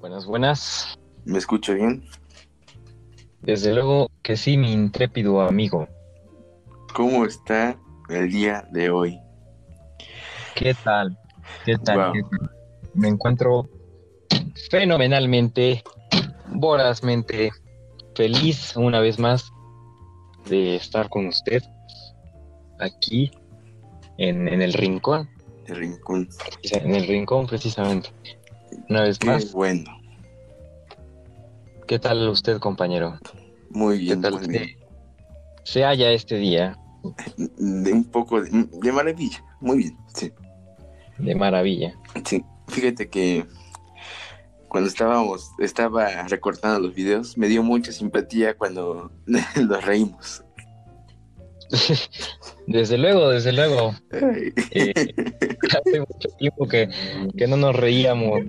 Buenas, 0.00 0.26
buenas. 0.26 0.98
¿Me 1.24 1.38
escucho 1.38 1.74
bien? 1.74 2.04
Desde 3.42 3.72
luego 3.74 4.10
que 4.22 4.36
sí, 4.36 4.56
mi 4.56 4.72
intrépido 4.72 5.40
amigo. 5.40 5.88
¿Cómo 6.94 7.24
está 7.24 7.78
el 8.08 8.30
día 8.30 8.66
de 8.72 8.90
hoy? 8.90 9.18
¿Qué 10.54 10.74
tal? 10.74 11.18
¿Qué 11.64 11.76
tal? 11.78 11.96
Wow. 11.98 12.12
¿Qué 12.12 12.22
tal? 12.22 12.50
Me 12.94 13.08
encuentro 13.08 13.68
fenomenalmente, 14.70 15.82
vorazmente 16.48 17.50
feliz 18.14 18.74
una 18.76 19.00
vez 19.00 19.18
más 19.18 19.52
de 20.48 20.76
estar 20.76 21.08
con 21.10 21.26
usted 21.26 21.62
aquí 22.78 23.30
en, 24.16 24.48
en 24.48 24.62
el 24.62 24.72
rincón, 24.72 25.28
El 25.66 25.76
rincón. 25.76 26.28
en 26.62 26.94
el 26.94 27.06
rincón 27.06 27.46
precisamente. 27.46 28.10
Una 28.88 29.02
vez 29.02 29.18
Qué 29.18 29.26
más, 29.26 29.52
bueno. 29.52 29.84
¿qué 31.86 31.98
tal 31.98 32.28
usted, 32.28 32.58
compañero? 32.58 33.18
Muy 33.70 33.98
¿Qué 33.98 34.04
bien. 34.04 34.20
tal 34.22 34.34
muy 34.34 34.44
se, 34.44 34.50
bien. 34.50 34.76
se 35.64 35.82
halla 35.84 36.10
este 36.12 36.36
día 36.36 36.76
De 37.58 37.92
un 37.92 38.04
poco 38.04 38.40
de, 38.42 38.50
de 38.70 38.92
maravilla. 38.92 39.42
Muy 39.60 39.78
bien, 39.78 39.96
sí. 40.14 40.32
de 41.18 41.34
maravilla? 41.34 41.94
Sí. 42.24 42.44
Fíjate 42.68 43.08
que 43.08 43.46
cuando 44.68 44.88
estábamos, 44.88 45.50
estaba 45.60 46.08
recortando 46.28 46.80
los 46.80 46.94
videos, 46.94 47.38
me 47.38 47.46
dio 47.48 47.62
mucha 47.62 47.92
simpatía 47.92 48.56
cuando 48.56 49.10
los 49.56 49.84
reímos. 49.84 50.42
Desde 52.68 52.98
luego, 52.98 53.28
desde 53.30 53.52
luego. 53.52 53.94
Eh, 54.70 54.92
hace 55.84 56.00
mucho 56.00 56.28
tiempo 56.38 56.66
que, 56.68 56.88
que 57.36 57.46
no 57.46 57.56
nos 57.56 57.74
reíamos 57.76 58.40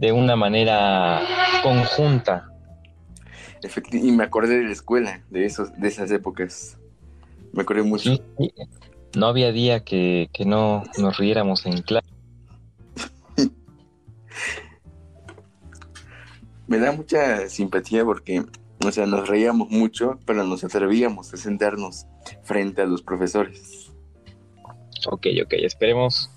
de 0.00 0.12
una 0.12 0.34
manera 0.34 1.20
conjunta. 1.62 2.48
Y 3.92 4.12
me 4.12 4.24
acordé 4.24 4.56
de 4.58 4.64
la 4.64 4.72
escuela, 4.72 5.22
de 5.28 5.44
esos, 5.44 5.78
de 5.78 5.88
esas 5.88 6.10
épocas. 6.10 6.78
Me 7.52 7.60
acordé 7.62 7.82
mucho. 7.82 8.14
Sí, 8.14 8.22
sí. 8.38 8.50
No 9.14 9.26
había 9.26 9.52
día 9.52 9.84
que, 9.84 10.30
que 10.32 10.46
no 10.46 10.84
nos 10.96 11.18
riéramos 11.18 11.66
en 11.66 11.82
clase. 11.82 12.08
Me 16.66 16.78
da 16.78 16.92
mucha 16.92 17.46
simpatía 17.50 18.02
porque, 18.02 18.42
o 18.82 18.92
sea, 18.92 19.04
nos 19.04 19.28
reíamos 19.28 19.68
mucho, 19.68 20.18
pero 20.24 20.44
nos 20.44 20.64
atrevíamos 20.64 21.34
a 21.34 21.36
sentarnos 21.36 22.06
frente 22.42 22.80
a 22.80 22.86
los 22.86 23.02
profesores. 23.02 23.90
Ok, 25.10 25.26
ok, 25.44 25.52
esperemos 25.58 26.30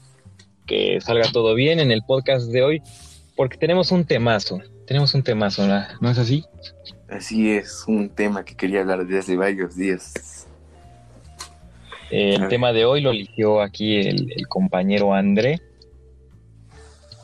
que 0.66 1.00
salga 1.00 1.31
todo 1.31 1.56
bien 1.56 1.80
en 1.80 1.91
el 1.91 2.02
podcast 2.03 2.47
de 2.47 2.64
hoy, 2.64 2.81
porque 3.36 3.58
tenemos 3.58 3.92
un 3.92 4.06
temazo. 4.06 4.62
Tenemos 4.86 5.14
un 5.14 5.23
temazo, 5.23 5.66
¿no 5.67 5.81
¿No 6.02 6.09
es 6.09 6.17
así? 6.17 6.45
Así 7.09 7.52
es 7.52 7.86
un 7.88 8.09
tema 8.09 8.44
que 8.44 8.56
quería 8.56 8.81
hablar 8.81 9.06
desde 9.06 9.20
hace 9.20 9.38
varios 9.38 9.75
días. 9.75 10.48
El 12.12 12.48
tema 12.48 12.73
de 12.73 12.86
hoy 12.86 13.02
lo 13.02 13.12
eligió 13.12 13.62
aquí 13.62 13.98
el, 13.98 14.31
el 14.36 14.48
compañero 14.48 15.14
André. 15.14 15.62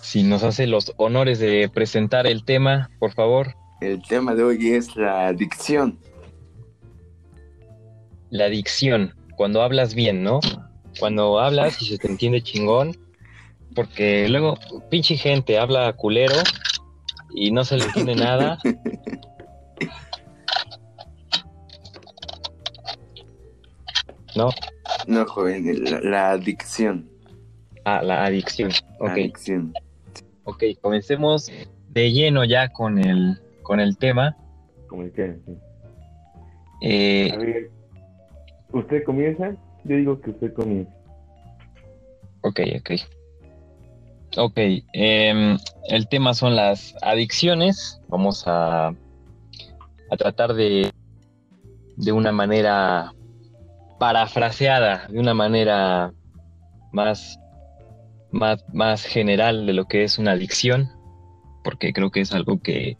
Si 0.01 0.23
nos 0.23 0.43
hace 0.43 0.65
los 0.65 0.93
honores 0.97 1.37
de 1.37 1.69
presentar 1.71 2.25
el 2.25 2.43
tema, 2.43 2.89
por 2.97 3.13
favor. 3.13 3.53
El 3.81 4.01
tema 4.01 4.33
de 4.33 4.43
hoy 4.43 4.71
es 4.71 4.95
la 4.95 5.27
adicción. 5.27 5.99
La 8.31 8.47
dicción, 8.47 9.13
cuando 9.35 9.61
hablas 9.61 9.93
bien, 9.93 10.23
¿no? 10.23 10.39
Cuando 10.99 11.39
hablas 11.39 11.81
y 11.81 11.85
se 11.85 11.97
te 11.97 12.07
entiende 12.07 12.41
chingón, 12.41 12.97
porque 13.79 14.27
luego 14.27 14.57
pinche 14.89 15.15
gente 15.15 15.57
habla 15.57 15.93
culero 15.93 16.35
y 17.33 17.49
no 17.51 17.63
se 17.63 17.77
le 17.77 17.85
entiende 17.85 18.15
nada. 18.15 18.57
¿No? 24.35 24.49
No, 25.07 25.25
joven, 25.25 25.83
la, 25.85 26.01
la 26.01 26.31
adicción. 26.31 27.09
Ah, 27.85 28.01
la 28.03 28.25
adicción. 28.25 28.69
La 28.99 29.05
Ok, 29.05 29.11
adicción. 29.11 29.73
ok, 30.43 30.63
comencemos 30.81 31.49
de 31.89 32.11
lleno 32.11 32.43
ya 32.43 32.67
con 32.69 32.99
el, 32.99 33.39
con 33.63 33.79
el 33.79 33.97
tema. 33.97 34.35
Como 34.87 35.09
quieran, 35.11 35.41
sí. 35.45 35.53
Eh, 36.81 37.31
A 37.33 37.37
ver, 37.37 37.71
¿usted 38.73 39.03
comienza? 39.05 39.51
Yo 39.85 39.95
digo 39.95 40.19
que 40.19 40.31
usted 40.31 40.53
comienza. 40.53 40.91
Ok, 42.41 42.59
ok. 42.79 42.91
Ok, 44.37 44.57
em, 44.93 45.57
el 45.87 46.07
tema 46.07 46.33
son 46.33 46.55
las 46.55 46.95
adicciones. 47.01 47.99
Vamos 48.07 48.43
a, 48.45 48.87
a 48.87 50.17
tratar 50.17 50.53
de, 50.53 50.91
de 51.97 52.11
una 52.11 52.31
manera 52.31 53.13
parafraseada, 53.99 55.07
de 55.09 55.19
una 55.19 55.33
manera 55.33 56.13
más, 56.91 57.39
más, 58.31 58.63
más 58.73 59.03
general 59.03 59.65
de 59.65 59.73
lo 59.73 59.85
que 59.85 60.03
es 60.03 60.19
una 60.19 60.31
adicción, 60.31 60.89
porque 61.63 61.91
creo 61.91 62.11
que 62.11 62.21
es 62.21 62.31
algo 62.31 62.61
que 62.61 62.97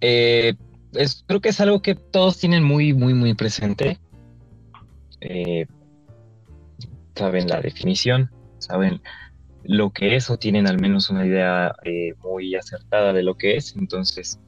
eh, 0.00 0.54
es, 0.94 1.24
creo 1.26 1.40
que 1.40 1.50
es 1.50 1.60
algo 1.60 1.80
que 1.80 1.94
todos 1.94 2.38
tienen 2.38 2.64
muy, 2.64 2.92
muy, 2.92 3.14
muy 3.14 3.34
presente. 3.34 3.98
Eh, 5.20 5.66
saben 7.14 7.48
la 7.48 7.60
definición, 7.60 8.30
saben 8.58 9.00
lo 9.64 9.90
que 9.90 10.16
es 10.16 10.28
o 10.30 10.36
tienen 10.36 10.66
al 10.66 10.80
menos 10.80 11.10
una 11.10 11.24
idea 11.26 11.74
eh, 11.84 12.14
muy 12.22 12.54
acertada 12.54 13.12
de 13.12 13.22
lo 13.22 13.34
que 13.36 13.56
es. 13.56 13.76
Entonces, 13.76 14.40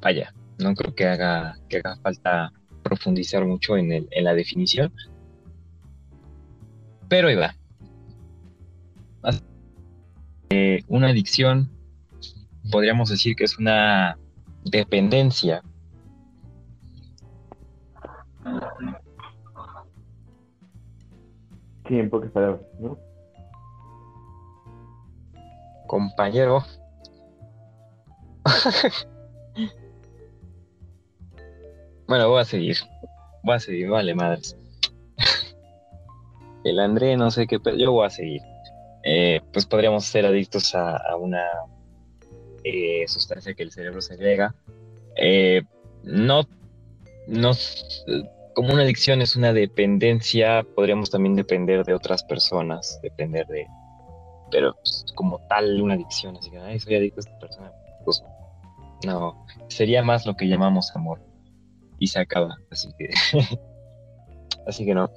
vaya, 0.00 0.34
no 0.58 0.74
creo 0.74 0.94
que 0.94 1.06
haga, 1.06 1.56
que 1.68 1.78
haga 1.78 1.96
falta 2.02 2.52
profundizar 2.82 3.44
mucho 3.44 3.76
en, 3.76 3.92
el- 3.92 4.08
en 4.10 4.24
la 4.24 4.34
definición. 4.34 4.92
Pero 7.08 7.28
ahí 7.28 7.36
va. 7.36 7.54
Eh, 10.50 10.82
una 10.88 11.08
adicción, 11.10 11.70
podríamos 12.72 13.08
decir 13.10 13.36
que 13.36 13.44
es 13.44 13.58
una 13.58 14.18
dependencia 14.64 15.62
Sí, 21.88 21.98
en 21.98 22.10
pocas 22.10 22.30
palabras, 22.30 22.60
¿no? 22.78 22.98
Compañero. 25.90 26.64
bueno, 32.06 32.28
voy 32.28 32.40
a 32.40 32.44
seguir. 32.44 32.76
Voy 33.42 33.56
a 33.56 33.58
seguir, 33.58 33.88
vale, 33.88 34.14
madres. 34.14 34.56
El 36.64 36.78
André, 36.78 37.16
no 37.16 37.32
sé 37.32 37.48
qué, 37.48 37.58
pero 37.58 37.76
yo 37.76 37.90
voy 37.90 38.06
a 38.06 38.10
seguir. 38.10 38.40
Eh, 39.02 39.40
pues 39.52 39.66
podríamos 39.66 40.04
ser 40.04 40.26
adictos 40.26 40.76
a, 40.76 41.16
una 41.16 41.44
eh, 42.62 43.02
sustancia 43.08 43.54
que 43.54 43.64
el 43.64 43.72
cerebro 43.72 44.00
segrega. 44.00 44.54
Eh, 45.16 45.62
no, 46.04 46.46
no, 47.26 47.50
como 48.54 48.74
una 48.74 48.84
adicción 48.84 49.22
es 49.22 49.34
una 49.34 49.52
dependencia, 49.52 50.64
podríamos 50.76 51.10
también 51.10 51.34
depender 51.34 51.84
de 51.84 51.94
otras 51.94 52.22
personas, 52.22 53.00
depender 53.02 53.48
de, 53.48 53.66
pero 54.50 54.74
pues, 54.74 55.04
como 55.14 55.38
tal 55.48 55.80
una 55.80 55.94
adicción, 55.94 56.36
así 56.36 56.50
que, 56.50 56.58
ay, 56.58 56.78
soy 56.80 56.94
adicto 56.96 57.20
a 57.20 57.20
esta 57.20 57.38
persona, 57.38 57.72
pues 58.04 58.22
no, 59.06 59.46
sería 59.68 60.02
más 60.02 60.26
lo 60.26 60.34
que 60.36 60.48
llamamos 60.48 60.94
amor 60.94 61.20
y 61.98 62.06
se 62.08 62.18
acaba, 62.20 62.58
así 62.70 62.88
que, 62.98 63.10
así 64.66 64.84
que 64.84 64.94
no. 64.94 65.10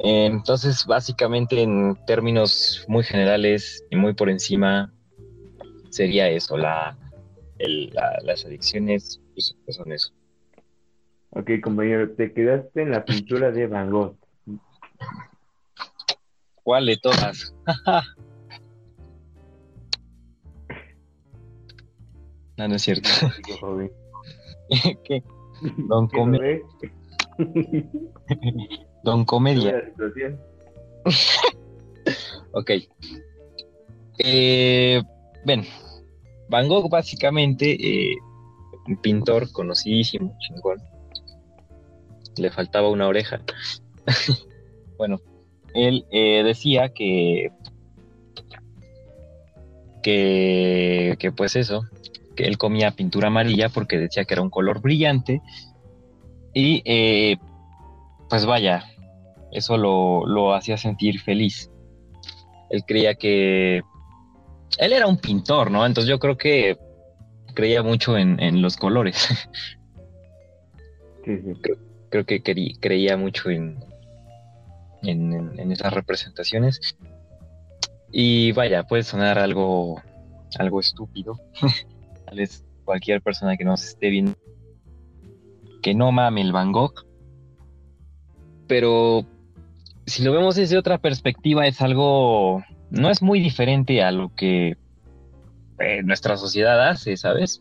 Entonces, 0.00 0.84
básicamente 0.86 1.62
en 1.62 1.96
términos 2.06 2.84
muy 2.88 3.04
generales 3.04 3.84
y 3.90 3.96
muy 3.96 4.12
por 4.14 4.28
encima, 4.28 4.92
sería 5.90 6.28
eso, 6.28 6.56
la, 6.56 6.96
el- 7.58 7.90
la- 7.94 8.18
las 8.22 8.44
adicciones 8.44 9.20
pues, 9.34 9.54
son 9.68 9.92
eso. 9.92 10.12
Ok, 11.30 11.50
compañero, 11.62 12.12
te 12.14 12.32
quedaste 12.32 12.82
en 12.82 12.90
la 12.90 13.04
pintura 13.04 13.50
de 13.50 13.66
Van 13.66 13.90
Gogh. 13.90 14.16
¿Cuál 16.62 16.86
de 16.86 16.96
todas? 16.96 17.54
no, 22.56 22.68
no 22.68 22.74
es 22.76 22.82
cierto. 22.82 23.08
¿Qué? 25.04 25.22
Don, 25.88 26.08
¿Qué 26.08 26.16
Come-? 26.16 26.62
Don 29.02 29.24
Comedia. 29.24 29.92
Ok. 32.52 32.70
Eh, 34.18 35.02
ven, 35.44 35.64
Van 36.48 36.68
Gogh 36.68 36.88
básicamente, 36.88 37.72
eh, 37.72 38.16
un 38.86 38.96
pintor 38.98 39.50
conocidísimo, 39.52 40.36
chingón. 40.38 40.78
Le 42.36 42.50
faltaba 42.50 42.88
una 42.88 43.08
oreja. 43.08 43.40
bueno, 44.96 45.20
él 45.74 46.06
eh, 46.10 46.42
decía 46.44 46.90
que 46.90 47.50
que, 50.02 51.16
que 51.18 51.32
pues 51.32 51.56
eso, 51.56 51.88
que 52.34 52.44
él 52.44 52.58
comía 52.58 52.90
pintura 52.92 53.28
amarilla 53.28 53.68
porque 53.68 53.98
decía 53.98 54.24
que 54.24 54.34
era 54.34 54.42
un 54.42 54.50
color 54.50 54.80
brillante 54.80 55.40
y 56.52 56.82
eh, 56.84 57.36
pues 58.28 58.46
vaya, 58.46 58.84
eso 59.52 59.76
lo, 59.76 60.26
lo 60.26 60.54
hacía 60.54 60.76
sentir 60.76 61.20
feliz. 61.20 61.70
Él 62.70 62.84
creía 62.86 63.14
que 63.14 63.82
él 64.78 64.92
era 64.92 65.06
un 65.06 65.18
pintor, 65.18 65.70
¿no? 65.70 65.84
Entonces 65.86 66.08
yo 66.08 66.18
creo 66.18 66.36
que 66.36 66.76
creía 67.54 67.82
mucho 67.82 68.16
en, 68.16 68.40
en 68.40 68.62
los 68.62 68.76
colores. 68.76 69.28
Sí, 71.24 71.38
sí. 71.38 71.52
creo 72.10 72.24
que 72.26 72.42
creía 72.80 73.16
mucho 73.16 73.48
en, 73.50 73.78
en, 75.02 75.32
en- 75.32 75.58
en 75.60 75.72
esas 75.72 75.92
representaciones. 75.92 76.80
Y 78.12 78.52
vaya, 78.52 78.82
puede 78.84 79.02
sonar 79.04 79.38
algo, 79.38 80.00
algo 80.58 80.80
estúpido. 80.80 81.40
Tal 82.26 82.36
vez 82.38 82.64
cualquier 82.84 83.22
persona 83.22 83.56
que 83.56 83.64
nos 83.64 83.84
esté 83.84 84.10
viendo 84.10 84.34
que 85.84 85.94
no 85.94 86.10
mame 86.12 86.40
el 86.40 86.50
Van 86.50 86.72
Gogh. 86.72 87.04
Pero 88.66 89.26
si 90.06 90.24
lo 90.24 90.32
vemos 90.32 90.56
desde 90.56 90.78
otra 90.78 90.96
perspectiva, 90.96 91.66
es 91.66 91.82
algo. 91.82 92.64
No 92.90 93.10
es 93.10 93.20
muy 93.20 93.38
diferente 93.38 94.02
a 94.02 94.10
lo 94.10 94.34
que 94.34 94.78
eh, 95.78 96.02
nuestra 96.02 96.38
sociedad 96.38 96.88
hace, 96.88 97.18
¿sabes? 97.18 97.60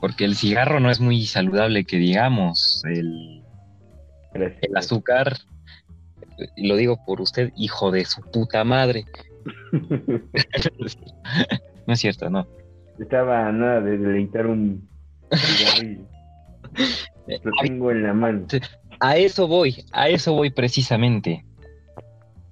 Porque 0.00 0.24
el 0.24 0.36
cigarro 0.36 0.80
no 0.80 0.90
es 0.90 1.00
muy 1.00 1.26
saludable 1.26 1.84
que 1.84 1.98
digamos. 1.98 2.82
El, 2.86 3.42
el 4.32 4.76
azúcar, 4.76 5.36
lo 6.56 6.76
digo 6.76 7.04
por 7.04 7.20
usted, 7.20 7.52
hijo 7.56 7.90
de 7.90 8.06
su 8.06 8.22
puta 8.22 8.64
madre. 8.64 9.04
no 11.86 11.92
es 11.92 12.00
cierto, 12.00 12.30
no. 12.30 12.46
Estaba 12.98 13.50
nada 13.52 13.80
de 13.80 13.98
deleitar 13.98 14.46
un 14.46 14.88
cigarrillo. 15.32 16.04
Lo 17.44 17.52
tengo 17.62 17.90
en 17.90 18.02
la 18.02 18.14
mano. 18.14 18.46
A 19.00 19.16
eso 19.16 19.46
voy, 19.46 19.84
a 19.92 20.08
eso 20.08 20.32
voy 20.32 20.50
precisamente. 20.50 21.44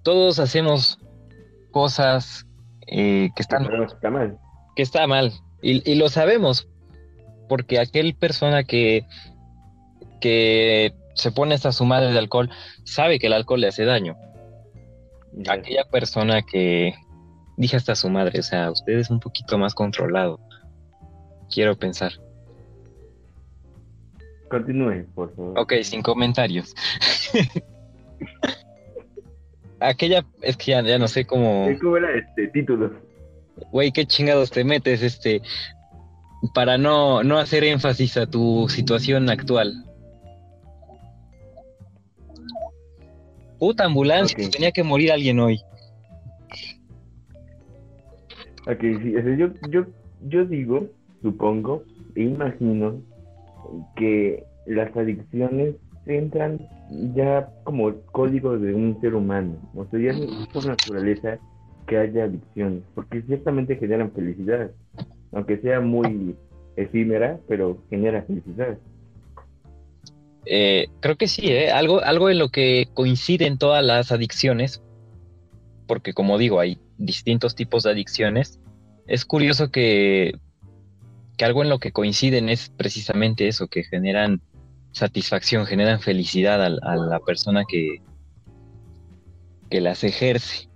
Todos 0.02 0.38
hacemos 0.38 0.98
cosas 1.70 2.46
eh, 2.87 3.31
que 3.34 3.43
están 3.43 3.64
está 3.84 4.10
mal. 4.10 4.38
que 4.76 4.82
está 4.82 5.06
mal 5.06 5.32
y, 5.60 5.90
y 5.90 5.96
lo 5.96 6.08
sabemos 6.08 6.69
porque 7.49 7.81
aquel 7.81 8.14
persona 8.14 8.62
que 8.64 9.04
que 10.20 10.94
se 11.14 11.32
pone 11.32 11.54
hasta 11.54 11.72
su 11.72 11.84
madre 11.84 12.12
de 12.12 12.19
alcohol 12.19 12.50
sabe 12.84 13.19
que 13.19 13.26
el 13.26 13.32
alcohol 13.32 13.60
le 13.60 13.69
hace 13.69 13.84
daño. 13.84 14.16
Aquella 15.49 15.84
persona 15.90 16.42
que 16.42 16.94
dije 17.56 17.76
hasta 17.76 17.94
su 17.94 18.08
madre, 18.08 18.40
o 18.40 18.42
sea, 18.42 18.70
usted 18.70 18.94
es 18.94 19.10
un 19.10 19.20
poquito 19.20 19.58
más 19.58 19.74
controlado. 19.74 20.40
Quiero 21.50 21.76
pensar. 21.76 22.12
Continúe, 24.48 25.06
por 25.14 25.34
favor. 25.34 25.58
Ok, 25.58 25.74
sin 25.82 26.02
comentarios. 26.02 26.74
Aquella, 29.80 30.24
es 30.40 30.56
que 30.56 30.70
ya, 30.72 30.82
ya 30.82 30.98
no 30.98 31.06
sé 31.06 31.26
cómo, 31.26 31.68
¿Cómo 31.80 31.96
era 31.98 32.16
este 32.16 32.48
título? 32.48 32.92
güey, 33.70 33.92
qué 33.92 34.06
chingados 34.06 34.50
te 34.50 34.64
metes, 34.64 35.02
este, 35.02 35.42
para 36.54 36.78
no, 36.78 37.22
no 37.22 37.38
hacer 37.38 37.64
énfasis 37.64 38.16
a 38.16 38.26
tu 38.26 38.68
situación 38.68 39.28
actual. 39.30 39.84
Puta 43.58 43.84
ambulancia, 43.84 44.36
tenía 44.50 44.70
que 44.70 44.82
morir 44.82 45.12
alguien 45.12 45.40
hoy. 45.40 45.60
Ok, 48.66 48.80
sí, 48.80 49.14
yo, 49.38 49.48
yo, 49.70 49.86
yo 50.28 50.44
digo, 50.44 50.88
supongo, 51.22 51.84
e 52.16 52.22
imagino 52.22 53.00
que 53.94 54.42
las 54.66 54.94
adicciones 54.96 55.76
entran 56.06 56.58
ya 57.14 57.48
como 57.64 57.94
código 58.12 58.58
de 58.58 58.74
un 58.74 59.00
ser 59.00 59.14
humano. 59.14 59.56
O 59.74 59.84
sea, 59.86 60.00
ya 60.00 60.10
es 60.10 60.48
por 60.52 60.66
naturaleza 60.66 61.38
que 61.86 61.98
haya 61.98 62.24
adicciones, 62.24 62.82
porque 62.94 63.22
ciertamente 63.22 63.76
generan 63.76 64.10
felicidad, 64.10 64.70
aunque 65.32 65.58
sea 65.58 65.80
muy 65.80 66.34
efímera, 66.76 67.38
pero 67.46 67.78
genera 67.88 68.22
felicidad. 68.22 68.78
Eh, 70.44 70.88
creo 71.00 71.16
que 71.16 71.28
sí, 71.28 71.48
¿eh? 71.52 71.70
Algo, 71.70 72.00
algo 72.02 72.30
en 72.30 72.38
lo 72.38 72.48
que 72.48 72.88
coinciden 72.94 73.58
todas 73.58 73.84
las 73.84 74.12
adicciones, 74.12 74.82
porque 75.86 76.12
como 76.12 76.38
digo, 76.38 76.60
hay 76.60 76.78
distintos 76.98 77.54
tipos 77.54 77.82
de 77.82 77.90
adicciones. 77.90 78.58
Es 79.06 79.25
curioso 79.25 79.70
que, 79.70 80.32
que 81.37 81.44
algo 81.44 81.62
en 81.62 81.69
lo 81.69 81.78
que 81.78 81.93
coinciden 81.93 82.48
es 82.48 82.70
precisamente 82.70 83.48
eso, 83.48 83.69
que 83.69 83.84
generan 83.84 84.40
satisfacción, 84.93 85.66
generan 85.66 86.00
felicidad 86.00 86.62
al- 86.64 86.81
a, 86.82 86.96
la 86.96 87.20
persona 87.20 87.64
que, 87.69 88.00
que 89.70 89.81
las 89.81 90.02
ejerce. 90.04 90.69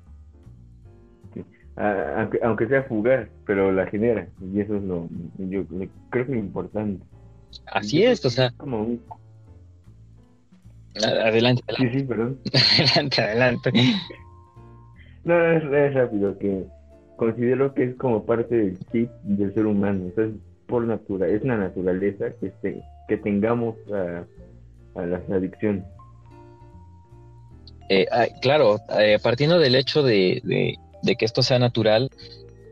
Aunque, 1.76 2.38
aunque 2.42 2.66
sea 2.68 2.82
fugaz, 2.82 3.26
pero 3.46 3.72
la 3.72 3.86
genera, 3.86 4.28
y 4.52 4.60
eso 4.60 4.76
es 4.76 4.82
lo, 4.82 5.08
yo 5.38 5.64
creo 6.10 6.26
que 6.26 6.32
es 6.32 6.38
importante. 6.38 7.02
Así 7.66 8.02
es, 8.02 8.22
o 8.26 8.30
sea, 8.30 8.50
como 8.58 8.82
un- 8.82 9.02
a- 11.02 11.28
adelante, 11.28 11.62
Sí, 11.78 11.88
sí, 11.90 12.02
perdón. 12.02 12.38
adelante, 12.78 13.22
adelante. 13.22 13.72
No, 15.30 15.46
es, 15.52 15.62
es 15.62 15.94
rápido, 15.94 16.36
que 16.38 16.64
considero 17.16 17.72
que 17.72 17.84
es 17.84 17.94
como 17.94 18.24
parte 18.26 18.56
del 18.56 18.78
chip 18.90 19.08
del 19.22 19.54
ser 19.54 19.66
humano. 19.66 20.06
Entonces, 20.06 20.40
por 20.66 20.82
natura, 20.84 21.28
es 21.28 21.44
la 21.44 21.56
naturaleza 21.56 22.32
que, 22.40 22.48
este, 22.48 22.82
que 23.06 23.16
tengamos 23.16 23.76
a, 23.94 24.24
a 25.00 25.06
las 25.06 25.22
adicciones. 25.30 25.84
Eh, 27.90 28.06
ah, 28.10 28.26
claro, 28.42 28.80
eh, 28.98 29.20
partiendo 29.22 29.60
del 29.60 29.76
hecho 29.76 30.02
de, 30.02 30.40
de- 30.42 30.74
de 31.02 31.14
que 31.14 31.24
esto 31.24 31.42
sea 31.44 31.60
natural, 31.60 32.10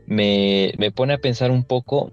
me, 0.05 0.73
me 0.77 0.91
pone 0.91 1.13
a 1.13 1.17
pensar 1.17 1.51
un 1.51 1.63
poco 1.63 2.11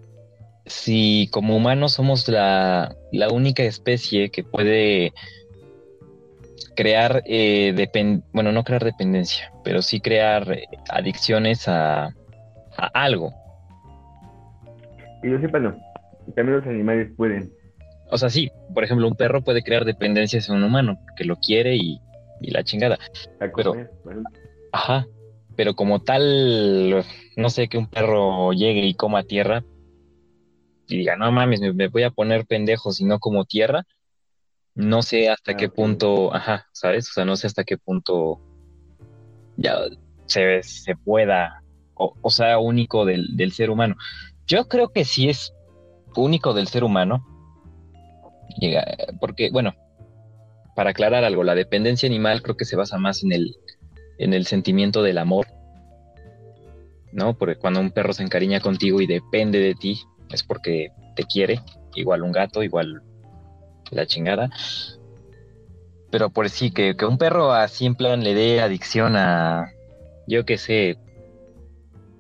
si 0.65 1.29
como 1.33 1.57
humanos 1.57 1.93
somos 1.95 2.29
la, 2.29 2.95
la 3.11 3.31
única 3.31 3.65
especie 3.65 4.31
que 4.31 4.45
puede 4.45 5.13
crear, 6.75 7.23
eh, 7.27 7.75
bueno, 8.33 8.53
no 8.53 8.65
crear 8.65 8.85
dependencia, 8.85 9.53
pero 9.65 9.83
sí 9.83 10.01
crear 10.01 10.51
eh, 10.53 10.65
adicciones 10.91 11.69
a, 11.69 12.07
a 12.77 12.87
algo. 12.95 13.33
Yo 15.23 15.39
sepa, 15.41 15.59
no. 15.59 15.77
También 16.35 16.59
los 16.59 16.67
animales 16.67 17.11
pueden. 17.17 17.53
O 18.11 18.19
sea, 18.19 18.31
sí, 18.31 18.51
por 18.73 18.85
ejemplo, 18.85 19.09
un 19.09 19.17
perro 19.17 19.43
puede 19.43 19.63
crear 19.63 19.85
dependencia 19.85 20.39
hacia 20.39 20.55
un 20.55 20.63
humano, 20.63 20.99
que 21.17 21.25
lo 21.25 21.37
quiere 21.37 21.77
y, 21.77 22.01
y 22.41 22.51
la 22.51 22.63
chingada. 22.63 22.99
A 23.41 23.47
Pero- 23.55 23.75
bueno. 24.05 24.23
Ajá, 24.73 25.07
pero 25.57 25.75
como 25.75 26.01
tal, 26.01 27.05
no 27.37 27.51
sé, 27.51 27.69
que 27.69 27.79
un 27.79 27.89
perro 27.89 28.53
llegue 28.53 28.85
y 28.85 28.95
coma 28.95 29.23
tierra 29.23 29.65
y 30.89 30.99
diga, 30.99 31.17
no 31.17 31.33
mames, 31.33 31.61
me, 31.61 31.73
me 31.73 31.89
voy 31.89 32.03
a 32.03 32.11
poner 32.11 32.47
pendejo 32.47 32.93
si 32.93 33.05
no 33.05 33.19
como 33.19 33.45
tierra, 33.45 33.85
no 34.77 35.03
sé 35.03 35.31
hasta 35.31 35.53
Ah, 35.53 35.57
qué 35.57 35.69
punto, 35.69 36.33
ajá, 36.35 36.67
¿sabes? 36.73 37.09
O 37.09 37.13
sea, 37.13 37.25
no 37.25 37.37
sé 37.37 37.47
hasta 37.47 37.65
qué 37.65 37.79
punto 37.79 38.41
ya 39.57 39.79
se, 40.27 40.63
se 40.63 40.95
pueda, 40.95 41.63
o, 41.95 42.15
o 42.21 42.31
sea, 42.31 42.59
único 42.59 43.07
del, 43.07 43.37
del 43.37 43.53
ser 43.53 43.71
humano. 43.71 43.97
Yo 44.47 44.69
creo 44.69 44.91
que 44.91 45.05
sí 45.05 45.31
es 45.31 45.55
único 46.15 46.53
del 46.53 46.69
ser 46.69 46.85
humano, 46.85 47.25
porque, 49.19 49.51
bueno, 49.51 49.75
para 50.75 50.91
aclarar 50.91 51.25
algo, 51.25 51.43
la 51.43 51.55
dependencia 51.55 52.07
animal 52.07 52.43
creo 52.43 52.57
que 52.57 52.67
se 52.67 52.77
basa 52.77 52.99
más 52.99 53.25
en 53.25 53.33
el, 53.33 53.57
en 54.19 54.35
el 54.35 54.47
sentimiento 54.47 55.03
del 55.03 55.17
amor, 55.17 55.47
¿no? 57.13 57.37
Porque 57.37 57.57
cuando 57.57 57.81
un 57.81 57.91
perro 57.91 58.13
se 58.13 58.23
encariña 58.23 58.61
contigo 58.61 59.01
y 59.01 59.07
depende 59.07 59.59
de 59.59 59.75
ti, 59.75 60.01
es 60.31 60.43
porque 60.43 60.91
te 61.15 61.25
quiere, 61.25 61.61
igual 61.95 62.23
un 62.23 62.33
gato, 62.33 62.63
igual 62.63 63.03
la 63.91 64.07
chingada. 64.07 64.51
Pero 66.11 66.31
por 66.31 66.49
sí, 66.49 66.71
que, 66.71 66.97
que 66.97 67.05
un 67.05 67.19
perro 67.19 67.53
así 67.53 67.87
en 67.87 67.95
plan 67.95 68.23
le 68.23 68.35
dé 68.35 68.61
adicción 68.61 69.17
a, 69.17 69.73
yo 70.27 70.45
qué 70.45 70.59
sé, 70.59 70.99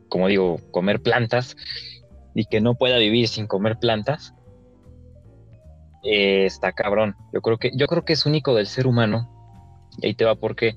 como 0.08 0.28
digo, 0.28 0.61
comer 0.70 1.00
plantas 1.00 1.56
y 2.35 2.44
que 2.46 2.61
no 2.61 2.75
pueda 2.75 2.99
vivir 2.99 3.28
sin 3.28 3.46
comer 3.46 3.78
plantas, 3.78 4.35
eh, 6.02 6.46
está 6.46 6.73
cabrón. 6.73 7.16
Yo 7.32 7.40
creo 7.40 7.58
que, 7.58 7.73
yo 7.75 7.87
creo 7.87 8.04
que 8.04 8.12
es 8.12 8.26
único 8.26 8.54
del 8.54 8.66
ser 8.66 8.87
humano. 8.87 9.28
Y 9.99 10.06
ahí 10.06 10.14
te 10.14 10.25
va 10.25 10.35
por 10.35 10.54
qué. 10.54 10.75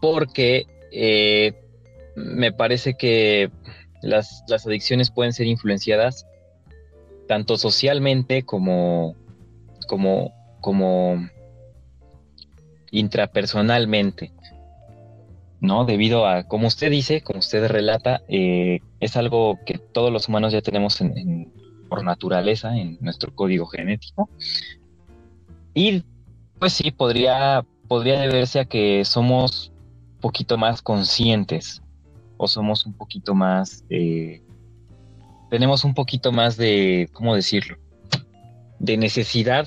Porque 0.00 0.66
eh, 0.92 1.52
me 2.14 2.52
parece 2.52 2.94
que 2.94 3.50
las, 4.02 4.44
las 4.48 4.66
adicciones 4.66 5.10
pueden 5.10 5.32
ser 5.32 5.46
influenciadas 5.46 6.26
tanto 7.26 7.56
socialmente 7.56 8.44
como, 8.44 9.14
como, 9.86 10.32
como 10.60 11.28
intrapersonalmente. 12.90 14.32
¿no? 15.60 15.84
Debido 15.84 16.26
a, 16.26 16.44
como 16.44 16.66
usted 16.66 16.90
dice, 16.90 17.22
como 17.22 17.40
usted 17.40 17.66
relata, 17.68 18.22
eh, 18.28 18.80
es 19.00 19.16
algo 19.16 19.58
que 19.64 19.78
todos 19.78 20.12
los 20.12 20.28
humanos 20.28 20.52
ya 20.52 20.62
tenemos 20.62 20.98
por 21.88 22.04
naturaleza 22.04 22.76
en 22.76 22.98
nuestro 23.00 23.34
código 23.34 23.66
genético. 23.66 24.28
Y 25.74 26.02
pues 26.58 26.72
sí, 26.74 26.90
podría, 26.90 27.64
podría 27.88 28.20
deberse 28.20 28.60
a 28.60 28.64
que 28.64 29.04
somos 29.04 29.72
un 30.14 30.20
poquito 30.20 30.56
más 30.56 30.82
conscientes 30.82 31.82
o 32.36 32.48
somos 32.48 32.86
un 32.86 32.94
poquito 32.94 33.34
más, 33.34 33.84
eh, 33.90 34.42
tenemos 35.56 35.84
un 35.84 35.94
poquito 35.94 36.32
más 36.32 36.58
de, 36.58 37.08
¿cómo 37.14 37.34
decirlo? 37.34 37.78
De 38.78 38.98
necesidad 38.98 39.66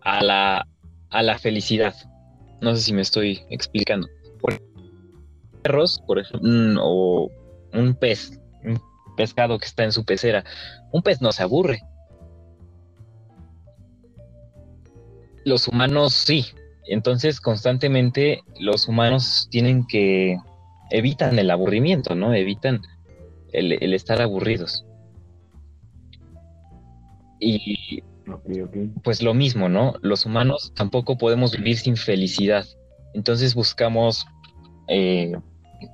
a 0.00 0.20
la, 0.20 0.66
a 1.10 1.22
la 1.22 1.38
felicidad. 1.38 1.94
No 2.60 2.74
sé 2.74 2.82
si 2.82 2.92
me 2.92 3.02
estoy 3.02 3.40
explicando. 3.48 4.08
Por 4.40 4.60
perros, 5.62 6.02
por 6.08 6.18
ejemplo, 6.18 6.50
o 6.82 7.30
un 7.72 7.94
pez, 7.94 8.40
un 8.64 8.82
pescado 9.16 9.60
que 9.60 9.66
está 9.66 9.84
en 9.84 9.92
su 9.92 10.04
pecera, 10.04 10.42
un 10.90 11.02
pez 11.02 11.22
no 11.22 11.30
se 11.30 11.44
aburre. 11.44 11.82
Los 15.44 15.68
humanos 15.68 16.14
sí. 16.14 16.46
Entonces, 16.88 17.40
constantemente 17.40 18.40
los 18.58 18.88
humanos 18.88 19.46
tienen 19.52 19.86
que 19.86 20.36
evitan 20.90 21.38
el 21.38 21.48
aburrimiento, 21.48 22.16
¿no? 22.16 22.34
Evitan 22.34 22.82
el, 23.52 23.94
estar 23.94 24.20
aburridos. 24.20 24.84
Y 27.44 28.02
pues 29.02 29.20
lo 29.20 29.34
mismo, 29.34 29.68
¿no? 29.68 29.94
Los 30.00 30.26
humanos 30.26 30.72
tampoco 30.76 31.18
podemos 31.18 31.56
vivir 31.56 31.76
sin 31.76 31.96
felicidad. 31.96 32.64
Entonces 33.14 33.54
buscamos 33.54 34.24
eh, 34.88 35.32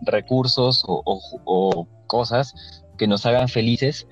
recursos 0.02 0.84
o, 0.86 1.88
cosas 2.06 2.54
que 2.96 3.06
nos 3.06 3.26
hagan 3.26 3.48
felices 3.48 4.06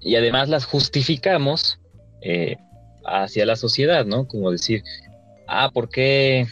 y 0.00 0.16
además 0.16 0.48
las 0.48 0.66
justificamos 0.66 1.78
eh, 2.22 2.56
hacia 3.04 3.46
la 3.46 3.56
sociedad, 3.56 4.04
¿no? 4.04 4.26
Como 4.26 4.50
decir, 4.50 4.82
ah, 5.46 5.70
¿por 5.72 5.88
qué, 5.88 6.46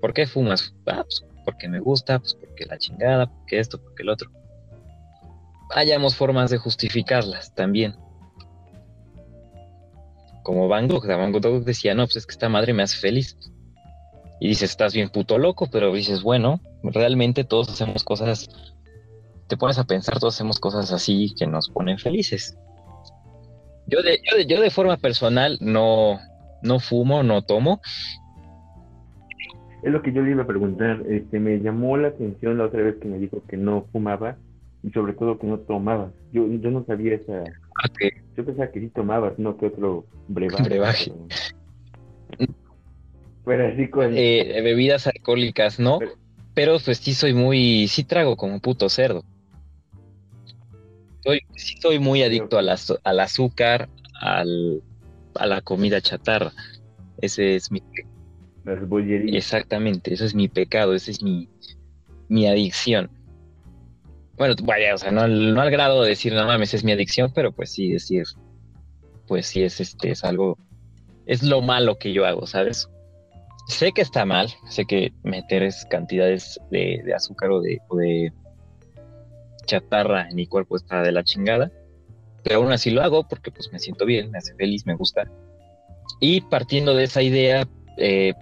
¿por 0.00 0.12
qué 0.12 0.26
fumas? 0.26 0.74
Ah, 0.86 1.04
pues 1.04 1.24
porque 1.44 1.68
me 1.68 1.80
gusta, 1.80 2.18
pues 2.18 2.34
porque 2.34 2.64
la 2.64 2.78
chingada, 2.78 3.26
porque 3.26 3.58
esto, 3.58 3.80
porque 3.80 4.02
el 4.02 4.08
otro. 4.08 4.30
Hayamos 5.74 6.14
formas 6.14 6.50
de 6.50 6.58
justificarlas 6.58 7.54
también. 7.54 7.94
Como 10.46 10.68
Van 10.68 10.86
Gogh, 10.86 11.04
Van 11.04 11.32
Gogh 11.32 11.64
decía, 11.64 11.96
no, 11.96 12.04
pues 12.04 12.18
es 12.18 12.26
que 12.26 12.30
esta 12.30 12.48
madre 12.48 12.72
me 12.72 12.84
hace 12.84 12.98
feliz. 12.98 13.36
Y 14.38 14.46
dices, 14.46 14.70
estás 14.70 14.94
bien 14.94 15.08
puto 15.08 15.38
loco, 15.38 15.66
pero 15.72 15.92
dices, 15.92 16.22
bueno, 16.22 16.60
realmente 16.84 17.42
todos 17.42 17.68
hacemos 17.68 18.04
cosas, 18.04 18.48
te 19.48 19.56
pones 19.56 19.76
a 19.76 19.88
pensar, 19.88 20.20
todos 20.20 20.36
hacemos 20.36 20.60
cosas 20.60 20.92
así 20.92 21.34
que 21.36 21.48
nos 21.48 21.68
ponen 21.68 21.98
felices. 21.98 22.56
Yo 23.88 24.02
de, 24.02 24.20
yo 24.22 24.36
de, 24.36 24.46
yo 24.46 24.60
de 24.60 24.70
forma 24.70 24.96
personal 24.98 25.58
no, 25.60 26.20
no 26.62 26.78
fumo, 26.78 27.24
no 27.24 27.42
tomo, 27.42 27.80
es 29.82 29.92
lo 29.92 30.00
que 30.00 30.12
yo 30.12 30.22
le 30.22 30.30
iba 30.30 30.44
a 30.44 30.46
preguntar. 30.46 31.02
Este, 31.08 31.40
me 31.40 31.58
llamó 31.58 31.96
la 31.96 32.08
atención 32.08 32.56
la 32.56 32.66
otra 32.66 32.82
vez 32.82 32.98
que 33.00 33.08
me 33.08 33.18
dijo 33.18 33.42
que 33.48 33.56
no 33.56 33.86
fumaba 33.90 34.36
y 34.84 34.90
sobre 34.90 35.14
todo 35.14 35.40
que 35.40 35.48
no 35.48 35.58
tomaba. 35.58 36.12
Yo, 36.32 36.46
yo 36.46 36.70
no 36.70 36.84
sabía 36.84 37.16
esa. 37.16 37.42
Yo 38.36 38.44
pensaba 38.44 38.70
que 38.70 38.80
sí 38.80 38.88
tomabas, 38.88 39.38
no 39.38 39.56
que 39.56 39.66
otro 39.66 40.06
brebaje. 40.28 40.62
brebaje. 40.62 41.12
Pero 43.44 43.68
así 43.68 43.88
con. 43.88 44.12
Eh, 44.16 44.60
bebidas 44.62 45.06
alcohólicas, 45.06 45.78
¿no? 45.78 45.98
Pero... 46.54 46.78
pues 46.84 46.98
sí 46.98 47.14
soy 47.14 47.32
muy. 47.34 47.88
Sí 47.88 48.04
trago 48.04 48.36
como 48.36 48.60
puto 48.60 48.88
cerdo. 48.88 49.24
Soy, 51.22 51.40
sí 51.54 51.76
soy 51.80 51.98
muy 51.98 52.22
adicto 52.22 52.58
al, 52.58 52.68
al 52.68 53.20
azúcar, 53.20 53.88
al, 54.20 54.82
a 55.34 55.46
la 55.46 55.60
comida 55.60 56.00
chatarra. 56.00 56.52
Ese 57.18 57.56
es 57.56 57.70
mi 57.70 57.82
Exactamente, 58.66 60.12
ese 60.12 60.24
es 60.24 60.34
mi 60.34 60.48
pecado, 60.48 60.94
esa 60.94 61.10
es 61.10 61.22
mi, 61.22 61.48
mi 62.28 62.46
adicción. 62.46 63.10
Bueno, 64.36 64.54
vaya, 64.64 64.94
o 64.94 64.98
sea, 64.98 65.10
no, 65.10 65.22
al 65.22 65.70
grado 65.70 66.02
de 66.02 66.10
decir, 66.10 66.34
no 66.34 66.44
mames, 66.44 66.74
es 66.74 66.84
mi 66.84 66.92
adicción, 66.92 67.32
pero 67.34 67.52
pues 67.52 67.72
sí 67.72 67.92
decir, 67.92 68.24
pues 69.26 69.46
sí 69.46 69.62
es 69.62 69.80
este, 69.80 70.10
es 70.10 70.24
algo, 70.24 70.58
es 71.24 71.42
lo 71.42 71.62
malo 71.62 71.96
que 71.96 72.12
yo 72.12 72.26
hago, 72.26 72.46
¿sabes? 72.46 72.88
Sé 73.66 73.92
que 73.92 74.02
está 74.02 74.26
mal, 74.26 74.48
sé 74.68 74.84
que 74.84 75.12
meter 75.22 75.68
cantidades 75.88 76.60
de, 76.70 77.02
azúcar 77.14 77.50
o 77.50 77.60
de, 77.60 77.80
o 77.88 77.96
de 77.96 78.32
chatarra 79.64 80.28
en 80.28 80.36
mi 80.36 80.46
cuerpo 80.46 80.76
está 80.76 81.02
de 81.02 81.12
la 81.12 81.24
chingada, 81.24 81.72
pero 82.42 82.60
aún 82.60 82.72
así 82.72 82.90
lo 82.90 83.02
hago 83.02 83.26
porque 83.26 83.50
pues 83.50 83.72
me 83.72 83.78
siento 83.78 84.04
bien, 84.04 84.30
me 84.30 84.38
hace 84.38 84.54
feliz, 84.54 84.86
me 84.86 84.94
gusta. 84.94 85.24
Y 86.20 86.42
partiendo 86.42 86.94
de 86.94 87.04
esa 87.04 87.22
idea, 87.22 87.66
eh, 87.96 88.34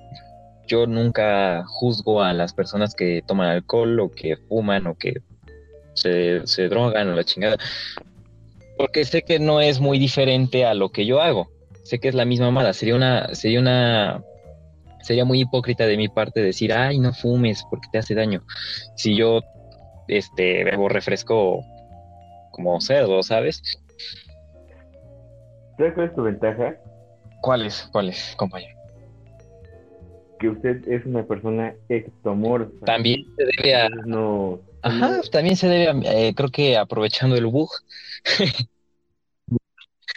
yo 0.67 0.87
nunca 0.87 1.65
juzgo 1.67 2.21
a 2.23 2.33
las 2.33 2.53
personas 2.53 2.95
que 2.95 3.23
toman 3.27 3.49
alcohol 3.49 4.01
o 4.01 4.11
que 4.11 4.37
fuman 4.37 4.87
o 4.89 4.97
que 4.97 5.23
se, 5.95 6.69
drogan 6.69 7.09
o 7.09 7.15
la 7.15 7.25
chingada. 7.25 7.57
Porque 8.77 9.05
sé 9.05 9.23
que 9.23 9.39
no 9.39 9.61
es 9.61 9.81
muy 9.81 9.99
diferente 9.99 10.65
a 10.65 10.75
lo 10.75 10.91
que 10.91 11.07
yo 11.07 11.21
hago. 11.21 11.49
Sé 11.85 11.99
que 11.99 12.09
es 12.09 12.15
la 12.15 12.25
misma 12.25 12.51
mala. 12.51 12.73
Sería 12.73 12.97
una, 12.97 13.35
sería 13.35 13.61
una, 13.61 14.23
sería 15.03 15.25
muy 15.25 15.41
hipócrita 15.41 15.87
de 15.87 15.97
mi 15.97 16.09
parte 16.09 16.41
decir, 16.41 16.73
ay, 16.73 16.99
no 16.99 17.13
fumes 17.13 17.65
porque 17.71 17.89
te 17.93 17.99
hace 17.99 18.15
daño. 18.15 18.43
Si 18.97 19.17
yo, 19.17 19.43
este, 20.09 20.65
bebo 20.65 20.89
refresco 20.89 21.63
como 22.51 22.81
cerdo, 22.81 23.23
¿sabes? 23.23 23.63
¿Sabes 25.77 25.95
cuál 25.95 26.07
es 26.07 26.15
tu 26.15 26.23
ventaja? 26.23 26.77
¿Cuál 27.41 27.67
es? 27.67 27.89
¿Cuál 27.93 28.09
es, 28.09 28.35
compañero? 28.37 28.75
que 30.45 30.51
usted 30.51 30.87
es 30.89 31.07
una 31.07 31.23
persona 31.23 31.75
ectomorfa. 31.89 32.85
También 32.85 33.25
se 33.37 33.45
debe 33.57 33.75
a... 33.75 33.89
No, 33.89 34.59
Ajá, 34.85 35.23
también 35.33 35.57
se 35.57 35.67
debe 35.67 35.89
a, 35.89 36.13
eh, 36.13 36.35
creo 36.35 36.51
que 36.51 36.77
aprovechando 36.77 37.37
el 37.37 37.47
bug, 37.47 37.71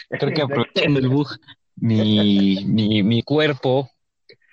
creo 0.09 0.33
que 0.33 0.41
aprovechando 0.41 0.99
el 0.99 1.07
bug, 1.07 1.29
mi, 1.77 2.65
mi, 2.65 3.01
mi 3.01 3.21
cuerpo 3.21 3.89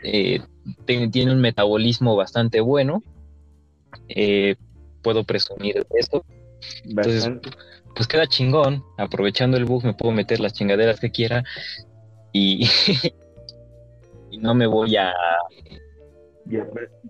eh, 0.05 0.41
tiene 0.85 1.33
un 1.33 1.41
metabolismo 1.41 2.15
bastante 2.15 2.61
bueno, 2.61 3.03
eh, 4.09 4.55
puedo 5.03 5.25
presumir 5.25 5.75
de 5.75 5.99
eso. 5.99 6.25
Entonces, 6.85 7.29
pues 7.97 8.07
queda 8.07 8.29
chingón, 8.29 8.85
aprovechando 8.97 9.57
el 9.57 9.65
bug 9.65 9.85
me 9.85 9.95
puedo 9.95 10.13
meter 10.13 10.39
las 10.39 10.53
chingaderas 10.53 11.01
que 11.01 11.11
quiera 11.11 11.43
y 12.33 12.69
no 14.39 14.55
me 14.55 14.69
voy 14.69 14.97
a... 14.97 15.13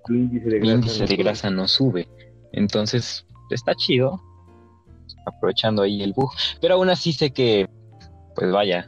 tu 0.06 0.14
índice 0.14 0.48
de 0.48 0.58
grasa, 0.58 0.74
índice 0.74 1.06
de 1.06 1.16
grasa 1.16 1.50
no 1.50 1.68
sube. 1.68 2.08
Entonces, 2.56 3.26
está 3.50 3.74
chido, 3.74 4.20
aprovechando 5.26 5.82
ahí 5.82 6.02
el 6.02 6.12
bug. 6.12 6.30
Pero 6.60 6.74
aún 6.74 6.90
así 6.90 7.12
sé 7.12 7.30
que, 7.30 7.68
pues 8.34 8.50
vaya, 8.50 8.86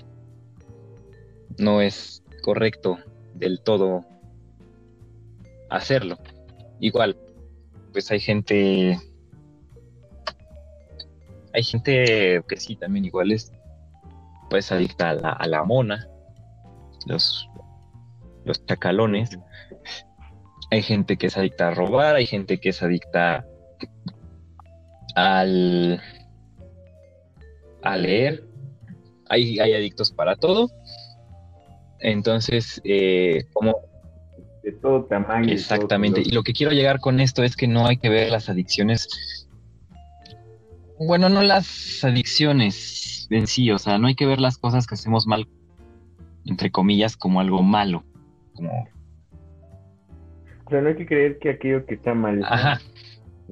no 1.58 1.80
es 1.80 2.22
correcto 2.42 2.98
del 3.34 3.60
todo 3.60 4.04
hacerlo. 5.70 6.16
Igual, 6.80 7.16
pues 7.92 8.10
hay 8.10 8.20
gente, 8.20 8.98
hay 11.52 11.62
gente 11.62 12.42
que 12.48 12.56
sí, 12.56 12.76
también 12.76 13.04
igual 13.04 13.32
es, 13.32 13.52
pues 14.48 14.70
adicta 14.70 15.10
a 15.10 15.14
la, 15.14 15.32
a 15.32 15.46
la 15.46 15.64
mona, 15.64 16.08
los 17.06 17.48
los 18.46 18.64
chacalones. 18.64 19.38
Hay 20.70 20.82
gente 20.82 21.16
que 21.16 21.26
es 21.26 21.36
adicta 21.36 21.68
a 21.68 21.74
robar, 21.74 22.14
hay 22.14 22.26
gente 22.26 22.58
que 22.58 22.70
es 22.70 22.82
adicta 22.82 23.44
al 25.16 26.00
a 27.82 27.96
leer. 27.96 28.44
Hay, 29.28 29.58
hay 29.58 29.74
adictos 29.74 30.12
para 30.12 30.36
todo. 30.36 30.70
Entonces, 31.98 32.80
eh, 32.84 33.44
como 33.52 33.76
de 34.62 34.72
todo 34.72 35.04
tamaño. 35.04 35.52
Exactamente. 35.52 36.20
Y 36.20 36.30
lo 36.30 36.44
que 36.44 36.52
quiero 36.52 36.72
llegar 36.72 37.00
con 37.00 37.18
esto 37.18 37.42
es 37.42 37.56
que 37.56 37.66
no 37.66 37.86
hay 37.86 37.96
que 37.96 38.08
ver 38.08 38.30
las 38.30 38.48
adicciones. 38.48 39.08
Bueno, 40.98 41.28
no 41.28 41.42
las 41.42 42.04
adicciones 42.04 43.26
en 43.30 43.48
sí, 43.48 43.70
o 43.72 43.78
sea, 43.78 43.98
no 43.98 44.06
hay 44.06 44.14
que 44.14 44.26
ver 44.26 44.40
las 44.40 44.56
cosas 44.56 44.86
que 44.86 44.94
hacemos 44.94 45.26
mal, 45.26 45.48
entre 46.46 46.70
comillas, 46.70 47.16
como 47.16 47.40
algo 47.40 47.62
malo 47.62 48.04
como... 48.56 48.88
O 50.64 50.70
sea, 50.70 50.80
no 50.80 50.88
hay 50.88 50.96
que 50.96 51.06
creer 51.06 51.38
que 51.38 51.50
aquello 51.50 51.86
que 51.86 51.94
está 51.94 52.12
mal. 52.14 52.42
Ajá. 52.44 52.80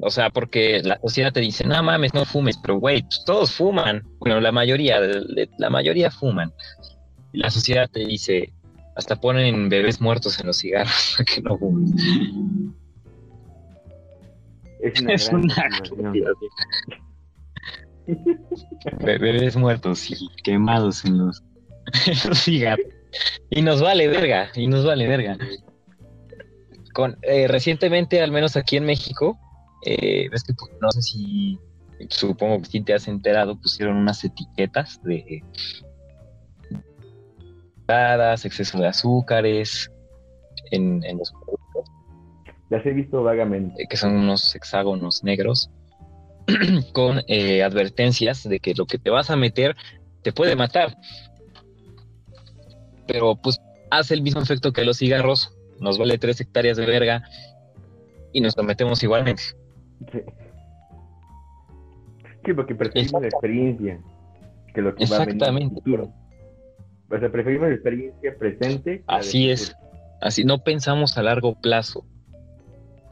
O 0.01 0.11
sea, 0.11 0.31
porque 0.31 0.81
la 0.83 0.99
sociedad 1.01 1.33
te 1.33 1.41
dice, 1.41 1.65
no 1.65 1.81
mames, 1.83 2.15
no 2.15 2.25
fumes, 2.25 2.59
pero 2.59 2.79
güey, 2.79 3.03
pues, 3.03 3.23
todos 3.25 3.53
fuman. 3.53 4.03
Bueno, 4.19 4.41
la 4.41 4.53
mayoría, 4.53 5.01
la 5.59 5.71
mayoría 5.71 6.11
fuman. 6.11 6.53
Y 7.33 7.39
la 7.39 7.51
sociedad 7.51 7.89
te 7.91 8.01
dice, 8.01 8.53
hasta 8.97 9.21
ponen 9.21 9.69
bebés 9.69 10.01
muertos 10.01 10.39
en 10.41 10.47
los 10.49 10.59
cigarros 10.59 11.15
para 11.17 11.25
que 11.25 11.43
no 11.43 11.59
fumen. 11.59 12.75
Es 14.81 15.01
una 15.01 15.15
Es 15.15 15.29
una 15.93 16.13
Bebés 19.01 19.57
muertos 19.57 20.11
y 20.11 20.29
quemados 20.43 21.05
en 21.07 21.19
los, 21.19 21.43
en 22.07 22.29
los 22.29 22.39
cigarros. 22.39 22.87
Y 23.49 23.63
nos 23.63 23.81
vale 23.81 24.09
verga, 24.09 24.51
y 24.55 24.67
nos 24.67 24.85
vale 24.85 25.07
verga. 25.07 25.39
Con, 26.93 27.17
eh, 27.23 27.49
recientemente, 27.49 28.21
al 28.21 28.31
menos 28.31 28.57
aquí 28.57 28.77
en 28.77 28.85
México, 28.85 29.39
eh, 29.85 30.29
ves 30.31 30.43
que 30.45 30.55
pues, 30.55 30.73
no 30.81 30.91
sé 30.91 31.03
si, 31.03 31.59
supongo 32.09 32.61
que 32.61 32.67
sí 32.67 32.81
te 32.81 32.95
has 32.95 33.09
enterado, 33.09 33.61
pusieron 33.61 33.97
unas 33.97 34.25
etiquetas 34.25 35.03
de 35.03 35.43
exceso 38.45 38.79
de 38.79 38.89
azúcares 38.89 39.91
en, 40.71 41.05
en 41.05 41.19
los 41.19 41.31
productos, 41.33 41.85
Las 42.71 42.85
he 42.87 42.93
visto 42.93 43.23
vagamente. 43.23 43.83
eh, 43.83 43.87
que 43.89 43.97
son 43.97 44.17
unos 44.17 44.55
hexágonos 44.55 45.23
negros, 45.23 45.71
con 46.93 47.23
eh, 47.29 47.63
advertencias 47.63 48.43
de 48.49 48.61
que 48.61 48.75
lo 48.75 48.87
que 48.87 48.99
te 48.99 49.11
vas 49.11 49.31
a 49.31 49.37
meter 49.37 49.77
te 50.23 50.33
puede 50.33 50.57
matar. 50.57 50.97
Pero 53.07 53.37
pues 53.37 53.61
hace 53.91 54.15
el 54.15 54.23
mismo 54.23 54.41
efecto 54.41 54.73
que 54.73 54.85
los 54.85 54.99
cigarros, 54.99 55.55
nos 55.79 55.99
vale 55.99 56.19
tres 56.19 56.41
hectáreas 56.41 56.77
de 56.77 56.87
verga 56.87 57.23
y 58.33 58.41
nos 58.41 58.57
lo 58.57 58.63
metemos 58.63 59.03
igualmente. 59.03 59.43
Sí. 60.13 60.21
Sí, 62.45 62.53
porque 62.53 62.75
preferimos 62.75 63.23
la 63.23 63.29
experiencia 63.29 63.99
que 64.75 64.83
lo 64.83 64.95
que 64.95 65.07
va 65.07 65.17
a 65.17 65.19
venir 65.21 65.31
en 65.43 65.49
el 65.49 65.49
Exactamente. 65.49 65.75
futuro. 65.77 66.13
O 67.11 67.19
sea, 67.19 67.31
preferimos 67.33 67.69
la 67.69 67.75
experiencia 67.75 68.37
presente. 68.39 69.05
Así 69.07 69.51
es. 69.51 69.75
Así 70.21 70.45
no 70.45 70.59
pensamos 70.59 71.17
a 71.17 71.23
largo 71.23 71.55
plazo 71.55 72.05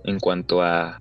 en 0.04 0.18
cuanto 0.18 0.62
a 0.62 1.00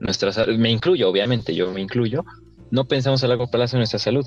nuestra 0.00 0.32
salud. 0.32 0.56
Me 0.58 0.70
incluyo, 0.70 1.08
obviamente, 1.08 1.54
yo 1.54 1.72
me 1.72 1.80
incluyo. 1.80 2.24
No 2.70 2.84
pensamos 2.84 3.22
a 3.24 3.28
largo 3.28 3.46
plazo 3.48 3.76
en 3.76 3.80
nuestra 3.80 3.98
salud. 3.98 4.26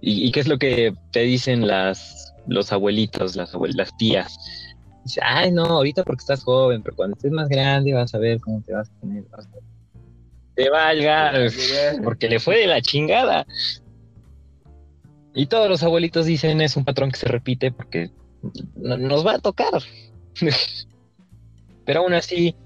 ¿Y, 0.00 0.26
y 0.26 0.32
qué 0.32 0.40
es 0.40 0.48
lo 0.48 0.58
que 0.58 0.92
te 1.12 1.20
dicen 1.20 1.66
las, 1.66 2.34
los 2.46 2.72
abuelitos, 2.72 3.34
las, 3.36 3.54
abuel- 3.54 3.74
las 3.74 3.96
tías? 3.96 4.36
Dice, 5.04 5.20
ay, 5.24 5.52
no, 5.52 5.64
ahorita 5.64 6.02
porque 6.02 6.20
estás 6.20 6.42
joven, 6.44 6.82
pero 6.82 6.96
cuando 6.96 7.14
estés 7.16 7.32
más 7.32 7.48
grande 7.48 7.94
vas 7.94 8.14
a 8.14 8.18
ver 8.18 8.40
cómo 8.40 8.60
te 8.62 8.72
vas 8.74 8.90
a 8.90 9.00
poner. 9.00 9.24
vas 9.30 9.46
a- 9.46 9.75
Te 10.56 10.68
valga, 10.70 11.32
porque 12.04 12.28
le 12.28 12.40
fue 12.40 12.58
de 12.58 12.66
la 12.66 12.80
chingada. 12.80 13.46
Y 15.34 15.46
todos 15.46 15.68
los 15.68 15.82
abuelitos 15.82 16.26
dicen 16.26 16.60
es 16.62 16.76
un 16.76 16.84
patrón 16.84 17.10
que 17.10 17.18
se 17.18 17.28
repite 17.28 17.70
porque 17.70 18.10
no- 18.74 18.96
nos 18.96 19.24
va 19.24 19.34
a 19.34 19.38
tocar. 19.38 19.82
Pero 21.84 22.00
aún 22.00 22.14
así, 22.14 22.56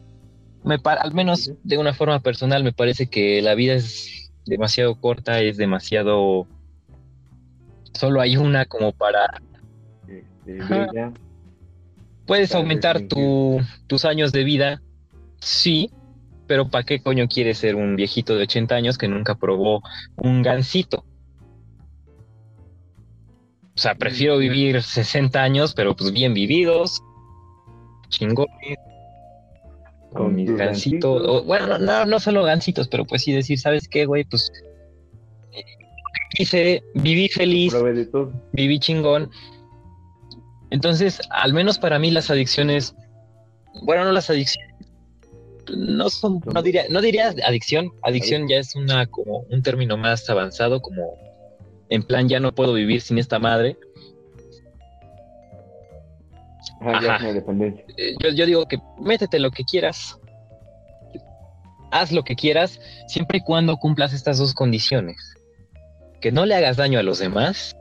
me 0.64 0.78
al 0.84 1.12
menos 1.12 1.52
de 1.64 1.78
una 1.78 1.92
forma 1.92 2.20
personal, 2.20 2.62
me 2.64 2.72
parece 2.72 3.08
que 3.08 3.42
la 3.42 3.54
vida 3.54 3.74
es 3.74 4.30
demasiado 4.46 4.94
corta, 4.94 5.40
es 5.40 5.56
demasiado... 5.56 6.46
Solo 7.92 8.20
hay 8.20 8.36
una 8.36 8.64
como 8.64 8.92
para... 8.92 9.42
Este, 10.06 10.62
Ajá. 10.62 11.12
Puedes 12.24 12.54
aumentar 12.54 13.00
tu, 13.02 13.60
tus 13.88 14.04
años 14.04 14.30
de 14.30 14.44
vida, 14.44 14.80
sí, 15.40 15.90
pero 16.50 16.68
¿para 16.68 16.82
qué 16.82 17.00
coño 17.00 17.28
quieres 17.28 17.58
ser 17.58 17.76
un 17.76 17.94
viejito 17.94 18.34
de 18.34 18.42
80 18.42 18.74
años 18.74 18.98
que 18.98 19.06
nunca 19.06 19.36
probó 19.36 19.84
un 20.16 20.42
gansito? 20.42 21.04
O 23.76 23.78
sea, 23.78 23.94
prefiero 23.94 24.36
vivir 24.36 24.82
60 24.82 25.40
años, 25.40 25.74
pero 25.74 25.94
pues 25.94 26.10
bien 26.10 26.34
vividos, 26.34 27.00
chingones, 28.08 28.78
con 30.12 30.34
mis 30.34 30.50
gansitos. 30.50 31.22
o, 31.24 31.44
bueno, 31.44 31.78
no, 31.78 32.18
solo 32.18 32.42
gansitos, 32.42 32.88
pero 32.88 33.04
pues 33.04 33.22
sí 33.22 33.30
decir, 33.30 33.56
¿sabes 33.56 33.86
qué, 33.86 34.04
güey? 34.06 34.24
Pues 34.24 34.50
hice, 36.36 36.82
viví 36.94 37.28
feliz, 37.28 37.72
viví 38.50 38.80
chingón. 38.80 39.30
Entonces, 40.70 41.20
al 41.30 41.54
menos 41.54 41.78
para 41.78 42.00
mí 42.00 42.10
las 42.10 42.28
adicciones, 42.28 42.96
bueno, 43.84 44.04
no 44.04 44.10
las 44.10 44.30
adicciones, 44.30 44.70
no 45.76 46.10
son, 46.10 46.40
no 46.52 46.62
diría, 46.62 46.84
no 46.90 47.00
diría 47.00 47.34
adicción, 47.44 47.92
adicción 48.02 48.48
ya 48.48 48.56
es 48.56 48.74
una 48.74 49.06
como 49.06 49.44
un 49.50 49.62
término 49.62 49.96
más 49.96 50.28
avanzado, 50.30 50.80
como 50.80 51.18
en 51.88 52.02
plan 52.02 52.28
ya 52.28 52.40
no 52.40 52.54
puedo 52.54 52.72
vivir 52.72 53.00
sin 53.00 53.18
esta 53.18 53.38
madre. 53.38 53.76
Ajá, 56.80 57.00
ya 57.02 57.14
Ajá. 57.14 57.16
es 57.16 57.22
una 57.22 57.32
dependencia. 57.32 57.84
Eh, 57.96 58.14
Yo, 58.22 58.30
yo 58.30 58.46
digo 58.46 58.66
que 58.66 58.78
métete 58.98 59.38
lo 59.38 59.50
que 59.50 59.64
quieras, 59.64 60.18
haz 61.90 62.12
lo 62.12 62.22
que 62.22 62.36
quieras, 62.36 62.80
siempre 63.08 63.38
y 63.38 63.42
cuando 63.42 63.76
cumplas 63.76 64.12
estas 64.12 64.38
dos 64.38 64.54
condiciones. 64.54 65.34
Que 66.20 66.32
no 66.32 66.46
le 66.46 66.54
hagas 66.54 66.76
daño 66.76 66.98
a 66.98 67.02
los 67.02 67.18
demás 67.18 67.74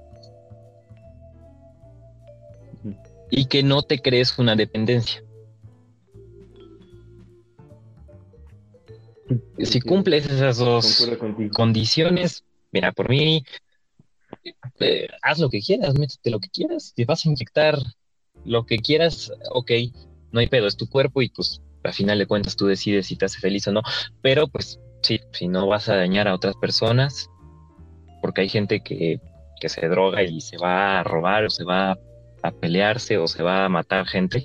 y 3.30 3.45
que 3.45 3.63
no 3.63 3.84
te 3.84 3.99
crees 3.99 4.38
una 4.39 4.56
dependencia. 4.56 5.21
Si 9.60 9.82
cumples 9.82 10.26
esas 10.26 10.58
dos 10.58 11.10
condiciones, 11.54 12.44
mira, 12.72 12.92
por 12.92 13.10
mí, 13.10 13.44
eh, 14.80 15.08
haz 15.22 15.39
lo 15.39 15.50
que 15.50 15.62
quieras, 15.62 15.94
métete 15.98 16.30
lo 16.30 16.39
que 16.39 16.50
quieras. 16.50 16.94
Si 16.96 17.06
vas 17.06 17.26
a 17.26 17.30
inyectar 17.30 17.78
lo 18.46 18.65
que 18.65 18.78
quieras, 18.78 19.32
ok, 19.52 19.72
no 20.32 20.39
hay 20.39 20.48
pedo, 20.48 20.68
es 20.68 20.78
tu 20.78 20.88
cuerpo 20.88 21.22
y 21.22 21.30
pues 21.30 21.62
al 21.84 21.94
final 21.94 22.20
de 22.20 22.28
cuentas 22.28 22.56
tú 22.56 22.65
decides 22.68 23.08
si 23.08 23.15
te 23.15 23.26
hace 23.26 23.39
feliz 23.39 23.68
o 23.68 23.72
no. 23.72 23.82
Pero 24.22 24.48
pues 24.48 24.80
sí, 25.02 25.20
si 25.32 25.48
no 25.48 25.68
vas 25.68 25.89
a 25.89 25.96
dañar 25.96 26.28
a 26.28 26.36
otras 26.36 26.56
personas, 26.56 27.30
porque 28.22 28.42
hay 28.42 28.50
gente 28.50 28.82
que, 28.82 29.20
que 29.60 29.70
se 29.70 29.88
droga 29.88 30.24
y 30.24 30.42
se 30.42 30.58
va 30.58 31.00
a 31.00 31.04
robar 31.04 31.46
o 31.46 31.50
se 31.50 31.63
va 31.63 31.98
a 32.42 32.52
pelearse 32.52 33.18
o 33.18 33.28
se 33.28 33.44
va 33.44 33.65
a 33.65 33.70
matar 33.70 34.06
gente, 34.08 34.44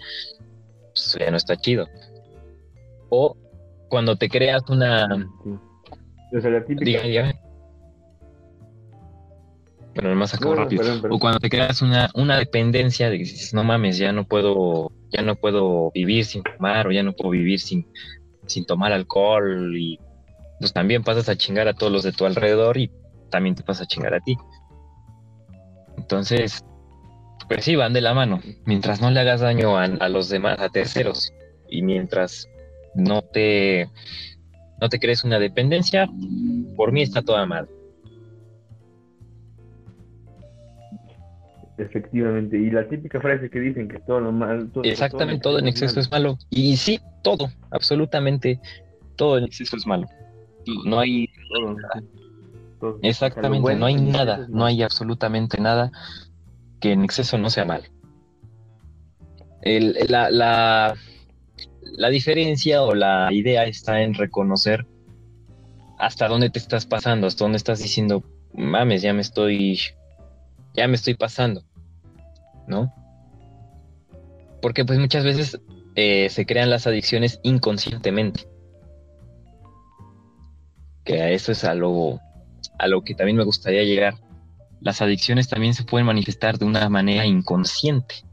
pues 0.93 1.17
ya 1.19 1.31
no 1.31 1.37
está 1.37 1.57
chido. 1.57 1.89
O 3.09 3.37
cuando 3.89 4.17
te 4.17 4.29
creas 4.29 4.63
una... 4.69 5.07
O 6.37 6.41
sea, 6.41 6.51
la 6.51 6.65
típica. 6.65 7.03
Diga. 7.03 7.35
Bueno, 9.95 10.11
nomás 10.11 10.35
acabo 10.35 10.57
no, 10.57 10.63
rápido. 10.63 10.83
perdón, 10.83 11.03
perdón. 11.03 11.17
O 11.17 11.21
cuando 11.21 11.39
te 11.39 11.49
creas 11.49 11.81
una, 11.81 12.11
una 12.15 12.37
dependencia 12.37 13.09
de 13.11 13.19
que 13.19 13.25
dices, 13.25 13.55
no 13.55 13.63
mames, 13.63 13.97
ya 13.97 14.11
no 14.13 14.25
puedo, 14.25 14.91
ya 15.11 15.23
no 15.23 15.37
puedo 15.37 15.93
vivir 15.93 16.25
sin 16.25 16.43
fumar, 16.43 16.89
o 16.89 16.91
ya 16.91 17.05
no 17.05 17.13
puedo 17.13 17.31
vivir 17.31 17.61
sin, 17.61 17.87
sin 18.47 18.67
tomar 18.67 18.93
alcohol, 18.93 19.77
y 19.77 20.01
pues 20.59 20.73
también 20.73 21.05
pasas 21.05 21.29
a 21.29 21.37
chingar 21.37 21.69
a 21.69 21.75
todos 21.75 21.93
los 21.93 22.03
de 22.03 22.13
tu 22.13 22.27
alrededor 22.27 22.77
y 22.77 22.91
también 23.31 23.55
te 23.55 23.63
pasa 23.63 23.85
a 23.85 23.87
chingar 23.87 24.15
a 24.15 24.21
ti. 24.21 24.37
Entonces, 25.97 26.65
pues 27.49 27.65
sí, 27.65 27.77
van 27.77 27.93
de 27.93 28.01
la 28.01 28.15
mano. 28.15 28.41
Mientras 28.65 29.01
no 29.01 29.13
le 29.13 29.21
hagas 29.21 29.43
daño 29.43 29.79
a, 29.79 29.85
a 29.85 30.09
los 30.09 30.29
demás, 30.29 30.59
a 30.59 30.71
terceros, 30.71 31.33
y 31.71 31.83
mientras 31.83 32.49
no 32.95 33.23
te, 33.23 33.89
no 34.81 34.89
te 34.89 34.99
crees 34.99 35.25
una 35.25 35.39
dependencia, 35.39 36.09
por 36.77 36.93
mí 36.93 37.03
está 37.03 37.23
toda 37.23 37.47
mal. 37.47 37.69
Efectivamente. 41.77 42.57
Y 42.57 42.71
la 42.71 42.89
típica 42.89 43.21
frase 43.21 43.51
que 43.51 43.59
dicen 43.59 43.89
que 43.89 43.99
todo 44.01 44.21
lo 44.21 44.33
mal. 44.33 44.71
Todo, 44.73 44.85
Exactamente, 44.85 45.43
todo 45.43 45.59
en 45.59 45.67
exceso 45.67 45.99
es 45.99 46.11
malo. 46.11 46.39
Y 46.51 46.77
sí, 46.77 47.01
todo, 47.23 47.51
absolutamente 47.71 48.61
todo 49.17 49.39
en 49.39 49.45
exceso 49.45 49.77
es 49.77 49.87
malo. 49.87 50.07
No 50.85 50.99
hay, 51.01 51.29
Todo, 52.81 52.99
exactamente, 53.03 53.61
bueno 53.61 53.81
no 53.81 53.87
hay 53.87 53.97
nada, 53.97 54.39
no 54.49 54.55
malo. 54.55 54.65
hay 54.67 54.83
absolutamente 54.83 55.61
nada 55.61 55.91
que 56.81 56.93
en 56.93 57.05
exceso 57.05 57.39
no 57.39 57.51
sea 57.51 57.65
malo. 57.65 57.85
El- 59.63 59.97
la, 60.09 60.31
la, 60.31 60.95
la 61.93 62.09
diferencia 62.09 62.83
o 62.83 62.95
la 62.95 63.33
idea 63.33 63.65
está 63.65 64.03
en 64.03 64.15
reconocer 64.15 64.87
hasta 65.99 66.29
dónde 66.29 66.51
te 66.51 66.59
estás 66.59 66.87
pasando, 66.87 67.27
hasta 67.27 67.45
dónde 67.45 67.57
estás 67.57 67.81
diciendo, 67.81 68.25
mames, 68.53 69.03
ya 69.03 69.13
me 69.13 69.23
estoy, 69.23 69.79
ya 70.75 70.89
me 70.89 70.97
estoy 70.97 71.15
pasando, 71.15 71.65
¿no? 72.67 72.93
Porque 74.61 74.85
pues 74.85 74.99
muchas 74.99 75.25
veces 75.25 75.61
eh, 75.95 76.29
se 76.31 76.47
crean 76.47 76.71
las 76.71 76.87
adicciones 76.87 77.41
inconscientemente. 77.43 78.49
Que 81.05 81.21
a 81.21 81.31
eso 81.31 81.53
es 81.53 81.65
a 81.65 81.75
lo, 81.75 82.21
a 82.79 82.87
lo 82.89 83.03
que 83.03 83.15
también 83.15 83.37
me 83.37 83.45
gustaría 83.45 83.85
llegar. 83.85 84.15
Las 84.81 85.03
adicciones 85.03 85.49
también 85.49 85.75
se 85.75 85.85
pueden 85.85 86.07
manifestar 86.07 86.59
de 86.59 86.65
una 86.65 86.89
manera 86.89 87.27
inconsciente. 87.27 88.25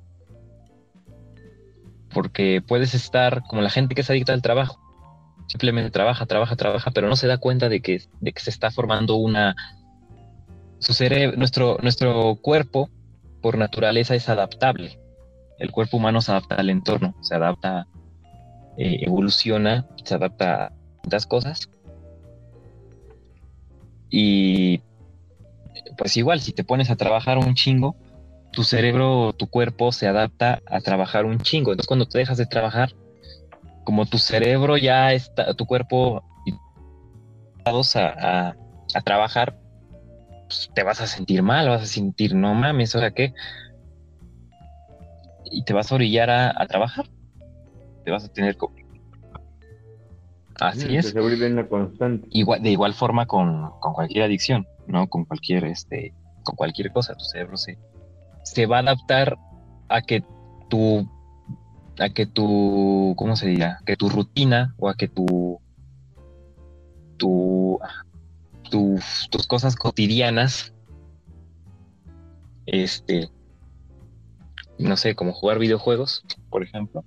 Porque 2.13 2.61
puedes 2.65 2.93
estar 2.93 3.43
como 3.43 3.61
la 3.61 3.69
gente 3.69 3.95
que 3.95 4.01
es 4.01 4.09
adicta 4.09 4.33
al 4.33 4.41
trabajo. 4.41 4.79
Simplemente 5.47 5.91
trabaja, 5.91 6.25
trabaja, 6.25 6.55
trabaja, 6.55 6.91
pero 6.91 7.09
no 7.09 7.15
se 7.15 7.27
da 7.27 7.37
cuenta 7.37 7.69
de 7.69 7.81
que, 7.81 8.01
de 8.19 8.33
que 8.33 8.41
se 8.41 8.49
está 8.49 8.71
formando 8.71 9.15
una... 9.15 9.55
Nuestro, 11.37 11.77
nuestro 11.81 12.35
cuerpo, 12.41 12.89
por 13.41 13.57
naturaleza, 13.57 14.15
es 14.15 14.29
adaptable. 14.29 14.99
El 15.59 15.71
cuerpo 15.71 15.97
humano 15.97 16.21
se 16.21 16.31
adapta 16.31 16.55
al 16.55 16.69
entorno, 16.71 17.15
se 17.21 17.35
adapta, 17.35 17.85
eh, 18.77 18.99
evoluciona, 19.01 19.85
se 20.03 20.15
adapta 20.15 20.71
distintas 20.93 21.27
cosas. 21.27 21.69
Y 24.09 24.81
pues 25.97 26.17
igual, 26.17 26.41
si 26.41 26.51
te 26.51 26.63
pones 26.63 26.89
a 26.89 26.95
trabajar 26.95 27.37
un 27.37 27.53
chingo, 27.53 27.95
tu 28.51 28.63
cerebro, 28.63 29.33
tu 29.33 29.47
cuerpo 29.47 29.91
se 29.91 30.07
adapta 30.07 30.61
a 30.67 30.81
trabajar 30.81 31.25
un 31.25 31.39
chingo. 31.39 31.71
Entonces 31.71 31.87
cuando 31.87 32.05
te 32.05 32.17
dejas 32.17 32.37
de 32.37 32.45
trabajar, 32.45 32.93
como 33.83 34.05
tu 34.05 34.17
cerebro 34.17 34.77
ya 34.77 35.13
está, 35.13 35.53
tu 35.53 35.65
cuerpo 35.65 36.23
a, 37.65 38.55
a, 38.93 39.01
trabajar, 39.01 39.57
pues 40.47 40.69
te 40.73 40.83
vas 40.83 41.01
a 41.01 41.07
sentir 41.07 41.41
mal, 41.43 41.69
vas 41.69 41.83
a 41.83 41.85
sentir, 41.85 42.35
no 42.35 42.53
mames, 42.53 42.95
¿ahora 42.95 43.11
qué? 43.11 43.33
Y 45.45 45.63
te 45.63 45.73
vas 45.73 45.91
a 45.91 45.95
orillar 45.95 46.29
a, 46.29 46.65
trabajar. 46.67 47.05
Te 48.03 48.11
vas 48.11 48.25
a 48.25 48.27
tener 48.29 48.57
que... 48.57 48.67
Así 50.59 50.95
es. 50.95 51.13
Constante. 51.69 52.27
Igual, 52.31 52.61
de 52.61 52.69
igual 52.69 52.93
forma 52.93 53.25
con, 53.25 53.71
con, 53.79 53.93
cualquier 53.93 54.25
adicción, 54.25 54.67
¿no? 54.87 55.07
Con 55.07 55.25
cualquier, 55.25 55.65
este, 55.65 56.13
con 56.43 56.55
cualquier 56.55 56.91
cosa, 56.91 57.15
tu 57.15 57.23
cerebro 57.23 57.57
se, 57.57 57.77
se 58.43 58.65
va 58.65 58.77
a 58.77 58.81
adaptar 58.81 59.37
a 59.89 60.01
que 60.01 60.23
tu, 60.69 61.07
a 61.99 62.09
que 62.09 62.25
tu, 62.25 63.13
¿cómo 63.17 63.35
se 63.35 63.47
dirá? 63.47 63.79
Que 63.85 63.97
tu 63.97 64.09
rutina 64.09 64.75
o 64.77 64.89
a 64.89 64.95
que 64.95 65.07
tu, 65.07 65.59
tu, 67.17 67.79
tus 68.69 69.47
cosas 69.47 69.75
cotidianas, 69.75 70.73
este, 72.65 73.29
no 74.79 74.97
sé, 74.97 75.15
como 75.15 75.33
jugar 75.33 75.59
videojuegos, 75.59 76.23
por 76.49 76.63
ejemplo. 76.63 77.03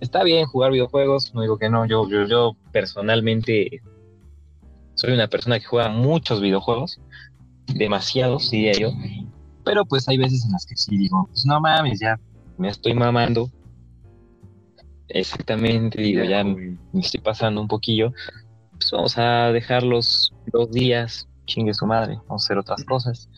Está 0.00 0.22
bien 0.22 0.46
jugar 0.46 0.70
videojuegos, 0.70 1.34
no 1.34 1.42
digo 1.42 1.58
que 1.58 1.70
no, 1.70 1.86
yo, 1.86 2.08
yo, 2.08 2.26
yo 2.26 2.56
personalmente 2.72 3.82
soy 4.94 5.12
una 5.12 5.28
persona 5.28 5.58
que 5.58 5.66
juega 5.66 5.88
muchos 5.88 6.40
videojuegos, 6.40 7.00
demasiados, 7.66 8.50
diría 8.50 8.72
yo, 8.72 8.92
pero 9.68 9.84
pues 9.84 10.08
hay 10.08 10.16
veces 10.16 10.46
en 10.46 10.52
las 10.52 10.64
que 10.64 10.74
sí 10.76 10.96
digo, 10.96 11.26
pues 11.26 11.44
no 11.44 11.60
mames, 11.60 12.00
ya 12.00 12.18
me 12.56 12.70
estoy 12.70 12.94
mamando. 12.94 13.50
Exactamente, 15.08 16.00
digo, 16.00 16.24
ya 16.24 16.42
me 16.42 16.78
estoy 16.94 17.20
pasando 17.20 17.60
un 17.60 17.68
poquillo. 17.68 18.14
Pues 18.70 18.90
vamos 18.90 19.18
a 19.18 19.52
dejar 19.52 19.82
los 19.82 20.32
dos 20.50 20.70
días, 20.70 21.28
chingue 21.44 21.74
su 21.74 21.84
madre, 21.84 22.14
vamos 22.26 22.44
a 22.44 22.46
hacer 22.46 22.56
otras 22.56 22.82
cosas. 22.84 23.28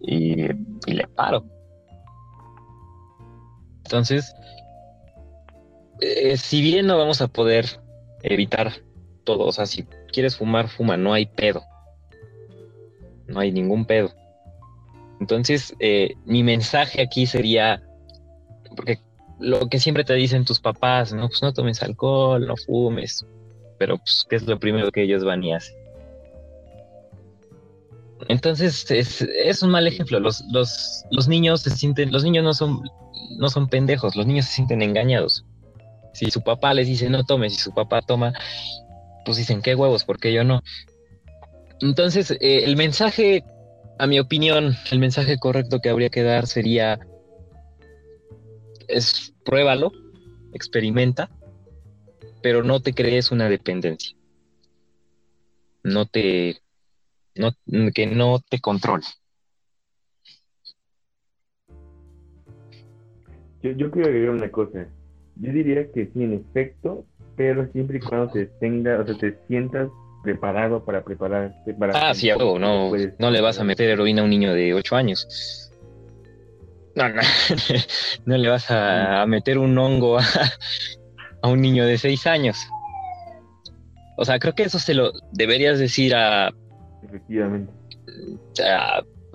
Y, 0.00 0.44
y 0.86 0.94
le 0.94 1.06
paro. 1.08 1.44
Entonces, 3.84 4.34
eh, 6.00 6.38
si 6.38 6.62
bien 6.62 6.86
no 6.86 6.96
vamos 6.96 7.20
a 7.20 7.28
poder 7.28 7.66
evitar 8.22 8.72
todo, 9.24 9.44
o 9.44 9.52
sea, 9.52 9.66
si 9.66 9.82
quieres 10.10 10.38
fumar, 10.38 10.68
fuma, 10.68 10.96
no 10.96 11.12
hay 11.12 11.26
pedo. 11.26 11.62
No 13.26 13.40
hay 13.40 13.52
ningún 13.52 13.84
pedo. 13.84 14.21
Entonces, 15.22 15.72
eh, 15.78 16.14
mi 16.24 16.42
mensaje 16.42 17.00
aquí 17.00 17.26
sería, 17.26 17.80
porque 18.74 18.98
lo 19.38 19.68
que 19.68 19.78
siempre 19.78 20.02
te 20.02 20.14
dicen 20.14 20.44
tus 20.44 20.58
papás, 20.58 21.12
no, 21.12 21.28
pues 21.28 21.40
no 21.42 21.52
tomes 21.52 21.80
alcohol, 21.80 22.44
no 22.44 22.56
fumes, 22.56 23.24
pero 23.78 23.98
pues, 23.98 24.26
¿qué 24.28 24.34
es 24.34 24.42
lo 24.48 24.58
primero 24.58 24.90
que 24.90 25.04
ellos 25.04 25.22
van 25.22 25.44
y 25.44 25.54
hacen? 25.54 25.76
Entonces, 28.26 28.90
es, 28.90 29.62
un 29.62 29.70
mal 29.70 29.86
ejemplo. 29.86 30.18
Los, 30.18 30.42
los, 30.50 31.04
los 31.12 31.28
niños 31.28 31.60
se 31.60 31.70
sienten, 31.70 32.10
los 32.10 32.24
niños 32.24 32.42
no 32.42 32.52
son, 32.52 32.82
no 33.38 33.48
son 33.48 33.68
pendejos, 33.68 34.16
los 34.16 34.26
niños 34.26 34.46
se 34.46 34.54
sienten 34.54 34.82
engañados. 34.82 35.44
Si 36.14 36.32
su 36.32 36.42
papá 36.42 36.74
les 36.74 36.88
dice 36.88 37.08
no 37.08 37.22
tome, 37.22 37.48
si 37.48 37.60
su 37.60 37.72
papá 37.72 38.02
toma, 38.02 38.32
pues 39.24 39.36
dicen 39.36 39.62
qué 39.62 39.76
huevos, 39.76 40.02
porque 40.02 40.32
yo 40.32 40.42
no. 40.42 40.64
Entonces, 41.80 42.32
eh, 42.32 42.64
el 42.64 42.76
mensaje, 42.76 43.44
a 43.98 44.06
mi 44.06 44.18
opinión, 44.18 44.74
el 44.90 44.98
mensaje 44.98 45.38
correcto 45.38 45.80
que 45.80 45.88
habría 45.88 46.10
que 46.10 46.22
dar 46.22 46.46
sería, 46.46 46.98
es 48.88 49.34
pruébalo, 49.44 49.92
experimenta, 50.52 51.30
pero 52.42 52.62
no 52.62 52.80
te 52.80 52.92
crees 52.92 53.30
una 53.30 53.48
dependencia. 53.48 54.16
No 55.84 56.06
te, 56.06 56.58
no, 57.34 57.52
que 57.94 58.06
no 58.06 58.40
te 58.40 58.60
controle. 58.60 59.04
Yo, 63.62 63.70
yo 63.70 63.90
quiero 63.90 64.08
agregar 64.08 64.30
una 64.30 64.50
cosa. 64.50 64.88
Yo 65.36 65.52
diría 65.52 65.90
que 65.92 66.06
sí, 66.06 66.22
en 66.22 66.34
efecto, 66.34 67.06
pero 67.36 67.70
siempre 67.72 67.98
y 67.98 68.00
cuando 68.00 68.32
te 68.32 68.46
tenga, 68.46 69.00
o 69.00 69.06
sea, 69.06 69.16
te 69.16 69.38
sientas 69.46 69.88
preparado 70.22 70.84
para 70.84 71.02
prepararte 71.02 71.74
para... 71.74 72.10
Ah, 72.10 72.14
sí, 72.14 72.30
no, 72.30 72.58
no 72.58 73.30
le 73.30 73.40
vas 73.40 73.58
a 73.58 73.64
meter 73.64 73.90
heroína 73.90 74.22
a 74.22 74.24
un 74.24 74.30
niño 74.30 74.54
de 74.54 74.74
8 74.74 74.96
años. 74.96 75.70
No, 76.94 77.08
no, 77.08 77.22
no 78.26 78.36
le 78.36 78.48
vas 78.48 78.70
a, 78.70 79.24
meter 79.26 79.58
un 79.58 79.76
hongo 79.78 80.18
a, 80.18 81.48
un 81.48 81.60
niño 81.60 81.86
de 81.86 81.98
6 81.98 82.26
años. 82.26 82.58
O 84.16 84.24
sea, 84.24 84.38
creo 84.38 84.54
que 84.54 84.64
eso 84.64 84.78
se 84.78 84.94
lo 84.94 85.12
deberías 85.32 85.78
decir 85.78 86.14
a... 86.14 86.52
Efectivamente. 87.02 87.72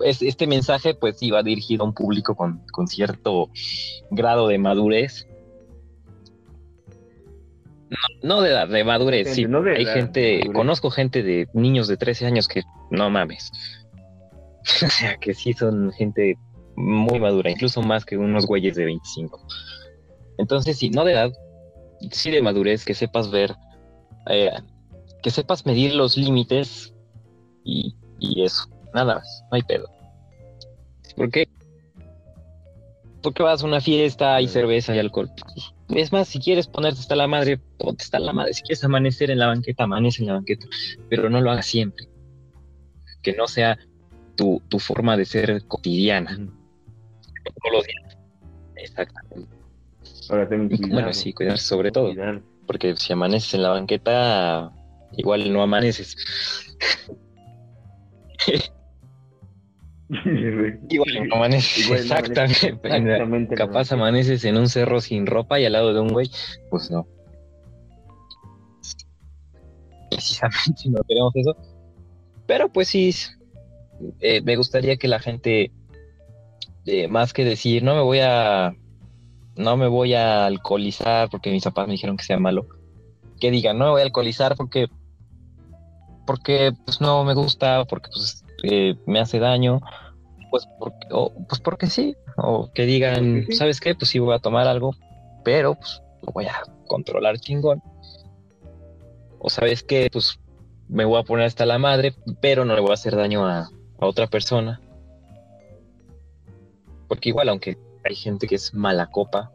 este 0.00 0.46
mensaje 0.46 0.94
pues 0.94 1.18
sí 1.18 1.30
va 1.30 1.42
dirigido 1.42 1.82
a 1.82 1.86
un 1.86 1.94
público 1.94 2.34
con, 2.34 2.64
con 2.72 2.86
cierto 2.86 3.50
grado 4.10 4.48
de 4.48 4.58
madurez 4.58 5.26
no, 8.22 8.42
de 8.42 8.50
edad, 8.50 8.68
de 8.68 8.84
madurez, 8.84 9.34
sí. 9.34 9.46
Hay 9.76 9.86
gente, 9.86 10.40
conozco 10.52 10.90
gente 10.90 11.22
de 11.22 11.48
niños 11.52 11.88
de 11.88 11.96
13 11.96 12.26
años 12.26 12.48
que 12.48 12.62
no 12.90 13.10
mames. 13.10 13.50
o 14.84 14.88
sea, 14.88 15.16
que 15.16 15.34
sí 15.34 15.52
son 15.52 15.92
gente 15.92 16.36
muy 16.76 17.18
madura, 17.18 17.50
incluso 17.50 17.82
más 17.82 18.04
que 18.04 18.16
unos 18.16 18.46
güeyes 18.46 18.76
de 18.76 18.84
25. 18.84 19.40
Entonces, 20.38 20.78
sí, 20.78 20.90
no 20.90 21.04
de 21.04 21.12
edad, 21.12 21.32
sí 22.12 22.30
de 22.30 22.42
madurez, 22.42 22.84
que 22.84 22.94
sepas 22.94 23.30
ver, 23.30 23.54
eh, 24.28 24.50
que 25.22 25.30
sepas 25.30 25.66
medir 25.66 25.94
los 25.94 26.16
límites 26.16 26.94
y, 27.64 27.96
y 28.20 28.44
eso, 28.44 28.68
nada 28.94 29.16
más, 29.16 29.44
no 29.50 29.56
hay 29.56 29.62
pedo. 29.62 29.88
¿Por 31.16 31.30
qué? 33.18 33.22
Porque 33.22 33.42
vas 33.42 33.62
a 33.62 33.66
una 33.66 33.80
fiesta, 33.80 34.36
hay 34.36 34.48
cerveza 34.48 34.94
y 34.94 34.98
alcohol. 34.98 35.30
Es 35.88 36.12
más, 36.12 36.28
si 36.28 36.38
quieres 36.38 36.66
ponerte 36.66 37.00
hasta 37.00 37.16
la 37.16 37.26
madre, 37.26 37.58
ponte 37.78 38.04
hasta 38.04 38.18
la 38.18 38.32
madre. 38.32 38.54
Si 38.54 38.62
quieres 38.62 38.84
amanecer 38.84 39.30
en 39.30 39.38
la 39.38 39.46
banqueta, 39.46 39.84
amanece 39.84 40.22
en 40.22 40.28
la 40.28 40.34
banqueta. 40.34 40.66
Pero 41.08 41.30
no 41.30 41.40
lo 41.40 41.50
hagas 41.50 41.66
siempre. 41.66 42.08
Que 43.22 43.32
no 43.32 43.48
sea 43.48 43.78
tu, 44.36 44.60
forma 44.78 45.16
de 45.16 45.24
ser 45.24 45.66
cotidiana. 45.66 46.36
Todos 46.36 47.72
los 47.72 47.86
días. 47.86 48.18
Exactamente. 48.76 49.48
Ahora 50.28 50.48
Bueno, 50.50 51.12
sí, 51.12 51.32
cuidarse 51.32 51.64
sobre 51.64 51.90
todo. 51.90 52.12
Porque 52.66 52.94
si 52.96 53.12
amaneces 53.12 53.54
en 53.54 53.62
la 53.62 53.70
banqueta, 53.70 54.72
igual 55.16 55.50
no 55.52 55.62
amaneces. 55.62 56.16
Igual 60.88 61.28
amaneces, 61.32 61.90
exactamente. 61.90 62.78
Capaz 63.54 63.92
amaneces 63.92 64.44
en 64.44 64.56
un 64.56 64.68
cerro 64.68 65.00
sin 65.00 65.26
ropa 65.26 65.60
y 65.60 65.66
al 65.66 65.72
lado 65.72 65.92
de 65.92 66.00
un 66.00 66.08
güey, 66.08 66.30
pues 66.70 66.90
no. 66.90 67.06
Precisamente 70.10 70.82
no 70.88 71.02
queremos 71.06 71.36
eso. 71.36 71.56
Pero 72.46 72.70
pues 72.70 72.88
sí, 72.88 73.14
eh, 74.20 74.40
me 74.40 74.56
gustaría 74.56 74.96
que 74.96 75.08
la 75.08 75.18
gente, 75.18 75.72
eh, 76.86 77.08
más 77.08 77.34
que 77.34 77.44
decir, 77.44 77.82
no 77.82 77.94
me 77.94 78.00
voy 78.00 78.20
a, 78.20 78.74
no 79.56 79.76
me 79.76 79.88
voy 79.88 80.14
a 80.14 80.46
alcoholizar 80.46 81.28
porque 81.28 81.50
mis 81.50 81.64
papás 81.64 81.86
me 81.86 81.92
dijeron 81.92 82.16
que 82.16 82.24
sea 82.24 82.38
malo, 82.38 82.66
que 83.38 83.50
digan, 83.50 83.76
no 83.76 83.86
me 83.86 83.90
voy 83.90 84.00
a 84.00 84.04
alcoholizar 84.04 84.56
porque, 84.56 84.86
porque 86.26 86.72
pues 86.86 87.02
no 87.02 87.24
me 87.24 87.34
gusta, 87.34 87.84
porque 87.84 88.08
pues 88.10 88.42
me 89.06 89.20
hace 89.20 89.38
daño, 89.38 89.80
pues 90.50 90.68
porque, 90.78 91.06
o, 91.10 91.32
pues 91.48 91.60
porque 91.60 91.86
sí, 91.86 92.16
o 92.36 92.70
que 92.72 92.86
digan, 92.86 93.46
¿sabes 93.50 93.80
qué? 93.80 93.94
Pues 93.94 94.10
sí 94.10 94.18
voy 94.18 94.34
a 94.34 94.38
tomar 94.38 94.66
algo, 94.66 94.94
pero 95.44 95.74
pues 95.74 96.02
lo 96.22 96.32
voy 96.32 96.46
a 96.46 96.62
controlar 96.86 97.38
chingón. 97.38 97.82
O 99.38 99.50
sabes 99.50 99.82
qué, 99.82 100.08
pues 100.12 100.40
me 100.88 101.04
voy 101.04 101.20
a 101.20 101.24
poner 101.24 101.46
hasta 101.46 101.66
la 101.66 101.78
madre, 101.78 102.14
pero 102.40 102.64
no 102.64 102.74
le 102.74 102.80
voy 102.80 102.90
a 102.90 102.94
hacer 102.94 103.14
daño 103.14 103.46
a, 103.46 103.70
otra 104.00 104.26
persona. 104.26 104.80
Porque 107.08 107.30
igual, 107.30 107.48
aunque 107.48 107.76
hay 108.04 108.14
gente 108.14 108.46
que 108.46 108.54
es 108.54 108.74
mala 108.74 109.10
copa, 109.10 109.52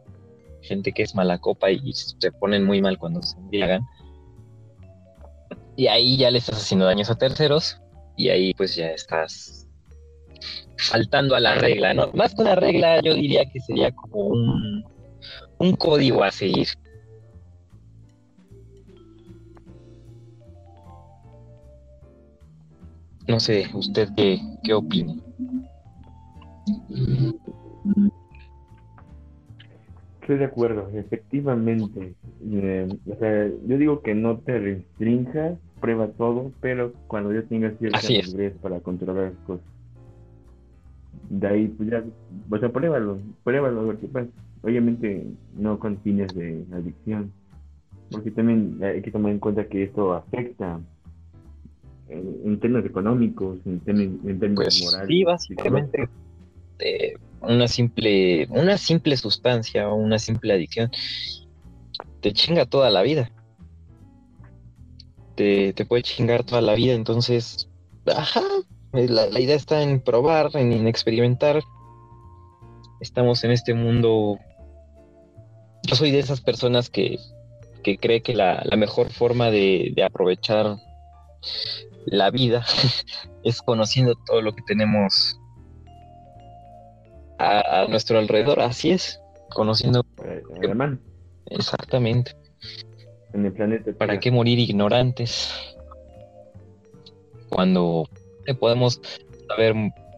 gente 0.60 0.92
que 0.92 1.02
es 1.02 1.14
mala 1.14 1.38
copa 1.38 1.70
y, 1.70 1.92
se 1.92 2.32
ponen 2.32 2.64
muy 2.64 2.80
mal 2.80 2.98
cuando 2.98 3.22
se 3.22 3.36
embriagan, 3.38 3.82
y 5.76 5.88
ahí 5.88 6.16
ya 6.16 6.30
le 6.30 6.38
estás 6.38 6.58
haciendo 6.58 6.86
daños 6.86 7.10
a 7.10 7.16
terceros, 7.16 7.80
y 8.16 8.28
ahí 8.28 8.54
pues 8.54 8.74
ya 8.76 8.90
estás 8.90 9.66
faltando 10.76 11.34
a 11.34 11.40
la 11.40 11.54
regla, 11.54 11.94
¿no? 11.94 12.10
Más 12.12 12.34
que 12.34 12.42
una 12.42 12.54
regla, 12.54 13.00
yo 13.00 13.14
diría 13.14 13.44
que 13.46 13.60
sería 13.60 13.90
como 13.92 14.26
un, 14.28 14.84
un 15.58 15.76
código 15.76 16.22
a 16.22 16.30
seguir. 16.30 16.68
No 23.26 23.40
sé, 23.40 23.66
¿usted 23.72 24.10
qué, 24.16 24.38
qué 24.62 24.74
opina? 24.74 25.14
Estoy 30.20 30.38
de 30.38 30.44
acuerdo, 30.44 30.90
efectivamente. 30.94 32.14
Eh, 32.50 32.88
o 33.10 33.18
sea, 33.18 33.50
yo 33.66 33.78
digo 33.78 34.02
que 34.02 34.14
no 34.14 34.38
te 34.38 34.58
restrinjas 34.58 35.58
prueba 35.84 36.08
todo, 36.08 36.50
pero 36.62 36.94
cuando 37.08 37.30
ya 37.30 37.42
tengas 37.42 37.76
cierta 37.78 37.98
madurez 38.00 38.54
para 38.62 38.80
controlar 38.80 39.24
las 39.32 39.40
cosas. 39.46 39.66
De 41.28 41.46
ahí, 41.46 41.68
pues 41.68 41.90
ya, 41.90 42.02
o 42.50 42.58
sea, 42.58 42.70
pruébalo, 42.70 43.18
pruébalo 43.42 43.80
a 43.80 43.84
ver 43.84 43.96
qué 43.98 44.06
pasa. 44.08 44.28
Obviamente 44.62 45.26
no 45.58 45.78
con 45.78 45.98
fines 46.00 46.34
de 46.34 46.64
adicción, 46.72 47.30
porque 48.10 48.30
también 48.30 48.82
hay 48.82 49.02
que 49.02 49.10
tomar 49.10 49.32
en 49.32 49.38
cuenta 49.40 49.66
que 49.66 49.82
esto 49.82 50.14
afecta 50.14 50.80
en, 52.08 52.34
en 52.46 52.60
términos 52.60 52.86
económicos, 52.86 53.58
en, 53.66 53.80
términos- 53.80 54.24
en 54.26 54.40
términos 54.40 54.64
Pues 54.64 54.82
morales. 54.84 55.08
sí, 55.08 55.24
básicamente 55.24 56.08
eh, 56.78 57.14
una 57.42 57.68
simple, 57.68 58.46
una 58.48 58.78
simple 58.78 59.18
sustancia 59.18 59.86
o 59.90 59.96
una 59.96 60.18
simple 60.18 60.54
adicción 60.54 60.90
te 62.22 62.32
chinga 62.32 62.64
toda 62.64 62.88
la 62.88 63.02
vida. 63.02 63.30
Te, 65.34 65.72
te 65.72 65.84
puede 65.84 66.02
chingar 66.02 66.44
toda 66.44 66.60
la 66.60 66.74
vida, 66.74 66.94
entonces, 66.94 67.68
ajá, 68.06 68.42
eh, 68.92 69.08
la, 69.08 69.26
la 69.26 69.40
idea 69.40 69.56
está 69.56 69.82
en 69.82 70.00
probar, 70.00 70.50
en, 70.54 70.72
en 70.72 70.86
experimentar. 70.86 71.62
Estamos 73.00 73.42
en 73.44 73.50
este 73.50 73.74
mundo. 73.74 74.38
Yo 75.82 75.96
soy 75.96 76.10
de 76.10 76.20
esas 76.20 76.40
personas 76.40 76.88
que, 76.88 77.18
que 77.82 77.98
cree 77.98 78.22
que 78.22 78.34
la, 78.34 78.62
la 78.64 78.76
mejor 78.76 79.10
forma 79.10 79.50
de, 79.50 79.92
de 79.94 80.04
aprovechar 80.04 80.76
la 82.06 82.30
vida 82.30 82.64
es 83.44 83.60
conociendo 83.62 84.14
todo 84.26 84.40
lo 84.40 84.54
que 84.54 84.62
tenemos 84.62 85.38
a, 87.38 87.82
a 87.82 87.88
nuestro 87.88 88.18
alrededor. 88.18 88.60
Así 88.60 88.90
es, 88.90 89.20
conociendo 89.50 90.04
Eh, 90.24 90.42
exactamente. 91.46 92.36
En 93.34 93.46
el 93.46 93.52
planeta. 93.52 93.92
¿Para 93.92 94.18
qué 94.20 94.30
morir 94.30 94.58
ignorantes 94.58 95.52
cuando 97.48 98.08
podemos 98.58 99.00
saber 99.48 99.74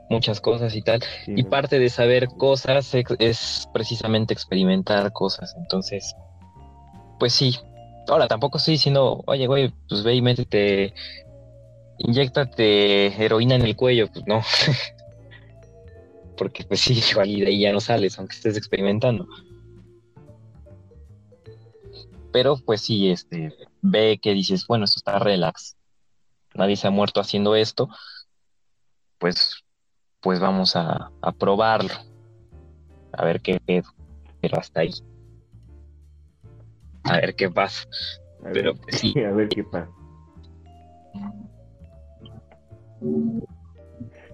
muchas 0.09 0.40
cosas 0.40 0.74
y 0.74 0.83
tal? 0.83 1.02
Sí, 1.24 1.33
Y 1.37 1.42
parte 1.44 1.79
de 1.79 1.88
saber 1.88 2.29
cosas 2.29 2.94
es, 2.94 3.07
es 3.18 3.68
precisamente 3.72 4.35
experimentar 4.35 5.12
cosas. 5.12 5.55
Entonces, 5.59 6.14
pues 7.18 7.33
sí. 7.33 7.57
Ahora, 8.09 8.29
tampoco 8.29 8.59
estoy 8.59 8.72
diciendo, 8.74 9.24
oye, 9.26 9.46
güey, 9.46 9.72
pues 9.88 10.05
ve 10.05 10.14
y 10.14 10.22
métete, 10.22 10.94
inyéctate 11.98 13.07
heroína 13.24 13.57
en 13.57 13.62
el 13.62 13.74
cuello. 13.74 14.09
Pues 14.12 14.24
no. 14.26 14.42
Porque 16.37 16.64
pues 16.64 16.81
sí, 16.81 17.00
igual 17.11 17.31
y 17.31 17.40
de 17.40 17.48
ahí 17.48 17.61
ya 17.61 17.72
no 17.72 17.81
sales, 17.81 18.18
aunque 18.18 18.37
estés 18.37 18.57
experimentando. 18.57 19.26
Pero 22.33 22.57
pues 22.57 22.83
sí, 22.83 23.11
este, 23.11 23.55
ve 23.83 24.19
que 24.21 24.33
dices, 24.35 24.67
bueno, 24.67 24.85
esto 24.85 24.99
está 24.99 25.19
relax. 25.19 25.77
Nadie 26.55 26.77
se 26.77 26.89
ha 26.89 26.91
muerto 26.91 27.21
haciendo 27.21 27.55
esto. 27.55 27.89
Pues, 29.19 29.65
pues 30.21 30.41
vamos 30.41 30.77
a, 30.77 31.11
a 31.21 31.33
probarlo. 31.33 31.95
A 33.12 33.25
ver 33.25 33.41
qué 33.41 33.61
pedo. 33.61 33.89
Pero 34.41 34.59
hasta 34.59 34.81
ahí. 34.81 34.93
A 37.05 37.17
ver 37.19 37.35
qué 37.35 37.51
pasa. 37.51 37.87
A 38.41 38.45
ver, 38.45 38.53
Pero 38.53 38.75
pues, 38.77 38.97
sí. 38.97 39.15
a 39.25 39.33
ver 39.33 39.49
qué 39.49 39.65
pasa. 39.65 39.91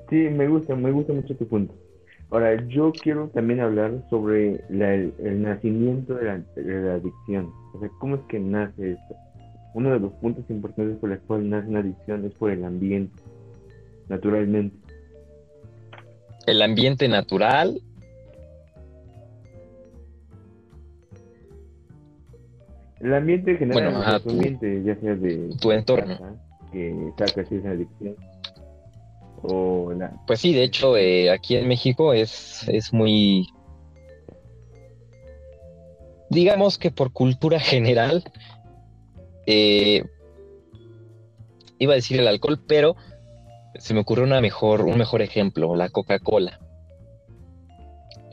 Sí, 0.08 0.16
me 0.16 0.46
gusta, 0.48 0.74
me 0.74 0.90
gusta 0.90 1.12
mucho 1.12 1.36
tu 1.36 1.46
punto. 1.46 1.74
Ahora, 2.32 2.54
yo 2.66 2.92
quiero 2.92 3.28
también 3.28 3.60
hablar 3.60 3.92
sobre 4.08 4.64
la- 4.70 4.94
el, 4.94 5.12
el 5.22 5.42
nacimiento 5.42 6.14
de 6.14 6.24
la, 6.24 6.38
de 6.56 6.64
la 6.82 6.94
adicción. 6.94 7.52
O 7.74 7.78
sea, 7.80 7.90
¿cómo 8.00 8.16
es 8.16 8.22
que 8.22 8.40
nace 8.40 8.92
esto? 8.92 9.14
Uno 9.74 9.90
de 9.90 10.00
los 10.00 10.12
puntos 10.14 10.44
importantes 10.48 10.96
por 10.98 11.12
el 11.12 11.18
cual 11.20 11.48
nace 11.50 11.68
una 11.68 11.80
adicción 11.80 12.24
es 12.24 12.32
por 12.34 12.50
el 12.50 12.64
ambiente, 12.64 13.14
naturalmente. 14.08 14.74
El 16.46 16.62
ambiente 16.62 17.06
natural. 17.06 17.80
El 23.00 23.14
ambiente 23.14 23.56
general, 23.56 23.82
Bueno, 23.84 23.98
ajá, 24.00 24.20
tu 24.20 24.30
ambiente, 24.30 24.82
ya 24.84 24.96
sea 24.96 25.14
de 25.16 25.50
tu 25.60 25.72
entorno. 25.72 26.18
casa, 26.18 26.34
que 26.72 27.12
saca 27.18 27.44
si 27.46 27.56
es 27.56 27.62
una 27.62 27.72
adicción, 27.72 28.16
o 29.42 29.92
la, 29.92 30.12
Pues 30.26 30.40
sí, 30.40 30.52
de 30.54 30.62
hecho, 30.64 30.96
eh, 30.96 31.30
aquí 31.30 31.56
en 31.56 31.68
México 31.68 32.12
es, 32.12 32.66
es 32.68 32.92
muy. 32.92 33.46
Digamos 36.30 36.78
que 36.78 36.90
por 36.90 37.12
cultura 37.12 37.60
general, 37.60 38.24
eh, 39.46 40.04
iba 41.78 41.92
a 41.92 41.96
decir 41.96 42.18
el 42.20 42.28
alcohol, 42.28 42.60
pero 42.66 42.96
se 43.78 43.94
me 43.94 44.00
ocurrió 44.00 44.24
una 44.24 44.40
mejor, 44.40 44.82
un 44.82 44.98
mejor 44.98 45.22
ejemplo, 45.22 45.74
la 45.76 45.88
Coca-Cola. 45.90 46.60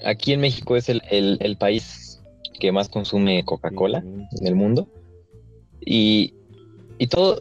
Aquí 0.06 0.32
en 0.34 0.40
México 0.42 0.76
es 0.78 0.88
el, 0.90 1.02
el- 1.10 1.38
el 1.42 1.58
país 1.58 2.22
que 2.60 2.72
más 2.72 2.90
consume 2.90 3.44
Coca-Cola 3.46 4.00
en 4.00 4.48
el 4.48 4.56
mundo. 4.56 4.88
Y, 5.82 6.34
y 6.98 7.08
todo, 7.08 7.40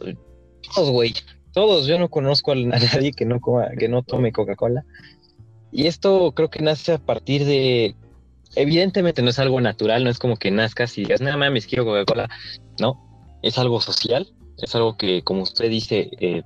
todos, 0.73 0.89
güey, 0.91 1.13
todos, 1.53 1.87
yo 1.87 1.99
no 1.99 2.09
conozco 2.09 2.51
a 2.51 2.55
nadie 2.55 3.11
que 3.13 3.25
no 3.25 3.39
coma, 3.39 3.69
que 3.77 3.87
no 3.87 4.03
tome 4.03 4.31
Coca-Cola. 4.31 4.85
Y 5.71 5.87
esto 5.87 6.31
creo 6.31 6.49
que 6.49 6.61
nace 6.61 6.93
a 6.93 6.97
partir 6.97 7.45
de, 7.45 7.95
evidentemente 8.55 9.21
no 9.21 9.29
es 9.29 9.39
algo 9.39 9.61
natural, 9.61 10.03
no 10.03 10.09
es 10.09 10.19
como 10.19 10.37
que 10.37 10.51
nazcas 10.51 10.97
y 10.97 11.01
digas, 11.01 11.21
nada 11.21 11.37
mames, 11.37 11.67
quiero 11.67 11.85
Coca-Cola. 11.85 12.29
No, 12.79 12.97
es 13.41 13.57
algo 13.57 13.81
social, 13.81 14.27
es 14.57 14.75
algo 14.75 14.97
que, 14.97 15.21
como 15.23 15.43
usted 15.43 15.69
dice, 15.69 16.09
eh, 16.19 16.43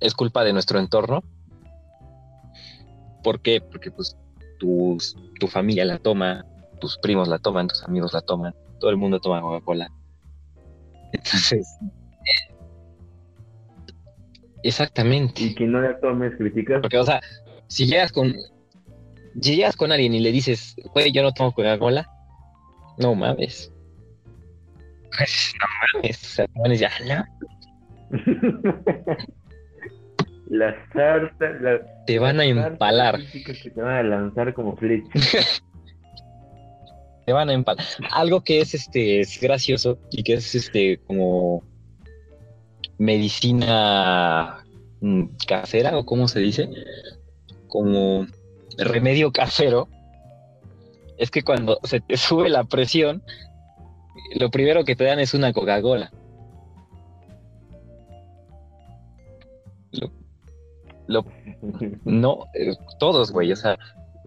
es 0.00 0.14
culpa 0.14 0.44
de 0.44 0.52
nuestro 0.52 0.78
entorno. 0.78 1.22
¿Por 3.22 3.40
qué? 3.40 3.60
Porque 3.60 3.90
pues 3.90 4.16
tus, 4.58 5.16
tu 5.38 5.46
familia 5.46 5.84
la 5.84 5.98
toma, 5.98 6.44
tus 6.80 6.98
primos 6.98 7.28
la 7.28 7.38
toman, 7.38 7.68
tus 7.68 7.82
amigos 7.84 8.12
la 8.12 8.22
toman, 8.22 8.54
todo 8.78 8.90
el 8.90 8.96
mundo 8.96 9.20
toma 9.20 9.40
Coca-Cola. 9.40 9.90
Entonces, 11.12 11.66
eh, 11.82 12.54
exactamente. 14.62 15.42
Y 15.42 15.54
quien 15.54 15.72
no 15.72 15.80
la 15.80 15.98
tomes, 16.00 16.34
criticas. 16.36 16.80
Porque, 16.80 16.98
o 16.98 17.04
sea, 17.04 17.20
si 17.68 17.86
llegas 17.86 18.12
con. 18.12 18.34
Si 19.40 19.56
llegas 19.56 19.76
con 19.76 19.92
alguien 19.92 20.12
y 20.14 20.20
le 20.20 20.32
dices, 20.32 20.74
güey, 20.92 21.12
yo 21.12 21.22
no 21.22 21.32
tomo 21.32 21.52
Coca-Cola, 21.52 22.06
no 22.98 23.14
mames. 23.14 23.72
Pues 25.16 25.52
no 25.60 26.00
mames. 26.00 26.22
O 26.22 26.26
sea, 26.34 26.46
te 26.46 26.60
van 26.60 26.70
a 26.70 26.74
decir, 26.74 26.88
"Ah, 26.88 27.24
no". 28.10 28.16
Las 30.50 30.74
sartas, 30.92 31.60
las 31.60 31.80
Te 32.06 32.18
van 32.18 32.40
a 32.40 32.44
empalar. 32.44 33.20
que 33.30 33.70
te 33.70 33.80
van 33.80 33.94
a 33.98 34.02
lanzar 34.02 34.52
como 34.52 34.76
flechas. 34.76 35.62
Te 37.26 37.32
van 37.32 37.48
a 37.50 37.52
empalar. 37.52 37.84
Algo 38.10 38.40
que 38.42 38.60
es 38.60 38.74
este 38.74 39.20
es 39.20 39.40
gracioso 39.40 40.00
y 40.10 40.24
que 40.24 40.32
es 40.34 40.52
este 40.56 40.98
como 41.06 41.62
medicina 43.00 44.62
mm, 45.00 45.24
casera 45.46 45.96
o 45.96 46.04
cómo 46.04 46.28
se 46.28 46.38
dice, 46.40 46.68
como 47.66 48.26
remedio 48.76 49.32
casero, 49.32 49.88
es 51.16 51.30
que 51.30 51.42
cuando 51.42 51.78
se 51.82 52.00
te 52.00 52.18
sube 52.18 52.50
la 52.50 52.64
presión, 52.64 53.22
lo 54.38 54.50
primero 54.50 54.84
que 54.84 54.96
te 54.96 55.04
dan 55.04 55.18
es 55.18 55.32
una 55.32 55.52
Coca-Cola. 55.54 56.12
Lo, 59.92 60.12
lo- 61.06 61.24
no, 62.04 62.44
eh, 62.54 62.74
todos, 62.98 63.32
güey, 63.32 63.50
o 63.50 63.56
sea, 63.56 63.78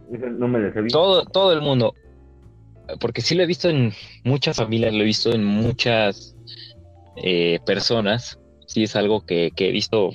no 0.10 0.48
me 0.48 0.72
todo, 0.90 1.26
todo 1.26 1.54
el 1.54 1.62
mundo. 1.62 1.94
Porque 3.00 3.22
sí 3.22 3.36
lo 3.36 3.44
he 3.44 3.48
visto 3.48 3.70
en 3.70 3.94
muchas 4.24 4.58
familias, 4.58 4.94
lo 4.94 5.02
he 5.02 5.06
visto 5.06 5.32
en 5.32 5.44
muchas 5.44 6.36
eh, 7.18 7.60
personas. 7.66 8.40
Sí 8.66 8.84
es 8.84 8.96
algo 8.96 9.26
que, 9.26 9.52
que 9.56 9.70
he 9.70 9.72
visto 9.72 10.12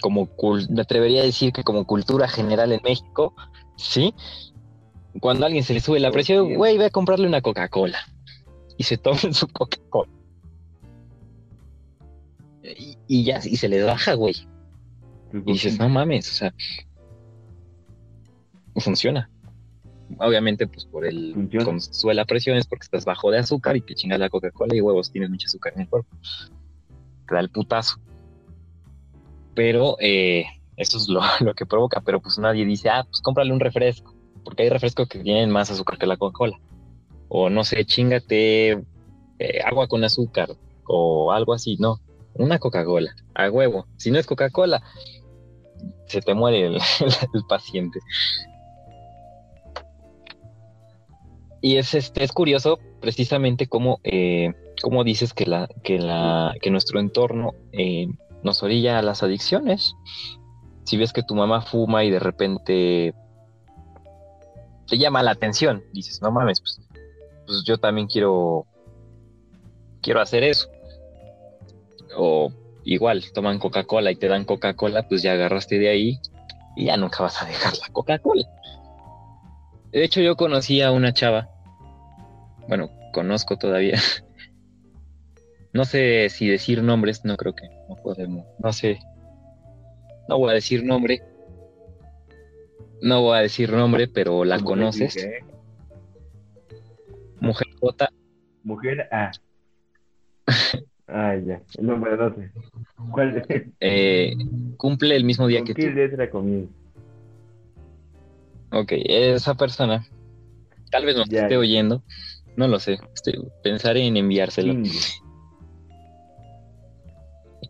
como, 0.00 0.28
me 0.68 0.82
atrevería 0.82 1.22
a 1.22 1.24
decir 1.26 1.52
que 1.52 1.64
como 1.64 1.84
cultura 1.84 2.28
general 2.28 2.72
en 2.72 2.80
México, 2.82 3.34
sí. 3.76 4.14
Cuando 5.20 5.44
a 5.44 5.46
alguien 5.46 5.64
se 5.64 5.74
le 5.74 5.80
sube 5.80 5.98
la 5.98 6.12
presión, 6.12 6.54
güey, 6.54 6.78
ve 6.78 6.86
a 6.86 6.90
comprarle 6.90 7.26
una 7.26 7.40
Coca-Cola. 7.40 7.98
Y 8.76 8.84
se 8.84 8.96
toman 8.96 9.34
su 9.34 9.48
Coca-Cola. 9.48 10.10
Y, 12.62 12.96
y 13.08 13.24
ya, 13.24 13.40
y 13.42 13.56
se 13.56 13.68
les 13.68 13.84
baja, 13.84 14.14
güey. 14.14 14.34
Y 15.32 15.52
dices, 15.52 15.78
no 15.78 15.88
mames, 15.88 16.30
o 16.30 16.34
sea, 16.34 16.54
funciona. 18.76 19.30
Obviamente, 20.18 20.66
pues 20.66 20.86
por 20.86 21.06
el 21.06 21.34
Funciona. 21.34 21.64
con 21.64 21.80
sube 21.80 22.14
la 22.14 22.24
presión 22.24 22.56
es 22.56 22.66
porque 22.66 22.84
estás 22.84 23.04
bajo 23.04 23.30
de 23.30 23.38
azúcar 23.38 23.76
y 23.76 23.80
te 23.80 23.94
chingas 23.94 24.18
la 24.18 24.28
Coca-Cola 24.28 24.74
y 24.74 24.80
huevos, 24.80 25.10
tienes 25.10 25.30
mucho 25.30 25.46
azúcar 25.46 25.72
en 25.74 25.82
el 25.82 25.88
cuerpo. 25.88 26.16
Te 27.30 27.36
da 27.36 27.40
el 27.40 27.48
putazo. 27.48 28.00
pero 29.54 29.96
eh, 30.00 30.46
eso 30.76 30.98
es 30.98 31.08
lo, 31.08 31.20
lo, 31.40 31.54
que 31.54 31.64
provoca, 31.64 32.00
pero 32.00 32.20
pues 32.20 32.38
nadie 32.38 32.64
dice, 32.64 32.90
ah, 32.90 33.04
pues 33.04 33.22
cómprale 33.22 33.52
un 33.52 33.60
refresco, 33.60 34.14
porque 34.44 34.64
hay 34.64 34.68
refrescos 34.68 35.08
que 35.08 35.20
tienen 35.20 35.48
más 35.48 35.70
azúcar 35.70 35.96
que 35.96 36.06
la 36.06 36.16
Coca-Cola. 36.16 36.58
O 37.28 37.48
no 37.48 37.62
sé, 37.62 37.84
chingate 37.84 38.72
eh, 39.38 39.60
agua 39.64 39.86
con 39.86 40.02
azúcar 40.02 40.50
o 40.88 41.30
algo 41.30 41.54
así, 41.54 41.76
no, 41.78 42.00
una 42.34 42.58
Coca-Cola, 42.58 43.14
a 43.34 43.48
huevo. 43.48 43.86
Si 43.96 44.10
no 44.10 44.18
es 44.18 44.26
Coca-Cola, 44.26 44.82
se 46.06 46.20
te 46.22 46.34
muere 46.34 46.66
el, 46.66 46.74
el, 47.34 47.44
paciente. 47.48 48.00
Y 51.60 51.76
es, 51.76 51.94
este, 51.94 52.24
es 52.24 52.32
curioso 52.32 52.78
precisamente 53.00 53.66
cómo, 53.66 54.00
eh, 54.02 54.52
cómo 54.82 55.04
dices 55.04 55.34
que, 55.34 55.46
la, 55.46 55.68
que, 55.82 55.98
la, 55.98 56.54
que 56.60 56.70
nuestro 56.70 57.00
entorno 57.00 57.52
eh, 57.72 58.06
nos 58.42 58.62
orilla 58.62 58.98
a 58.98 59.02
las 59.02 59.22
adicciones. 59.22 59.94
Si 60.84 60.96
ves 60.96 61.12
que 61.12 61.22
tu 61.22 61.34
mamá 61.34 61.60
fuma 61.60 62.04
y 62.04 62.10
de 62.10 62.18
repente 62.18 63.14
te 64.88 64.98
llama 64.98 65.22
la 65.22 65.32
atención, 65.32 65.84
dices, 65.92 66.20
no 66.20 66.30
mames, 66.30 66.60
pues, 66.60 66.80
pues 67.46 67.62
yo 67.64 67.78
también 67.78 68.06
quiero, 68.08 68.66
quiero 70.02 70.20
hacer 70.20 70.42
eso. 70.42 70.68
O 72.16 72.50
igual, 72.84 73.24
toman 73.32 73.58
Coca-Cola 73.58 74.10
y 74.10 74.16
te 74.16 74.28
dan 74.28 74.44
Coca-Cola, 74.44 75.06
pues 75.08 75.22
ya 75.22 75.32
agarraste 75.32 75.78
de 75.78 75.90
ahí 75.90 76.18
y 76.76 76.86
ya 76.86 76.96
nunca 76.96 77.22
vas 77.22 77.40
a 77.42 77.46
dejar 77.46 77.74
la 77.78 77.88
Coca-Cola. 77.92 78.48
De 79.92 80.04
hecho, 80.04 80.20
yo 80.20 80.36
conocí 80.36 80.82
a 80.82 80.92
una 80.92 81.12
chava, 81.12 81.48
bueno, 82.68 82.90
conozco 83.12 83.56
todavía. 83.56 83.98
No 85.72 85.84
sé 85.84 86.28
si 86.30 86.48
decir 86.48 86.82
nombres, 86.82 87.24
no 87.24 87.36
creo 87.36 87.54
que 87.54 87.68
no 87.88 87.94
podemos, 87.94 88.44
no 88.58 88.72
sé. 88.72 88.98
No 90.28 90.36
voy 90.36 90.50
a 90.50 90.54
decir 90.54 90.84
nombre. 90.84 91.22
No 93.00 93.22
voy 93.22 93.38
a 93.38 93.42
decir 93.42 93.72
nombre, 93.72 94.08
pero 94.08 94.44
la 94.44 94.58
conoces. 94.58 95.14
Mujer 97.40 97.68
J. 97.80 98.12
Mujer 98.64 99.08
A. 99.12 99.30
Ah, 101.06 101.36
ya. 101.36 101.62
El 101.78 101.86
nombre 101.86 102.16
no 102.16 102.34
sé. 102.34 102.50
¿Cuál? 103.12 103.44
Eh, 103.78 104.34
cumple 104.76 105.14
el 105.14 105.24
mismo 105.24 105.46
día 105.46 105.58
¿Con 105.60 105.66
que 105.66 105.74
qué 105.74 105.88
tú. 105.88 105.94
letra 105.94 106.30
comienza? 106.30 106.72
Ok, 108.72 108.92
esa 109.04 109.54
persona 109.54 110.06
tal 110.90 111.04
vez 111.04 111.16
Ya. 111.28 111.42
esté 111.42 111.56
oyendo, 111.56 112.02
no 112.56 112.68
lo 112.68 112.78
sé. 112.78 112.98
Este, 113.14 113.38
pensaré 113.62 114.06
en 114.06 114.16
enviárselo. 114.16 114.74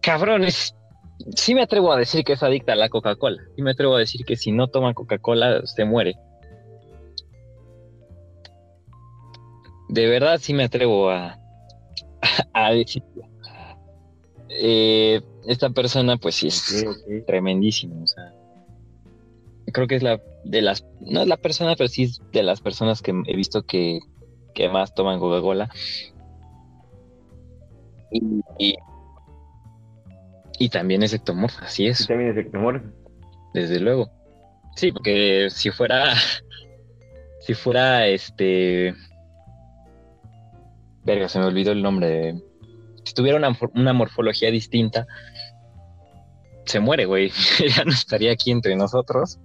Cabrones, 0.03 0.75
sí 1.37 1.55
me 1.55 1.63
atrevo 1.63 1.93
a 1.93 1.99
decir 1.99 2.25
que 2.25 2.33
es 2.35 2.43
adicta 2.43 2.73
a 2.73 2.77
la 2.77 2.89
Coca-Cola. 2.89 3.43
Sí 3.57 3.63
me 3.63 3.73
atrevo 3.73 3.97
a 3.97 3.99
decir 3.99 4.25
que 4.25 4.37
si 4.37 4.53
no 4.53 4.69
toma 4.69 4.95
Coca-Cola 4.95 5.67
se 5.67 5.85
muere. 5.85 6.17
De 9.89 10.07
verdad 10.07 10.39
sí 10.41 10.55
me 10.55 10.65
atrevo 10.65 11.11
a, 11.11 11.39
a 12.55 12.71
decirlo. 12.73 13.25
Eh, 14.49 15.21
esta 15.47 15.71
persona 15.71 16.17
pues 16.17 16.37
sí 16.37 16.49
es 16.49 16.85
tremendísimo. 17.27 18.03
O 18.03 18.07
sea, 18.07 18.33
creo 19.73 19.87
que 19.87 19.97
es 19.97 20.03
la 20.03 20.21
de 20.45 20.63
las, 20.63 20.85
no 21.01 21.23
es 21.23 21.29
la 21.29 21.37
persona, 21.37 21.75
pero 21.77 21.89
sí 21.89 22.05
es 22.05 22.21
de 22.33 22.43
las 22.43 22.61
personas 22.61 23.03
que 23.03 23.13
he 23.27 23.37
visto 23.37 23.63
que, 23.65 24.01
que 24.55 24.69
más 24.69 24.95
toman 24.95 25.19
Coca-Cola. 25.21 25.71
Y, 28.11 28.23
y, 28.59 28.75
y 30.59 30.69
también 30.69 31.03
es 31.03 31.13
ectomorfa, 31.13 31.65
así 31.67 31.87
Y 31.87 31.89
es, 31.89 32.07
también 32.07 32.31
es 32.31 32.37
ectomorfo. 32.39 32.87
desde 33.55 33.81
luego. 33.81 34.11
Sí, 34.77 34.93
porque 34.93 35.49
si 35.51 35.71
fuera, 35.71 36.15
si 37.41 37.55
fuera 37.55 38.07
este, 38.07 38.95
verga, 41.05 41.29
se 41.29 41.39
me 41.39 41.47
olvidó 41.47 41.73
el 41.73 41.83
nombre. 41.83 42.35
Si 43.05 43.15
tuviera 43.15 43.39
una, 43.39 43.57
una 43.75 43.93
morfología 43.93 44.51
distinta, 44.51 45.07
se 46.71 46.81
muere, 46.81 47.05
güey. 47.07 47.31
ya 47.77 47.85
no 47.85 47.93
estaría 47.93 48.33
aquí 48.33 48.51
entre 48.51 48.77
nosotros. 48.77 49.39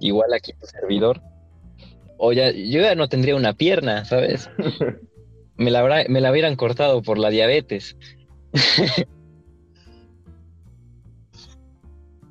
Igual 0.00 0.32
aquí 0.34 0.52
tu 0.54 0.66
servidor. 0.66 1.20
O 2.18 2.32
ya, 2.32 2.50
yo 2.50 2.80
ya 2.80 2.94
no 2.94 3.08
tendría 3.08 3.36
una 3.36 3.52
pierna, 3.52 4.04
¿sabes? 4.04 4.50
Me 5.56 5.70
la, 5.70 5.80
habrá- 5.80 6.08
me 6.08 6.20
la 6.20 6.30
hubieran 6.32 6.56
cortado 6.56 7.02
por 7.02 7.18
la 7.18 7.28
diabetes. 7.30 7.96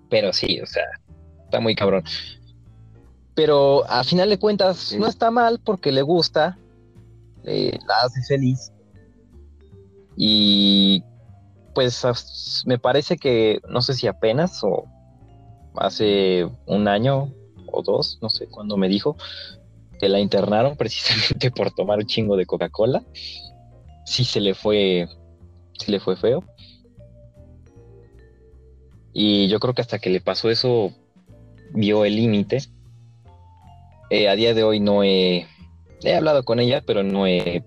Pero 0.10 0.34
sí, 0.34 0.60
o 0.60 0.66
sea, 0.66 0.84
está 1.46 1.60
muy 1.60 1.76
cabrón. 1.76 2.04
Pero 3.36 3.86
a 3.90 4.04
final 4.04 4.30
de 4.30 4.40
cuentas 4.40 4.78
Sí. 4.78 4.98
no 5.00 5.08
está 5.08 5.32
mal 5.32 5.60
porque 5.64 5.92
le 5.92 6.02
gusta, 6.02 6.58
eh, 7.46 7.78
la 7.88 7.96
hace 8.04 8.22
feliz. 8.28 8.72
Y 10.18 11.04
pues 11.74 12.64
me 12.66 12.78
parece 12.78 13.18
que, 13.18 13.62
no 13.70 13.82
sé 13.82 13.94
si 13.94 14.08
apenas 14.08 14.64
o 14.64 14.86
hace 15.76 16.48
un 16.66 16.88
año 16.88 17.34
o 17.72 17.82
dos, 17.82 18.20
no 18.22 18.30
sé 18.30 18.48
cuándo 18.48 18.78
me 18.78 18.90
dijo, 18.90 19.16
que 20.00 20.10
la 20.10 20.20
internaron 20.20 20.76
precisamente 20.78 21.52
por 21.52 21.72
tomar 21.72 22.00
un 22.00 22.06
chingo 22.06 22.36
de 22.36 22.46
Coca-Cola. 22.46 23.04
Sí 24.06 24.26
se 24.26 24.42
le 24.42 24.54
fue, 24.54 25.08
sí 25.78 25.92
le 25.92 26.00
fue 26.00 26.16
feo. 26.16 26.44
Y 29.14 29.48
yo 29.48 29.60
creo 29.60 29.74
que 29.74 29.82
hasta 29.82 30.00
que 30.00 30.10
le 30.10 30.22
pasó 30.22 30.50
eso, 30.50 30.92
vio 31.74 32.06
el 32.06 32.16
límite. 32.16 32.64
Eh, 34.10 34.28
a 34.28 34.36
día 34.36 34.54
de 34.54 34.64
hoy 34.64 34.80
no 34.80 35.04
he, 35.04 35.48
he 36.04 36.16
hablado 36.16 36.44
con 36.44 36.60
ella, 36.60 36.82
pero 36.86 37.04
no 37.04 37.28
he, 37.28 37.64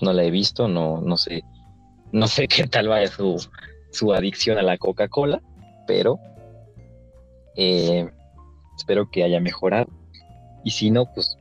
no 0.00 0.12
la 0.12 0.24
he 0.24 0.30
visto, 0.30 0.68
no, 0.68 1.00
no 1.00 1.16
sé, 1.16 1.44
no 2.12 2.26
sé 2.28 2.48
qué 2.48 2.66
tal 2.66 2.88
vaya 2.88 3.08
su, 3.08 3.36
su 3.90 4.12
adicción 4.12 4.58
a 4.58 4.62
la 4.62 4.78
Coca-Cola, 4.78 5.42
pero 5.86 6.18
eh, 7.56 8.08
espero 8.76 9.10
que 9.10 9.24
haya 9.24 9.40
mejorado. 9.40 9.88
Y 10.64 10.70
si 10.70 10.90
no, 10.90 11.06
pues, 11.12 11.38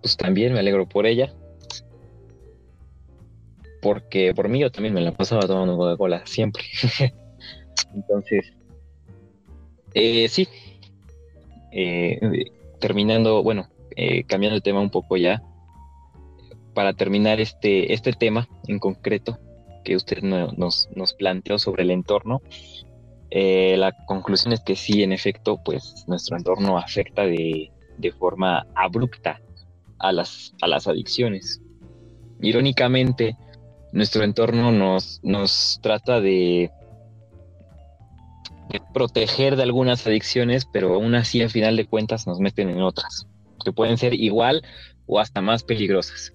pues 0.00 0.16
también 0.16 0.52
me 0.52 0.60
alegro 0.60 0.88
por 0.88 1.06
ella. 1.06 1.32
Porque 3.80 4.34
por 4.34 4.48
mí 4.48 4.60
yo 4.60 4.70
también 4.70 4.94
me 4.94 5.00
la 5.00 5.12
pasaba 5.12 5.42
tomando 5.42 5.76
Coca-Cola, 5.76 6.26
siempre. 6.26 6.64
Entonces, 7.94 8.52
eh, 9.94 10.28
sí. 10.28 10.48
Eh, 11.70 12.50
terminando, 12.80 13.42
bueno, 13.42 13.68
eh, 13.96 14.24
cambiando 14.24 14.56
el 14.56 14.62
tema 14.62 14.80
un 14.80 14.90
poco 14.90 15.16
ya, 15.16 15.42
para 16.78 16.92
terminar 16.92 17.40
este, 17.40 17.92
este 17.92 18.12
tema 18.12 18.46
en 18.68 18.78
concreto 18.78 19.36
que 19.84 19.96
usted 19.96 20.22
no- 20.22 20.52
nos, 20.52 20.88
nos 20.94 21.12
planteó 21.12 21.58
sobre 21.58 21.82
el 21.82 21.90
entorno, 21.90 22.40
eh, 23.32 23.76
la 23.76 23.90
conclusión 24.06 24.52
es 24.52 24.60
que 24.60 24.76
sí, 24.76 25.02
en 25.02 25.12
efecto, 25.12 25.60
pues 25.64 26.04
nuestro 26.06 26.36
entorno 26.36 26.78
afecta 26.78 27.22
de, 27.22 27.72
de 27.96 28.12
forma 28.12 28.64
abrupta 28.76 29.40
a 29.98 30.12
las, 30.12 30.54
a 30.62 30.68
las 30.68 30.86
adicciones. 30.86 31.60
Irónicamente, 32.40 33.36
nuestro 33.90 34.22
entorno 34.22 34.70
nos, 34.70 35.18
nos 35.24 35.80
trata 35.82 36.20
de, 36.20 36.70
de 38.70 38.80
proteger 38.94 39.56
de 39.56 39.64
algunas 39.64 40.06
adicciones, 40.06 40.64
pero 40.72 40.94
aún 40.94 41.16
así, 41.16 41.42
al 41.42 41.50
final 41.50 41.76
de 41.76 41.86
cuentas, 41.88 42.28
nos 42.28 42.38
meten 42.38 42.68
en 42.70 42.82
otras, 42.82 43.26
que 43.64 43.72
pueden 43.72 43.98
ser 43.98 44.14
igual 44.14 44.62
o 45.08 45.18
hasta 45.18 45.40
más 45.40 45.64
peligrosas. 45.64 46.34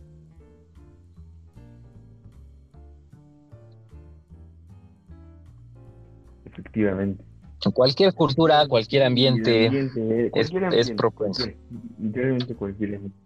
Efectivamente. 6.78 7.24
Cualquier 7.74 8.14
cultura, 8.14 8.68
cualquier 8.68 9.04
ambiente, 9.04 9.68
ambiente, 9.68 10.00
eh, 10.02 10.26
es- 10.26 10.32
cualquier 10.32 10.64
es 10.64 10.68
ambiente, 10.70 10.96
propenso. 10.96 11.44
cualquier- 11.44 11.58
Literalmente 12.02 12.56
cualquier 12.56 12.96
ambiente. 12.96 13.18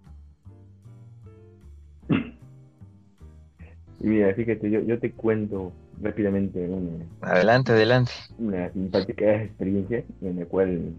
Y 3.99 4.07
mira, 4.07 4.33
fíjate, 4.35 4.69
yo, 4.69 4.81
yo 4.81 4.99
te 4.99 5.11
cuento 5.13 5.71
rápidamente 6.01 6.59
una, 6.67 7.03
adelante, 7.21 7.71
adelante. 7.71 8.11
una 8.37 8.71
simpática 8.71 9.41
experiencia 9.43 10.03
en 10.21 10.39
la 10.39 10.45
cual, 10.45 10.93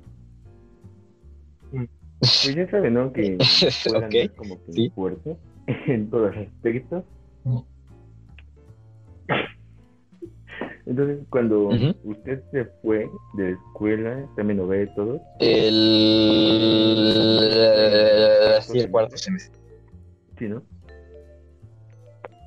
pues 2.21 2.55
ya 2.57 2.69
saben, 2.71 2.95
¿no? 2.95 3.13
Que 3.13 3.37
la 3.63 3.69
escuela 3.69 4.07
Ok, 4.09 4.13
no 4.15 4.19
es 4.21 4.31
como 4.33 4.65
que 4.65 4.73
sí. 4.73 4.91
fuerte 4.97 5.37
en 5.87 6.11
todos 6.11 6.35
aspectos. 6.37 7.05
Entonces, 10.89 11.19
cuando 11.29 11.69
usted 12.05 12.43
se 12.51 12.65
fue 12.81 13.11
de 13.35 13.51
la 13.51 13.51
escuela, 13.51 14.27
también 14.37 14.57
lo 14.57 14.67
ve 14.67 14.87
todo, 14.97 15.21
El, 15.39 15.75
sí, 18.63 18.79
el 18.79 18.91
cuarto 18.91 19.19
semestre. 19.19 19.61
¿sí, 20.39 20.49
no? 20.49 20.63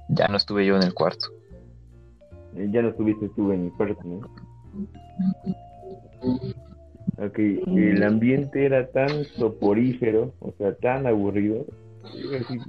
Ya 0.09 0.27
no 0.27 0.37
estuve 0.37 0.65
yo 0.65 0.75
en 0.75 0.81
el 0.83 0.93
cuarto. 0.95 1.27
Eh, 2.55 2.67
Ya 2.71 2.81
no 2.81 2.89
estuviste 2.89 3.29
tú 3.35 3.51
en 3.51 3.65
el 3.65 3.71
cuarto, 3.73 4.01
¿no? 4.03 4.21
Ok, 7.23 7.37
el 7.37 8.01
ambiente 8.01 8.65
era 8.65 8.87
tan 8.87 9.23
soporífero, 9.25 10.33
o 10.39 10.51
sea, 10.57 10.73
tan 10.75 11.05
aburrido. 11.05 11.63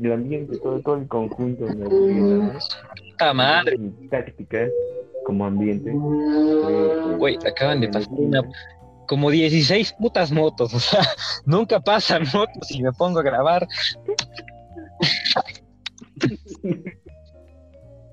El 0.03 0.13
ambiente, 0.13 0.59
todo, 0.59 0.81
todo 0.81 0.97
el 0.99 1.09
conjunto 1.09 1.65
¿no? 1.75 1.89
¡Puta 1.89 3.33
madre! 3.33 3.79
Mi 3.79 4.09
táctica 4.09 4.69
como 5.25 5.47
ambiente. 5.47 5.93
Güey, 7.19 7.39
acaban 7.47 7.81
de 7.81 7.89
pasar 7.89 8.09
una, 8.11 8.43
como 9.07 9.31
16 9.31 9.95
putas 10.01 10.33
motos, 10.33 10.73
o 10.75 10.81
sea, 10.81 11.07
nunca 11.45 11.81
pasan 11.81 12.25
motos 12.33 12.71
y 12.71 12.83
me 12.83 12.93
pongo 12.93 13.21
a 13.21 13.23
grabar. 13.23 13.67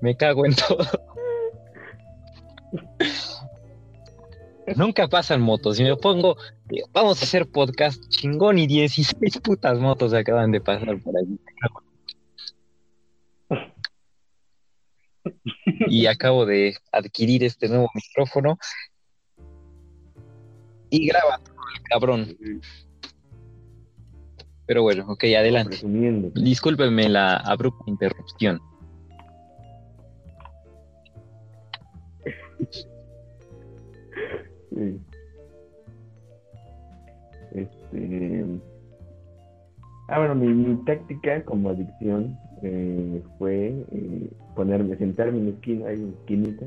Me 0.00 0.16
cago 0.16 0.46
en 0.46 0.54
todo. 0.54 0.86
Nunca 4.76 5.08
pasan 5.08 5.40
motos 5.40 5.80
y 5.80 5.84
me 5.84 5.96
pongo, 5.96 6.36
vamos 6.92 7.20
a 7.20 7.24
hacer 7.24 7.50
podcast 7.50 8.00
chingón 8.08 8.58
y 8.58 8.66
16 8.66 9.40
putas 9.40 9.78
motos 9.78 10.14
acaban 10.14 10.52
de 10.52 10.60
pasar 10.60 11.00
por 11.02 11.16
ahí. 11.16 11.38
Y 15.88 16.06
acabo 16.06 16.46
de 16.46 16.76
adquirir 16.92 17.44
este 17.44 17.68
nuevo 17.68 17.88
micrófono 17.94 18.58
y 20.90 21.06
graba 21.06 21.38
todo 21.38 21.56
el 21.74 21.82
cabrón. 21.84 22.36
Pero 24.66 24.82
bueno, 24.82 25.06
ok, 25.08 25.24
adelante. 25.36 25.78
Discúlpenme 26.34 27.08
la 27.08 27.36
abrupta 27.36 27.84
interrupción. 27.86 28.60
sí. 34.70 35.00
Este. 37.52 38.44
Ah, 40.08 40.18
bueno, 40.18 40.36
mi, 40.36 40.46
mi 40.46 40.84
táctica 40.84 41.44
como 41.44 41.70
adicción 41.70 42.38
eh, 42.62 43.22
fue 43.38 43.68
eh, 43.92 44.30
ponerme, 44.54 44.96
sentarme 44.96 45.38
en 45.38 45.44
la 45.46 45.50
esquina, 45.52 45.88
ahí 45.88 45.96
en 45.96 46.06
la 46.12 46.18
esquinita, 46.18 46.66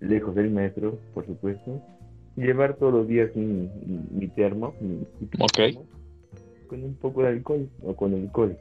lejos 0.00 0.34
del 0.34 0.50
maestro, 0.50 0.98
por 1.14 1.26
supuesto, 1.26 1.80
y 2.36 2.42
llevar 2.42 2.76
todos 2.76 2.92
los 2.92 3.08
días 3.08 3.34
mi, 3.36 3.68
mi- 4.10 4.28
termo, 4.28 4.74
mi- 4.80 5.06
termo, 5.46 5.86
con 6.68 6.84
un 6.84 6.94
poco 6.96 7.22
de 7.22 7.28
alcohol 7.28 7.68
o 7.82 7.94
con 7.94 8.14
alcohol. 8.14 8.56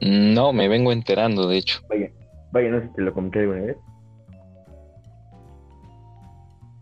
No, 0.00 0.52
me 0.52 0.68
vengo 0.68 0.90
enterando, 0.92 1.46
de 1.48 1.58
hecho. 1.58 1.80
Vaya, 1.88 2.10
vaya, 2.50 2.70
no 2.70 2.80
sé 2.80 2.88
si 2.88 2.94
te 2.94 3.02
lo 3.02 3.14
comenté 3.14 3.38
alguna 3.40 3.60
vez. 3.62 3.76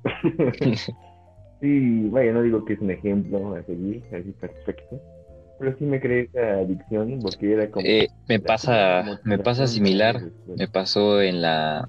sí, 1.60 2.08
vaya, 2.10 2.32
no 2.32 2.42
digo 2.42 2.64
que 2.64 2.72
es 2.74 2.80
un 2.80 2.90
ejemplo 2.90 3.54
a 3.54 3.62
seguir, 3.64 4.02
así 4.14 4.32
perfecto, 4.40 4.98
pero 5.60 5.76
sí 5.78 5.84
me 5.84 6.00
creé 6.00 6.22
esa 6.32 6.54
adicción 6.60 7.20
porque 7.20 7.52
era 7.52 7.70
como... 7.70 7.86
Eh, 7.86 8.08
me 8.26 8.40
pasa, 8.40 9.20
me 9.24 9.38
pasa 9.38 9.66
similar. 9.66 10.22
Me 10.56 10.66
pasó 10.66 11.20
en 11.20 11.42
la, 11.42 11.88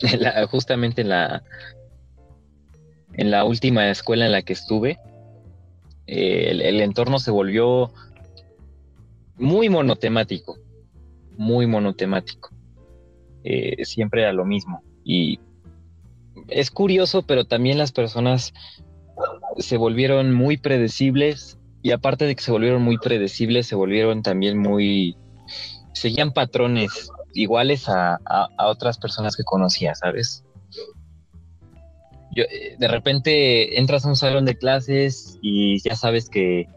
en 0.00 0.22
la- 0.22 0.46
justamente 0.46 1.02
en 1.02 1.10
la, 1.10 1.42
en 3.12 3.30
la 3.30 3.44
última 3.44 3.90
escuela 3.90 4.24
en 4.24 4.32
la 4.32 4.40
que 4.42 4.54
estuve. 4.54 4.98
eh, 6.06 6.48
el, 6.50 6.62
el 6.62 6.80
entorno 6.80 7.18
se 7.18 7.30
volvió 7.30 7.92
muy 9.36 9.68
monotemático, 9.68 10.56
muy 11.36 11.66
monotemático. 11.66 12.50
Eh, 13.44 13.84
siempre 13.84 14.22
era 14.22 14.32
lo 14.32 14.46
mismo. 14.46 14.82
Y 15.04 15.38
es 16.48 16.70
curioso, 16.70 17.20
pero 17.22 17.44
también 17.44 17.76
las 17.76 17.92
personas 17.92 18.54
se 19.58 19.76
volvieron 19.76 20.32
muy 20.32 20.56
predecibles 20.56 21.58
y 21.82 21.92
aparte 21.92 22.26
de 22.26 22.34
que 22.36 22.42
se 22.42 22.50
volvieron 22.52 22.82
muy 22.82 22.98
predecibles, 22.98 23.66
se 23.66 23.74
volvieron 23.74 24.22
también 24.22 24.58
muy... 24.58 25.16
seguían 25.92 26.32
patrones 26.32 27.10
iguales 27.34 27.88
a, 27.88 28.14
a- 28.24 28.48
a 28.56 28.66
otras 28.68 28.98
personas 28.98 29.36
que 29.36 29.44
conocía, 29.44 29.94
¿sabes? 29.94 30.44
Yo, 32.32 32.44
eh, 32.44 32.76
de 32.78 32.88
repente 32.88 33.78
entras 33.80 34.04
a 34.04 34.08
un 34.08 34.16
salón 34.16 34.44
de 34.44 34.56
clases 34.56 35.38
y 35.42 35.80
ya 35.80 35.96
sabes 35.96 36.28
que 36.30 36.68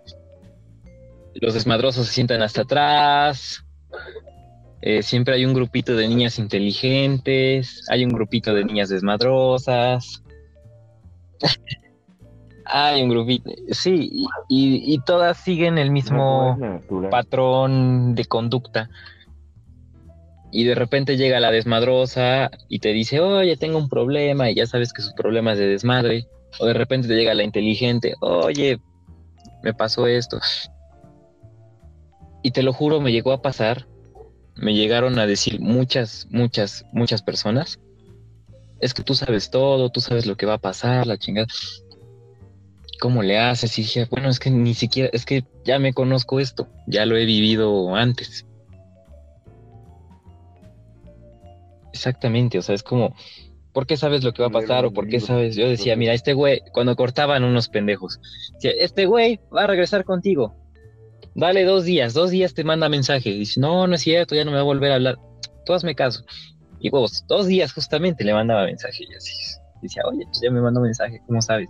los 1.36 1.54
desmadrosos 1.54 2.08
se 2.08 2.14
sientan 2.14 2.42
hasta 2.42 2.62
atrás. 2.62 3.64
eh, 4.82 5.02
siempre 5.04 5.36
hay 5.36 5.46
un 5.46 5.54
grupito 5.54 5.96
de 5.96 6.08
niñas 6.08 6.40
inteligentes, 6.40 7.86
hay 7.90 8.04
un 8.04 8.12
grupito 8.12 8.54
de 8.54 8.66
niñas 8.66 8.90
desmadrosas. 8.90 10.24
Hay 12.66 13.02
un 13.04 13.10
grupito, 13.10 13.50
sí, 13.72 14.10
y, 14.12 14.26
y- 14.50 14.94
y 14.94 15.00
todas 15.06 15.38
siguen 15.38 15.78
el 15.78 15.92
mismo 15.92 16.56
No, 16.58 17.10
patrón 17.10 18.16
de 18.16 18.26
conducta. 18.26 18.90
Y 20.52 20.66
de 20.66 20.76
repente 20.76 21.18
llega 21.18 21.40
la 21.40 21.50
desmadrosa 21.52 22.52
y 22.70 22.80
te 22.80 22.90
dice, 22.94 23.20
oye, 23.20 23.58
tengo 23.58 23.80
un 23.80 23.90
problema, 23.90 24.50
y 24.52 24.56
ya 24.56 24.68
sabes 24.68 24.94
que 24.94 25.02
su 25.02 25.14
problema 25.16 25.54
es 25.54 25.58
de 25.58 25.68
desmadre. 25.68 26.28
O 26.60 26.66
de 26.68 26.74
repente 26.74 27.08
te 27.08 27.16
llega 27.16 27.34
la 27.34 27.44
inteligente, 27.44 28.14
oye, 28.22 28.80
me 29.64 29.74
pasó 29.74 30.06
esto. 30.06 30.40
Y 32.44 32.52
te 32.52 32.62
lo 32.62 32.72
juro, 32.74 33.02
me 33.02 33.12
llegó 33.12 33.32
a 33.32 33.42
pasar, 33.42 33.88
me 34.56 34.76
llegaron 34.76 35.18
a 35.18 35.26
decir 35.26 35.60
muchas, 35.60 36.28
muchas, 36.30 36.86
muchas 36.92 37.24
personas, 37.24 37.80
es 38.80 38.94
que 38.94 39.02
tú 39.02 39.16
sabes 39.16 39.50
todo, 39.50 39.90
tú 39.90 40.02
sabes 40.02 40.26
lo 40.28 40.36
que 40.36 40.46
va 40.46 40.56
a 40.56 40.60
pasar, 40.60 41.08
la 41.08 41.18
chingada. 41.18 41.48
¿Cómo 43.04 43.22
le 43.22 43.38
haces? 43.38 43.78
Y 43.78 43.82
dije, 43.82 44.08
bueno, 44.10 44.30
es 44.30 44.40
que 44.40 44.50
ni 44.50 44.74
siquiera, 44.74 45.10
es 45.12 45.26
que 45.26 45.44
ya 45.66 45.78
me 45.78 45.92
conozco 45.92 46.40
esto, 46.40 46.70
ya 46.88 47.06
lo 47.06 47.18
he 47.18 47.26
vivido 47.26 47.94
antes. 47.94 48.46
Exactamente, 51.92 52.58
o 52.60 52.62
sea, 52.62 52.76
es 52.76 52.82
como, 52.82 53.14
¿por 53.74 53.88
qué 53.88 53.98
sabes 53.98 54.24
lo 54.24 54.32
que 54.32 54.42
va 54.42 54.48
a 54.48 54.52
pasar 54.52 54.86
o 54.86 54.94
por 54.94 55.10
qué 55.10 55.20
sabes? 55.20 55.58
Yo 55.58 55.68
decía, 55.68 55.98
mira, 55.98 56.14
este 56.14 56.32
güey, 56.32 56.62
cuando 56.72 56.96
cortaban 56.96 57.44
unos 57.44 57.68
pendejos, 57.68 58.22
decía, 58.54 58.72
este 58.80 59.06
güey 59.06 59.42
va 59.54 59.64
a 59.66 59.68
regresar 59.68 60.06
contigo. 60.06 60.56
Dale 61.36 61.66
dos 61.66 61.84
días, 61.84 62.14
dos 62.14 62.32
días 62.32 62.54
te 62.54 62.64
manda 62.64 62.88
mensaje. 62.88 63.32
Y 63.32 63.40
dice, 63.40 63.60
no, 63.60 63.86
no 63.86 63.96
es 63.96 64.02
cierto, 64.02 64.34
ya 64.34 64.46
no 64.46 64.52
me 64.52 64.56
va 64.56 64.62
a 64.62 64.66
volver 64.66 64.94
a 64.94 64.96
hablar. 64.96 65.18
Tú 65.66 65.74
hazme 65.74 65.94
caso. 65.94 66.24
Y 66.80 66.90
vos, 66.90 67.26
dos 67.28 67.48
días 67.48 67.74
justamente 67.74 68.24
le 68.24 68.34
mandaba 68.34 68.64
mensaje 68.64 69.04
y 69.04 69.14
así. 69.14 69.34
Decía, 69.82 70.04
oye, 70.10 70.24
pues 70.24 70.40
ya 70.42 70.50
me 70.50 70.62
mandó 70.62 70.80
mensaje, 70.80 71.20
¿cómo 71.28 71.42
sabes? 71.42 71.68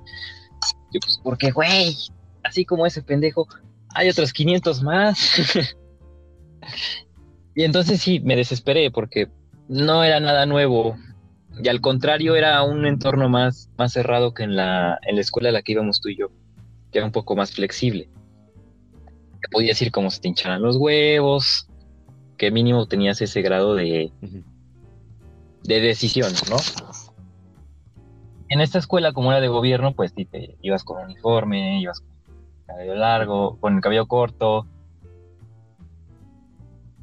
Yo, 0.94 1.00
pues, 1.02 1.20
porque, 1.22 1.52
güey, 1.52 1.96
así 2.44 2.66
como 2.66 2.86
ese 2.86 3.02
pendejo, 3.02 3.48
hay 3.94 4.10
otros 4.10 4.32
500 4.32 4.84
más. 4.84 5.20
y 7.56 7.64
entonces 7.64 8.00
sí, 8.02 8.20
me 8.20 8.36
desesperé 8.36 8.92
porque 8.92 9.28
no 9.68 10.04
era 10.04 10.20
nada 10.20 10.46
nuevo. 10.46 10.98
Y 11.62 11.68
al 11.68 11.82
contrario, 11.82 12.36
era 12.36 12.62
un 12.64 12.86
entorno 12.86 13.30
más, 13.30 13.70
más 13.78 13.94
cerrado 13.94 14.34
que 14.34 14.44
en 14.44 14.56
la, 14.56 15.00
en 15.04 15.16
la 15.16 15.22
escuela 15.22 15.50
a 15.50 15.52
la 15.52 15.62
que 15.62 15.74
íbamos 15.74 16.02
tú 16.02 16.10
y 16.10 16.18
yo, 16.18 16.28
que 16.92 17.00
era 17.00 17.06
un 17.06 17.12
poco 17.12 17.36
más 17.36 17.52
flexible. 17.52 18.10
Que 19.42 19.50
podías 19.52 19.82
ir 19.82 19.92
como 19.92 20.10
se 20.10 20.22
te 20.22 20.30
hincharan 20.30 20.62
los 20.62 20.78
huevos, 20.78 21.68
que 22.38 22.50
mínimo 22.50 22.88
tenías 22.88 23.22
ese 23.22 23.42
grado 23.42 23.76
de, 23.76 24.12
de 25.64 25.82
decisión, 25.82 26.32
¿no? 26.50 26.58
En 28.54 28.62
esta 28.62 28.78
escuela, 28.78 29.14
como 29.14 29.32
era 29.32 29.42
de 29.42 29.48
gobierno, 29.48 29.96
pues 29.96 30.14
sí, 30.16 30.26
te 30.26 30.58
ibas 30.62 30.84
con 30.84 31.04
uniforme, 31.04 31.82
ibas 31.82 32.02
con 32.02 32.10
cabello 32.68 32.94
largo, 32.94 33.58
con 33.60 33.74
el 33.74 33.82
cabello 33.82 34.06
corto. 34.06 34.68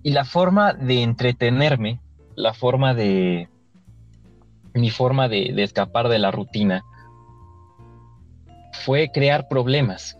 Y 0.04 0.12
la 0.12 0.24
forma 0.24 0.74
de 0.74 1.02
entretenerme, 1.02 2.00
la 2.36 2.54
forma 2.54 2.94
de. 2.94 3.48
Mi 4.74 4.90
forma 4.90 5.26
de, 5.26 5.52
de 5.52 5.64
escapar 5.64 6.08
de 6.08 6.20
la 6.20 6.30
rutina 6.30 6.84
fue 8.84 9.10
crear 9.12 9.48
problemas 9.48 10.16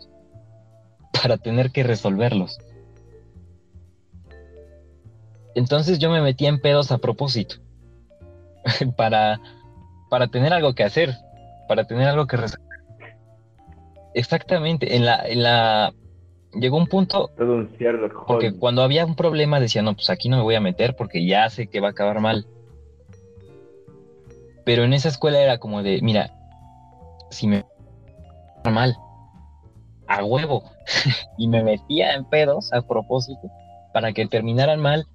para 1.23 1.39
tener 1.39 1.71
que 1.71 1.85
resolverlos. 1.85 2.59
Entonces 5.55 6.01
yo 6.01 6.11
me 6.11 6.23
metía 6.23 6.49
en 6.49 6.61
pedos 6.61 6.91
a 6.91 6.99
propósito 6.99 7.55
para, 8.97 9.41
para 10.11 10.27
tener 10.27 10.53
algo 10.53 10.75
que 10.75 10.85
hacer, 10.85 11.15
para 11.67 11.85
tener 11.85 12.09
algo 12.09 12.27
que 12.27 12.37
resolver. 12.37 12.69
Exactamente, 14.13 14.97
en 14.97 15.07
la, 15.07 15.27
en 15.27 15.43
la 15.43 15.95
llegó 16.53 16.77
un 16.77 16.89
punto 16.89 17.31
Todo 17.39 17.55
un 17.55 17.71
porque 18.27 18.53
cuando 18.53 18.83
había 18.83 19.07
un 19.07 19.15
problema 19.15 19.61
decía, 19.61 19.83
no, 19.83 19.95
pues 19.95 20.11
aquí 20.11 20.29
no 20.29 20.37
me 20.37 20.43
voy 20.43 20.57
a 20.57 20.61
meter 20.61 20.97
porque 20.97 21.25
ya 21.25 21.49
sé 21.49 21.69
que 21.69 21.81
va 21.81 21.89
a 21.89 21.91
acabar 21.93 22.21
mal. 22.21 22.45
Pero 24.65 24.85
en 24.85 24.93
esa 24.93 25.09
escuela 25.09 25.41
era 25.41 25.59
como 25.59 25.83
de, 25.83 26.01
mira, 26.03 26.33
si 27.31 27.47
me 27.47 27.65
mal, 28.65 28.97
a 30.07 30.25
huevo. 30.25 30.65
y 31.39 31.47
me 31.49 31.63
metía 31.63 32.15
en 32.15 32.25
pedos 32.25 32.73
a 32.73 32.83
propósito 32.83 33.49
para 33.95 34.13
que 34.13 34.27
terminaran 34.27 34.81
mal 34.81 35.07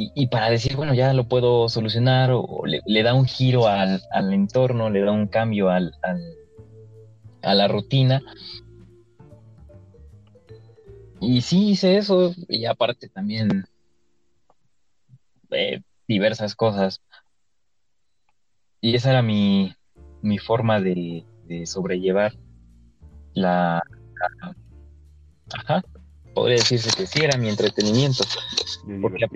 y, 0.00 0.28
para 0.28 0.48
decir, 0.48 0.76
bueno, 0.76 0.94
ya 0.94 1.12
lo 1.12 1.26
puedo 1.26 1.68
solucionar 1.68 2.30
o, 2.32 2.62
le, 2.64 3.02
da 3.02 3.14
un 3.14 3.24
giro 3.24 3.66
al, 3.66 4.00
entorno, 4.32 4.90
le 4.90 5.00
da 5.00 5.10
un 5.10 5.26
cambio 5.26 5.70
al, 5.70 5.92
a 7.42 7.54
la 7.54 7.66
rutina. 7.66 8.22
Y 11.20 11.40
sí 11.40 11.70
hice 11.70 11.96
eso 11.96 12.32
y 12.48 12.64
aparte 12.66 13.08
también 13.08 13.64
eh, 15.50 15.82
diversas 16.06 16.54
cosas. 16.54 17.02
Y 18.80 18.94
esa 18.94 19.10
era 19.10 19.22
mi, 19.22 19.74
mi 20.22 20.38
forma 20.38 20.80
de, 20.80 21.24
sobrellevar 21.64 22.34
la, 23.34 23.82
Ajá, 25.52 25.82
podría 26.34 26.56
decirse 26.56 26.90
que 26.96 27.06
sí, 27.06 27.20
era 27.24 27.36
mi 27.36 27.48
entretenimiento. 27.48 28.22
Porque, 29.00 29.26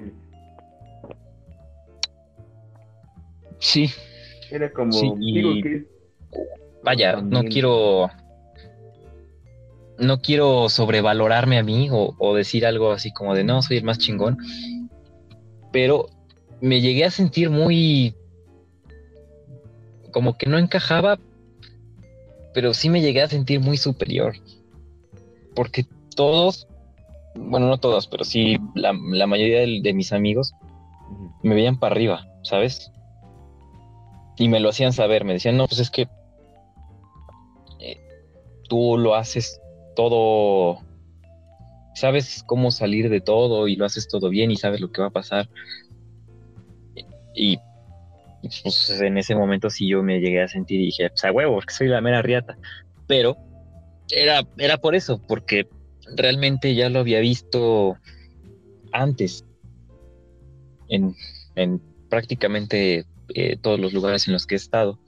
sí. 3.63 3.91
Era 4.51 4.71
como... 4.73 5.17
Vaya, 6.83 7.21
no 7.21 7.45
quiero... 7.45 8.11
No 9.99 10.21
quiero 10.21 10.69
sobrevalorarme 10.69 11.59
a 11.59 11.63
mí 11.63 11.89
o, 11.91 12.15
o 12.19 12.35
decir 12.35 12.67
algo 12.67 12.91
así 12.91 13.13
como 13.13 13.35
de 13.35 13.45
no, 13.45 13.63
soy 13.63 13.77
el 13.77 13.85
más 13.85 13.99
chingón. 13.99 14.37
Pero 15.71 16.09
me 16.61 16.81
llegué 16.81 17.05
a 17.05 17.11
sentir 17.11 17.51
muy 17.51 18.17
como 20.13 20.37
que 20.37 20.47
no 20.49 20.59
encajaba, 20.59 21.19
pero 22.55 22.75
sí 22.75 22.89
me 22.89 23.01
llegué 23.01 23.23
a 23.23 23.29
sentir 23.29 23.59
muy 23.59 23.77
superior. 23.77 24.35
Porque 25.57 25.87
todos, 26.15 26.69
bueno, 27.35 27.67
no 27.67 27.79
todos, 27.79 28.07
pero 28.07 28.25
sí 28.25 28.59
la, 28.75 28.93
mayoría 28.93 29.61
de, 29.61 29.93
mis 29.95 30.13
amigos 30.13 30.53
me 31.43 31.55
veían 31.55 31.79
para 31.79 31.95
arriba, 31.95 32.29
¿sabes? 32.43 32.93
Y 34.37 34.49
me 34.49 34.61
lo 34.61 34.71
hacían 34.71 34.93
saber, 34.93 35.25
me 35.25 35.35
decían, 35.35 35.57
no, 35.57 35.67
pues 35.69 35.81
es 35.81 35.91
que 35.91 36.09
eh, 37.81 38.01
tú 38.69 38.97
lo 38.97 39.15
haces 39.15 39.61
todo, 39.95 40.81
sabes 41.95 42.43
cómo 42.47 42.71
salir 42.71 43.11
de 43.11 43.21
todo 43.21 43.69
y 43.69 43.77
lo 43.77 43.85
haces 43.85 44.09
todo 44.09 44.31
bien 44.31 44.51
y 44.51 44.57
sabes 44.57 44.81
lo 44.81 44.91
que 44.91 45.03
va 45.03 45.09
a 45.09 45.11
pasar. 45.11 45.49
Y 47.35 47.59
pues, 48.63 48.91
en 49.01 49.19
ese 49.19 49.35
momento 49.35 49.71
sí 49.71 49.89
yo 49.89 50.03
me 50.03 50.21
llegué 50.21 50.43
a 50.43 50.49
sentir 50.49 50.81
y 50.81 50.87
dije, 50.87 51.09
pues 51.11 51.25
a 51.25 51.33
huevo, 51.33 51.55
porque 51.55 51.75
soy 51.75 51.89
la 51.89 52.01
mera 52.01 52.23
riata. 52.23 52.57
Pero 53.07 53.37
era, 54.11 54.47
era 54.59 54.79
por 54.79 54.95
eso, 54.95 55.21
porque 55.27 55.69
realmente 56.17 56.75
ya 56.75 56.89
lo 56.89 57.01
había 57.01 57.21
visto 57.21 57.97
antes 58.93 59.45
en, 60.89 61.15
prácticamente 62.09 63.07
eh, 63.35 63.57
todos 63.61 63.79
los 63.79 63.93
lugares 63.93 64.27
en 64.27 64.35
los 64.35 64.47
que 64.47 64.55
he 64.55 64.57
estado. 64.57 64.99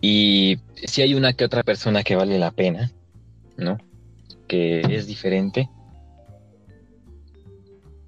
Y 0.00 0.58
si 0.84 1.02
hay 1.02 1.14
una 1.14 1.32
que 1.32 1.44
otra 1.44 1.62
persona 1.62 2.02
que 2.02 2.16
vale 2.16 2.38
la 2.38 2.50
pena, 2.50 2.92
¿no? 3.56 3.78
Que 4.46 4.80
es 4.80 5.06
diferente. 5.06 5.70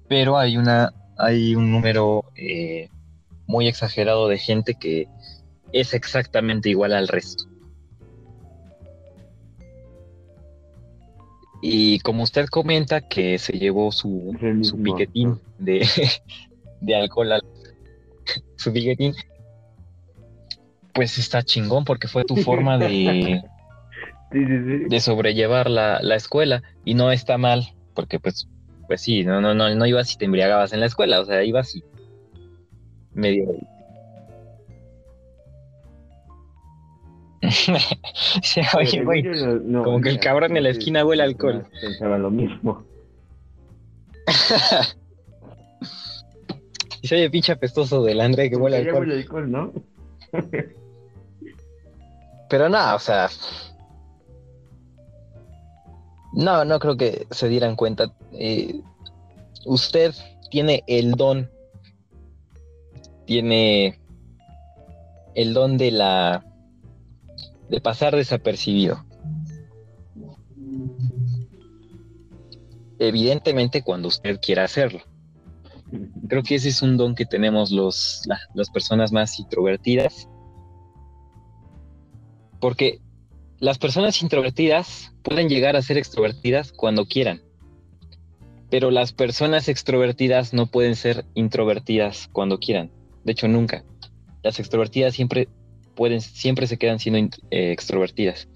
Pero 0.07 0.37
hay 0.37 0.57
una, 0.57 0.93
hay 1.17 1.55
un 1.55 1.71
número 1.71 2.25
eh, 2.35 2.89
muy 3.47 3.67
exagerado 3.67 4.27
de 4.27 4.37
gente 4.37 4.75
que 4.75 5.07
es 5.71 5.93
exactamente 5.93 6.69
igual 6.69 6.93
al 6.93 7.07
resto. 7.07 7.45
Y 11.61 11.99
como 11.99 12.23
usted 12.23 12.45
comenta 12.47 13.01
que 13.01 13.39
se 13.39 13.53
llevó 13.53 13.91
su, 13.91 14.37
su 14.61 14.81
piquetín 14.81 15.39
de, 15.57 15.87
de 16.81 16.95
alcohol, 16.95 17.31
al, 17.31 17.41
su 18.55 18.73
piquetín, 18.73 19.13
pues 20.93 21.17
está 21.17 21.43
chingón 21.43 21.85
porque 21.85 22.07
fue 22.07 22.23
tu 22.23 22.35
forma 22.37 22.77
de, 22.77 23.41
de 24.31 24.99
sobrellevar 24.99 25.69
la, 25.69 25.99
la, 26.01 26.15
escuela 26.15 26.63
y 26.83 26.95
no 26.95 27.11
está 27.11 27.37
mal 27.37 27.73
porque 27.93 28.19
pues, 28.19 28.47
pues 28.87 29.01
sí, 29.01 29.23
no, 29.23 29.41
no, 29.41 29.53
no, 29.53 29.73
no 29.73 29.85
ibas 29.85 30.13
y 30.13 30.17
te 30.17 30.25
embriagabas 30.25 30.73
en 30.73 30.79
la 30.79 30.87
escuela, 30.87 31.19
o 31.19 31.25
sea, 31.25 31.43
ibas 31.43 31.75
y 31.75 31.83
medio 33.13 33.45
oye, 38.77 39.03
güey, 39.03 39.23
como 39.83 40.01
que 40.01 40.09
el 40.09 40.19
cabrón 40.19 40.57
en 40.57 40.63
la 40.63 40.69
esquina 40.69 41.05
huele 41.05 41.23
alcohol. 41.23 41.65
Pensaba 41.81 42.17
lo 42.17 42.31
mismo. 42.31 42.83
y 47.01 47.07
se 47.07 47.15
oye 47.15 47.29
pinche 47.29 47.51
apestoso 47.51 48.03
del 48.03 48.21
André 48.21 48.49
que 48.49 48.55
huele 48.55 48.77
alcohol. 48.77 49.07
Huele 49.07 49.21
alcohol, 49.21 49.51
¿no? 49.51 49.73
Pero 52.49 52.69
no, 52.69 52.95
o 52.95 52.99
sea. 52.99 53.29
No, 56.33 56.65
no 56.65 56.79
creo 56.79 56.97
que 56.97 57.27
se 57.31 57.49
dieran 57.49 57.75
cuenta. 57.75 58.13
Eh, 58.33 58.81
usted 59.65 60.13
tiene 60.49 60.83
el 60.87 61.13
don. 61.13 61.49
Tiene 63.25 63.99
el 65.35 65.53
don 65.53 65.77
de 65.77 65.91
la 65.91 66.45
de 67.69 67.81
pasar 67.81 68.15
desapercibido. 68.15 69.03
Evidentemente 72.99 73.83
cuando 73.83 74.07
usted 74.07 74.39
quiera 74.41 74.63
hacerlo. 74.63 75.01
Creo 76.27 76.43
que 76.43 76.55
ese 76.55 76.69
es 76.69 76.81
un 76.81 76.97
don 76.97 77.15
que 77.15 77.25
tenemos 77.25 77.71
los, 77.71 78.21
las 78.53 78.69
personas 78.69 79.11
más 79.11 79.39
introvertidas. 79.39 80.27
Porque 82.59 82.99
las 83.59 83.77
personas 83.77 84.21
introvertidas 84.21 85.13
pueden 85.23 85.49
llegar 85.49 85.75
a 85.75 85.81
ser 85.81 85.97
extrovertidas 85.97 86.71
cuando 86.71 87.05
quieran. 87.05 87.41
Pero 88.69 88.91
las 88.91 89.13
personas 89.13 89.69
extrovertidas 89.69 90.53
no 90.53 90.67
pueden 90.67 90.95
ser 90.95 91.25
introvertidas 91.33 92.29
cuando 92.33 92.59
quieran. 92.59 92.91
De 93.23 93.31
hecho, 93.31 93.47
nunca. 93.47 93.83
Las 94.43 94.59
extrovertidas 94.59 95.15
siempre 95.15 95.47
pueden, 95.95 96.21
siempre 96.21 96.67
se 96.67 96.77
quedan 96.77 96.99
siendo 96.99 97.35
eh, 97.49 97.71
extrovertidas. 97.71 98.47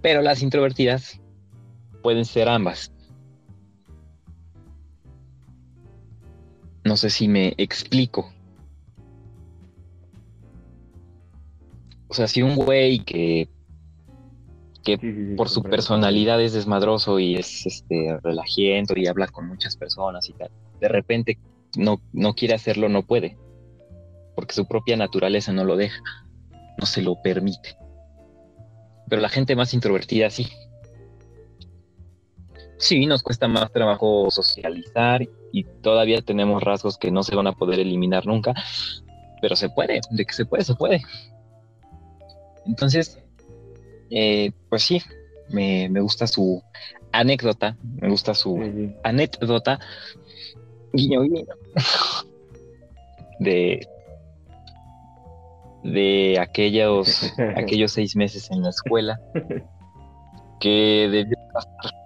Pero 0.00 0.22
las 0.22 0.42
introvertidas 0.42 1.20
pueden 2.02 2.24
ser 2.24 2.48
ambas. 2.48 2.93
No 6.84 6.96
sé 6.96 7.10
si 7.10 7.28
me 7.28 7.54
explico. 7.56 8.30
O 12.08 12.14
sea, 12.14 12.28
si 12.28 12.42
un 12.42 12.54
güey 12.54 13.00
que, 13.00 13.48
que 14.84 15.34
por 15.36 15.48
su 15.48 15.62
personalidad 15.62 16.40
es 16.40 16.52
desmadroso 16.52 17.18
y 17.18 17.36
es 17.36 17.66
este 17.66 18.18
relajiento 18.22 18.94
y 18.96 19.06
habla 19.06 19.26
con 19.26 19.48
muchas 19.48 19.76
personas 19.76 20.28
y 20.28 20.34
tal, 20.34 20.50
de 20.80 20.88
repente 20.88 21.38
no, 21.76 22.00
no 22.12 22.34
quiere 22.34 22.54
hacerlo, 22.54 22.88
no 22.88 23.02
puede. 23.02 23.36
Porque 24.36 24.54
su 24.54 24.66
propia 24.66 24.96
naturaleza 24.96 25.52
no 25.52 25.64
lo 25.64 25.76
deja 25.76 26.02
no 26.76 26.86
se 26.86 27.02
lo 27.02 27.20
permite. 27.20 27.76
Pero 29.08 29.22
la 29.22 29.28
gente 29.28 29.56
más 29.56 29.74
introvertida 29.74 30.30
sí. 30.30 30.48
Sí, 32.84 33.06
nos 33.06 33.22
cuesta 33.22 33.48
más 33.48 33.72
trabajo 33.72 34.30
socializar 34.30 35.26
y 35.52 35.64
todavía 35.64 36.20
tenemos 36.20 36.62
rasgos 36.62 36.98
que 36.98 37.10
no 37.10 37.22
se 37.22 37.34
van 37.34 37.46
a 37.46 37.54
poder 37.54 37.80
eliminar 37.80 38.26
nunca, 38.26 38.52
pero 39.40 39.56
se 39.56 39.70
puede, 39.70 40.02
de 40.10 40.26
que 40.26 40.34
se 40.34 40.44
puede, 40.44 40.64
se 40.64 40.74
puede. 40.74 41.00
Entonces, 42.66 43.18
eh, 44.10 44.52
pues 44.68 44.82
sí, 44.82 45.00
me, 45.48 45.88
gusta 45.98 46.26
su 46.26 46.62
anécdota, 47.10 47.74
me 47.82 48.10
gusta 48.10 48.34
su 48.34 48.92
anécdota, 49.02 49.80
guiño 50.92 51.22
guiño, 51.22 51.46
de 53.38 53.88
de 55.84 56.38
aquellos, 56.38 57.32
aquellos 57.56 57.92
seis 57.92 58.14
meses 58.14 58.50
en 58.50 58.60
la 58.60 58.68
escuela 58.68 59.18
que 60.60 61.08
debió 61.10 61.38
pasar. 61.50 62.03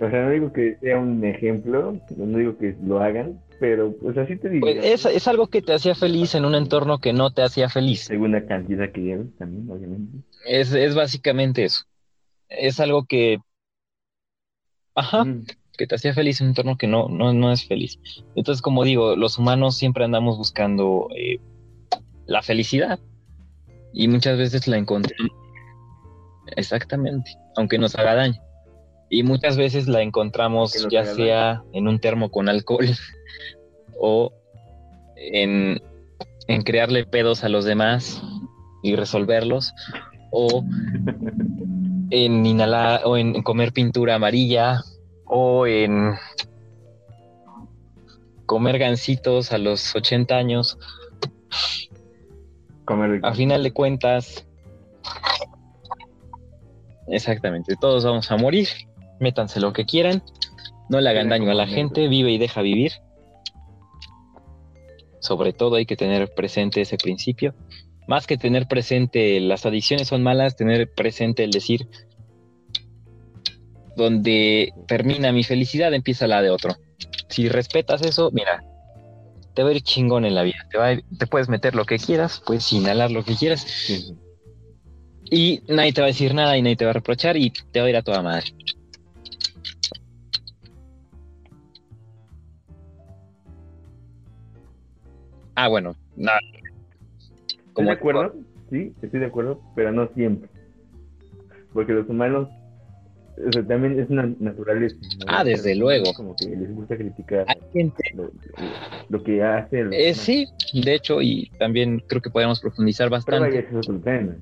O 0.00 0.08
sea, 0.08 0.22
no 0.22 0.30
digo 0.30 0.52
que 0.52 0.76
sea 0.80 0.98
un 0.98 1.24
ejemplo, 1.24 2.00
no 2.16 2.38
digo 2.38 2.56
que 2.56 2.74
lo 2.82 3.00
hagan, 3.00 3.40
pero 3.58 3.94
pues 4.00 4.16
así 4.16 4.36
te 4.36 4.48
digo. 4.48 4.66
Pues 4.66 4.84
es, 4.84 5.04
es, 5.04 5.28
algo 5.28 5.48
que 5.48 5.60
te 5.60 5.74
hacía 5.74 5.94
feliz 5.94 6.34
en 6.34 6.46
un 6.46 6.54
entorno 6.54 6.98
que 6.98 7.12
no 7.12 7.30
te 7.30 7.42
hacía 7.42 7.68
feliz. 7.68 8.00
Según 8.04 8.32
la 8.32 8.46
cantidad 8.46 8.90
que 8.90 9.02
llevas 9.02 9.26
también, 9.38 9.70
obviamente. 9.70 10.18
Es, 10.46 10.72
es 10.72 10.94
básicamente 10.94 11.64
eso. 11.64 11.84
Es 12.48 12.80
algo 12.80 13.04
que... 13.04 13.38
Ajá 14.94 15.24
que 15.80 15.86
te 15.86 15.94
hacía 15.94 16.12
feliz 16.12 16.38
en 16.40 16.48
un 16.48 16.50
entorno 16.50 16.76
que 16.76 16.86
no, 16.86 17.08
no, 17.08 17.32
no 17.32 17.50
es 17.50 17.66
feliz. 17.66 17.98
Entonces, 18.34 18.60
como 18.60 18.84
digo, 18.84 19.16
los 19.16 19.38
humanos 19.38 19.78
siempre 19.78 20.04
andamos 20.04 20.36
buscando 20.36 21.08
eh, 21.16 21.38
la 22.26 22.42
felicidad 22.42 23.00
y 23.94 24.06
muchas 24.06 24.36
veces 24.36 24.68
la 24.68 24.76
encontramos. 24.76 25.32
Exactamente, 26.54 27.30
aunque 27.56 27.78
nos 27.78 27.94
haga 27.96 28.14
daño. 28.14 28.38
Y 29.10 29.24
muchas 29.24 29.56
veces 29.56 29.88
la 29.88 30.02
encontramos 30.02 30.72
ya 30.88 31.02
regalan. 31.02 31.16
sea 31.16 31.62
en 31.72 31.88
un 31.88 31.98
termo 31.98 32.30
con 32.30 32.48
alcohol 32.48 32.86
o 34.00 34.32
en, 35.16 35.82
en 36.46 36.62
crearle 36.62 37.04
pedos 37.04 37.44
a 37.44 37.48
los 37.48 37.64
demás 37.64 38.22
y 38.82 38.94
resolverlos 38.96 39.74
o 40.30 40.64
en 42.10 42.46
inhalar 42.46 43.02
o 43.04 43.16
en 43.16 43.42
comer 43.42 43.72
pintura 43.72 44.14
amarilla 44.14 44.80
o 45.26 45.66
en 45.66 46.14
comer 48.46 48.78
gancitos 48.78 49.52
a 49.52 49.58
los 49.58 49.94
80 49.94 50.36
años. 50.36 50.78
Comer 52.84 53.20
A 53.22 53.32
final 53.32 53.62
de 53.62 53.72
cuentas, 53.72 54.46
exactamente, 57.06 57.76
todos 57.80 58.04
vamos 58.04 58.30
a 58.30 58.36
morir. 58.36 58.68
Métanse 59.20 59.60
lo 59.60 59.72
que 59.72 59.84
quieran. 59.84 60.22
No 60.88 61.00
le 61.00 61.08
hagan 61.10 61.28
daño 61.28 61.50
a 61.50 61.54
la 61.54 61.68
gente, 61.68 62.08
vive 62.08 62.32
y 62.32 62.38
deja 62.38 62.62
vivir. 62.62 62.92
Sobre 65.20 65.52
todo 65.52 65.76
hay 65.76 65.86
que 65.86 65.96
tener 65.96 66.32
presente 66.34 66.80
ese 66.80 66.96
principio. 66.96 67.54
Más 68.08 68.26
que 68.26 68.36
tener 68.36 68.66
presente 68.66 69.38
las 69.40 69.66
adicciones 69.66 70.08
son 70.08 70.22
malas, 70.22 70.56
tener 70.56 70.90
presente 70.92 71.44
el 71.44 71.52
decir 71.52 71.86
donde 73.96 74.72
termina 74.86 75.32
mi 75.32 75.44
felicidad 75.44 75.92
empieza 75.92 76.26
la 76.26 76.40
de 76.42 76.50
otro. 76.50 76.74
Si 77.28 77.48
respetas 77.48 78.02
eso, 78.02 78.30
mira, 78.32 78.64
te 79.54 79.62
va 79.62 79.68
a 79.68 79.72
ir 79.72 79.82
chingón 79.82 80.24
en 80.24 80.34
la 80.34 80.42
vida. 80.42 80.66
Te, 80.70 80.78
va 80.78 80.86
a 80.86 80.92
ir- 80.94 81.04
te 81.18 81.26
puedes 81.26 81.48
meter 81.48 81.74
lo 81.74 81.84
que 81.84 81.98
quieras, 81.98 82.42
puedes 82.46 82.72
inhalar 82.72 83.10
lo 83.10 83.24
que 83.24 83.34
quieras 83.34 83.60
sí. 83.60 84.14
y 85.30 85.60
nadie 85.68 85.92
te 85.92 86.00
va 86.00 86.06
a 86.06 86.08
decir 86.08 86.34
nada 86.34 86.56
y 86.56 86.62
nadie 86.62 86.76
te 86.76 86.84
va 86.84 86.92
a 86.92 86.94
reprochar 86.94 87.36
y 87.36 87.50
te 87.50 87.80
va 87.80 87.86
a 87.86 87.90
ir 87.90 87.96
a 87.96 88.02
toda 88.02 88.22
madre. 88.22 88.46
Ah, 95.54 95.68
bueno, 95.68 95.94
nada. 96.16 96.38
Estoy 97.68 97.84
de 97.84 97.90
acuerdo, 97.92 98.34
sí, 98.70 98.92
estoy 99.02 99.20
de 99.20 99.26
acuerdo, 99.26 99.60
pero 99.74 99.92
no 99.92 100.08
siempre. 100.14 100.48
Porque 101.72 101.92
los 101.92 102.08
humanos, 102.08 102.48
o 103.46 103.52
sea, 103.52 103.64
también 103.66 103.98
es 104.00 104.10
una 104.10 104.32
naturaleza. 104.38 104.96
¿no? 105.18 105.26
Ah, 105.28 105.44
desde 105.44 105.74
luego. 105.76 106.12
Como 106.14 106.34
que 106.36 106.46
les 106.46 106.74
gusta 106.74 106.96
criticar 106.96 107.46
Hay 107.48 107.60
gente- 107.72 108.02
lo, 108.14 108.30
lo 109.08 109.22
que 109.22 109.42
hace. 109.42 109.84
los 109.84 109.94
eh, 109.94 110.14
sí, 110.14 110.46
de 110.72 110.94
hecho, 110.94 111.20
y 111.22 111.50
también 111.58 112.02
creo 112.08 112.20
que 112.20 112.30
podemos 112.30 112.60
profundizar 112.60 113.06
Pero 113.08 113.16
bastante. 113.16 113.58
ese 113.60 113.78
es 113.78 114.02
tema. 114.02 114.34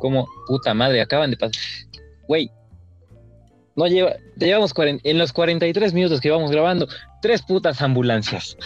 Como, 0.00 0.26
puta 0.46 0.72
madre, 0.72 1.00
acaban 1.02 1.30
de 1.30 1.36
pasar. 1.36 1.60
Güey, 2.26 2.50
no 3.76 3.86
lleva, 3.86 4.14
te 4.38 4.46
llevamos 4.46 4.74
en 4.76 5.18
los 5.18 5.32
43 5.32 5.94
minutos 5.94 6.20
que 6.20 6.28
íbamos 6.28 6.50
grabando, 6.50 6.88
tres 7.22 7.42
putas 7.42 7.80
ambulancias. 7.82 8.56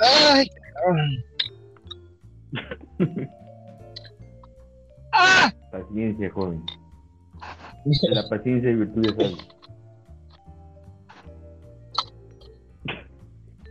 Ay. 0.00 0.48
¡Ah! 5.12 5.52
Paciencia, 5.72 6.30
joven. 6.30 6.64
La 8.10 8.28
paciencia 8.28 8.70
y 8.70 8.74
virtud 8.74 9.02
de 9.02 9.10
sabio. 9.10 9.36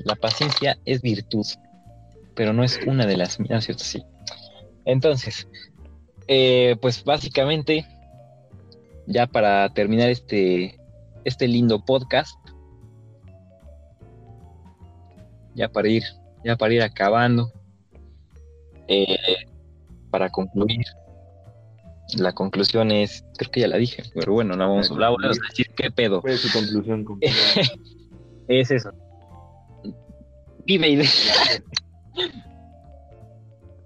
La 0.06 0.16
paciencia 0.16 0.78
es 0.86 1.02
virtud, 1.02 1.46
pero 2.34 2.54
no 2.54 2.64
es 2.64 2.80
una 2.88 3.06
de 3.06 3.18
las 3.18 3.40
mías, 3.40 3.66
¿cierto? 3.66 3.84
Sí. 3.84 4.04
Entonces, 4.86 5.48
eh, 6.28 6.76
pues 6.82 7.04
básicamente, 7.04 7.86
ya 9.06 9.28
para 9.28 9.74
terminar 9.74 10.10
este, 10.10 10.80
este 11.24 11.48
lindo 11.48 11.84
podcast, 11.84 12.36
ya 15.56 15.70
para 15.70 15.88
ir, 15.90 16.04
ya 16.44 16.56
para 16.56 16.74
ir 16.74 16.82
acabando, 16.82 17.52
eh, 18.88 19.18
para 20.10 20.30
concluir, 20.30 20.86
la 22.16 22.34
conclusión 22.34 22.92
es, 22.92 23.26
creo 23.38 23.52
que 23.52 23.60
ya 23.62 23.68
la 23.68 23.78
dije, 23.78 24.04
pero 24.14 24.34
bueno, 24.34 24.56
no 24.56 24.70
vamos, 24.70 24.90
la 24.92 25.10
vamos 25.10 25.24
a 25.26 25.50
decir 25.50 25.70
qué 25.76 25.92
pedo. 25.92 26.22
¿Cuál 26.22 26.34
es 26.34 26.42
su 26.42 26.52
conclusión? 26.52 27.06
Es 28.48 28.72
eso. 28.72 28.92
Vive 30.66 30.90
y 30.90 31.02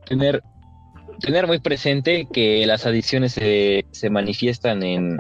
tener, 0.06 0.44
tener 1.22 1.48
muy 1.48 1.60
presente 1.60 2.28
que 2.32 2.66
las 2.66 2.86
adicciones 2.86 3.34
se, 3.34 3.86
se 3.92 4.10
manifiestan 4.10 4.84
en, 4.84 5.18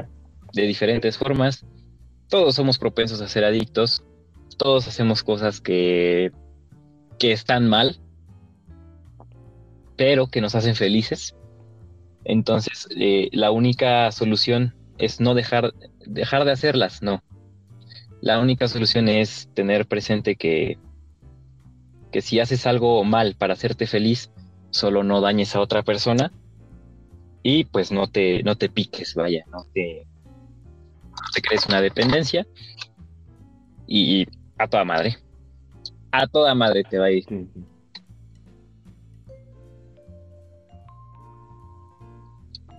de 0.53 0.63
diferentes 0.63 1.17
formas. 1.17 1.65
Todos 2.27 2.55
somos 2.55 2.77
propensos 2.79 3.21
a 3.21 3.27
ser 3.27 3.45
adictos. 3.45 4.03
Todos 4.57 4.87
hacemos 4.87 5.23
cosas 5.23 5.61
que, 5.61 6.31
que 7.17 7.31
están 7.31 7.69
mal, 7.69 7.99
pero 9.95 10.27
que 10.27 10.41
nos 10.41 10.55
hacen 10.55 10.75
felices. 10.75 11.35
Entonces, 12.25 12.87
eh, 12.97 13.29
la 13.31 13.51
única 13.51 14.11
solución 14.11 14.75
es 14.97 15.19
no 15.19 15.33
dejar, 15.33 15.73
dejar 16.05 16.45
de 16.45 16.51
hacerlas, 16.51 17.01
no. 17.01 17.23
La 18.21 18.39
única 18.39 18.67
solución 18.67 19.07
es 19.09 19.49
tener 19.55 19.87
presente 19.87 20.35
que, 20.35 20.77
que 22.11 22.21
si 22.21 22.39
haces 22.39 22.67
algo 22.67 23.03
mal 23.03 23.35
para 23.35 23.53
hacerte 23.53 23.87
feliz, 23.87 24.31
solo 24.71 25.03
no 25.03 25.21
dañes 25.21 25.55
a 25.55 25.61
otra 25.61 25.83
persona 25.83 26.31
y 27.43 27.65
pues 27.65 27.91
no 27.91 28.07
te, 28.07 28.41
no 28.43 28.55
te 28.55 28.69
piques, 28.69 29.13
vaya, 29.15 29.45
no 29.51 29.63
te, 29.73 30.05
no 30.25 31.27
te 31.33 31.41
crees 31.41 31.65
una 31.67 31.81
dependencia 31.81 32.45
y 33.87 34.25
a 34.57 34.67
toda 34.67 34.85
madre. 34.85 35.17
A 36.11 36.27
toda 36.27 36.53
madre 36.55 36.83
te 36.83 36.97
va 36.99 37.05
a 37.05 37.11
ir. 37.11 37.25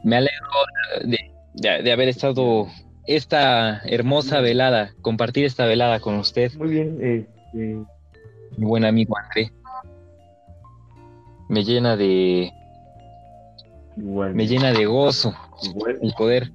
Me 0.05 0.17
alegro 0.17 0.49
de, 1.05 1.19
de- 1.55 1.83
de 1.83 1.93
haber 1.93 2.09
estado 2.09 2.67
esta 3.07 3.81
hermosa 3.85 4.41
velada, 4.41 4.95
compartir 5.01 5.45
esta 5.45 5.67
velada 5.67 6.01
con 6.01 6.17
usted, 6.17 6.53
Muy 6.55 6.69
bien, 6.71 7.29
mi 7.53 8.65
buen 8.67 8.85
amigo 8.85 9.17
André. 9.17 9.53
Me 11.53 11.65
llena 11.65 11.99
de, 11.99 12.51
igual. 13.99 14.35
me 14.35 14.47
llena 14.47 14.73
de 14.73 14.87
gozo 14.87 15.35
igual. 15.63 15.99
el 16.01 16.15
poder 16.15 16.51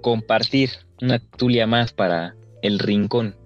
compartir 0.00 0.70
una 1.00 1.20
tulia 1.20 1.68
más 1.68 1.92
para 1.92 2.34
el 2.60 2.80
rincón. 2.80 3.36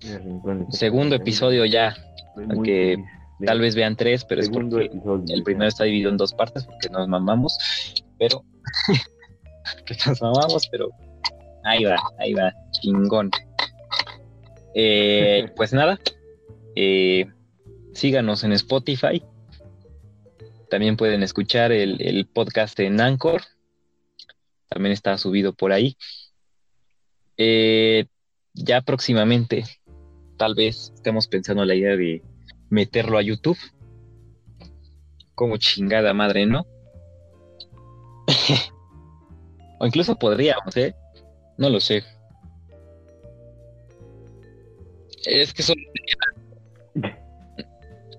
el 0.00 0.24
rincón 0.24 0.62
está 0.62 0.78
Segundo 0.78 1.16
episodio 1.16 1.66
ya, 1.66 1.94
aunque 2.48 2.96
tal 3.44 3.60
vez 3.60 3.74
vean 3.74 3.96
tres, 3.96 4.24
pero 4.24 4.40
es 4.40 4.48
porque 4.48 4.90
el 5.28 5.42
primero 5.42 5.68
está 5.68 5.84
dividido 5.84 6.08
en 6.08 6.16
dos 6.16 6.32
partes 6.32 6.64
porque 6.64 6.88
nos 6.88 7.06
mamamos, 7.06 7.58
pero 8.18 8.42
que 9.84 9.94
nos 10.06 10.22
mamamos, 10.22 10.66
pero 10.68 10.88
ahí 11.64 11.84
va, 11.84 11.96
ahí 12.18 12.32
va, 12.32 12.50
chingón. 12.70 13.30
Eh, 14.80 15.50
pues 15.56 15.72
nada, 15.72 15.98
eh, 16.76 17.26
síganos 17.92 18.44
en 18.44 18.52
Spotify. 18.52 19.22
También 20.70 20.96
pueden 20.96 21.24
escuchar 21.24 21.72
el, 21.72 22.00
el 22.00 22.26
podcast 22.26 22.78
en 22.78 23.00
Anchor. 23.00 23.42
También 24.68 24.92
está 24.92 25.18
subido 25.18 25.52
por 25.52 25.72
ahí. 25.72 25.96
Eh, 27.36 28.06
ya 28.54 28.80
próximamente, 28.82 29.64
tal 30.36 30.54
vez 30.54 30.92
estamos 30.94 31.26
pensando 31.26 31.64
la 31.64 31.74
idea 31.74 31.96
de 31.96 32.22
meterlo 32.70 33.18
a 33.18 33.22
YouTube. 33.22 33.58
Como 35.34 35.56
chingada 35.56 36.14
madre, 36.14 36.46
¿no? 36.46 36.66
o 39.80 39.86
incluso 39.86 40.16
podríamos, 40.16 40.76
¿eh? 40.76 40.94
No 41.56 41.68
lo 41.68 41.80
sé. 41.80 42.04
Es 45.28 45.52
que 45.52 45.62
son... 45.62 45.76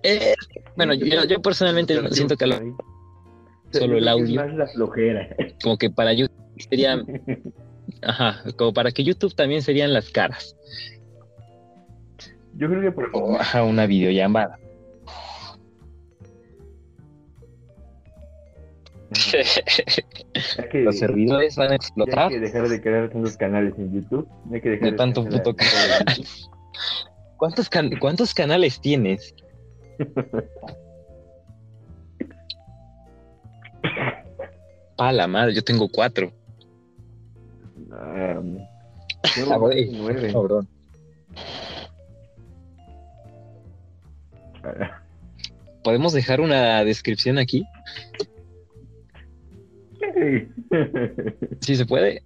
Eh, 0.03 0.33
bueno, 0.75 0.93
yo, 0.93 1.25
yo 1.25 1.41
personalmente 1.41 1.99
no 2.01 2.09
siento 2.09 2.37
que 2.37 2.47
lo- 2.47 2.59
solo 3.71 3.97
el 3.97 4.07
audio. 4.07 4.41
Es 4.41 4.47
más 4.47 4.55
la 4.55 4.67
flojera. 4.67 5.35
como 5.61 5.77
que 5.77 5.89
para 5.89 6.13
YouTube 6.13 6.35
serían, 6.69 7.05
ajá, 8.01 8.43
como 8.57 8.73
para 8.73 8.91
que 8.91 9.03
YouTube 9.03 9.35
también 9.35 9.61
serían 9.61 9.93
las 9.93 10.09
caras. 10.09 10.55
Yo 12.55 12.67
creo 12.69 12.81
que 12.81 12.91
por 12.91 13.09
O 13.13 13.35
ajá, 13.39 13.63
una 13.63 13.85
videollamada. 13.85 14.57
Que, 20.71 20.81
Los 20.81 20.99
servidores 20.99 21.55
van 21.55 21.71
a 21.71 21.75
explotar 21.75 22.25
hay 22.27 22.29
que 22.29 22.39
dejar 22.39 22.69
de 22.69 22.79
crear 22.81 23.09
tantos 23.09 23.37
canales 23.37 23.73
en 23.77 23.91
YouTube. 23.91 24.27
Hay 24.53 24.61
que 24.61 24.69
dejar 24.69 24.91
de 24.91 24.97
tanto 24.97 25.21
hacer 25.21 25.33
la- 25.33 25.43
puto 25.43 25.55
canal. 25.55 26.05
¿Cuántos, 27.37 27.69
can- 27.69 27.97
¿Cuántos 27.99 28.33
canales 28.33 28.79
tienes? 28.81 29.33
Pa 34.97 35.11
la 35.13 35.27
madre, 35.27 35.53
yo 35.53 35.63
tengo 35.63 35.87
cuatro. 35.89 36.31
Güey. 39.59 39.89
nueve. 39.93 40.31
Cabrón. 40.33 40.67
¿Podemos 45.83 46.13
dejar 46.13 46.41
una 46.41 46.83
descripción 46.83 47.37
aquí? 47.37 47.63
¿Sí 51.61 51.75
se 51.75 51.85
puede? 51.85 52.23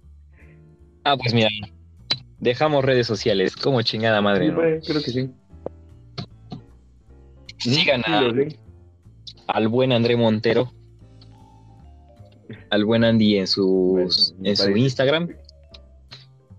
Ah, 1.04 1.16
pues 1.16 1.32
mira. 1.34 1.48
Dejamos 2.44 2.84
redes 2.84 3.06
sociales. 3.06 3.56
Como 3.56 3.80
chingada 3.80 4.20
madre, 4.20 4.44
Sí, 4.46 4.50
¿no? 4.52 4.56
pues, 4.58 4.86
creo 4.86 5.02
que 5.02 5.10
sí. 5.10 5.30
Sigan 7.58 8.02
Sí, 8.04 8.12
a- 8.12 8.30
sé. 8.34 8.58
al 9.46 9.68
buen 9.68 9.92
André 9.92 10.14
Montero. 10.16 10.70
Al 12.68 12.84
buen 12.84 13.02
Andy 13.02 13.38
en 13.38 13.46
su, 13.46 13.66
Bueno, 13.92 14.10
me 14.38 14.50
en 14.50 14.56
su. 14.56 14.76
Instagram. 14.76 15.30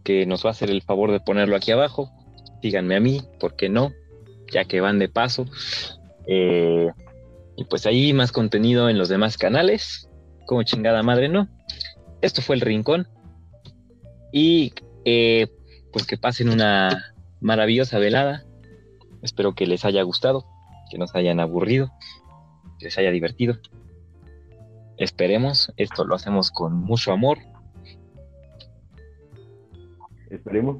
Que 0.04 0.26
nos 0.26 0.44
va 0.44 0.50
a 0.50 0.52
hacer 0.52 0.72
el 0.72 0.82
favor 0.82 1.12
de 1.12 1.20
ponerlo 1.20 1.56
aquí 1.56 1.72
abajo. 1.72 2.10
Síganme 2.64 2.96
a 2.96 3.00
mí, 3.00 3.22
¿por 3.40 3.56
qué 3.56 3.70
no? 3.70 3.92
Ya 4.52 4.66
que 4.66 4.82
van 4.82 4.98
de 4.98 5.08
paso. 5.10 5.46
Eh, 6.28 6.90
y 7.58 7.64
pues 7.66 7.86
ahí 7.86 8.12
más 8.14 8.32
contenido 8.32 8.90
en 8.90 8.98
los 8.98 9.08
demás 9.10 9.38
canales. 9.38 10.10
Como 10.48 10.64
chingada 10.64 11.04
madre, 11.04 11.30
¿no? 11.30 11.48
Esto 12.22 12.42
fue 12.42 12.56
el 12.56 12.62
Rincón. 12.62 13.08
Y 14.32 14.74
eh, 15.06 15.48
pues 15.96 16.06
que 16.06 16.18
pasen 16.18 16.50
una 16.50 17.14
maravillosa 17.40 18.00
velada. 18.00 18.44
Espero 19.22 19.56
que 19.56 19.66
les 19.66 19.86
haya 19.86 20.04
gustado, 20.04 20.44
que 20.92 20.98
no 20.98 21.08
se 21.08 21.18
hayan 21.18 21.40
aburrido, 21.40 21.90
que 22.80 22.88
les 22.88 22.98
haya 22.98 23.12
divertido. 23.12 23.56
Esperemos, 24.98 25.72
esto 25.78 26.04
lo 26.04 26.16
hacemos 26.16 26.52
con 26.52 26.74
mucho 26.76 27.14
amor. 27.14 27.38
Esperemos. 30.30 30.80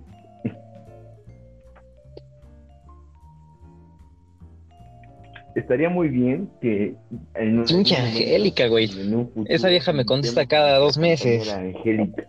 Estaría 5.56 5.88
muy 5.90 6.10
bien 6.10 6.50
que 6.60 6.96
en 7.36 7.60
un- 7.60 7.66
Angélica, 7.70 8.68
güey. 8.68 8.90
en 9.00 9.16
un 9.16 9.28
futuro, 9.30 9.46
Esa 9.48 9.70
vieja 9.70 9.94
me 9.94 10.04
contesta 10.04 10.46
cada 10.46 10.78
dos 10.78 10.98
meses. 10.98 11.50
Angélica. 11.54 12.28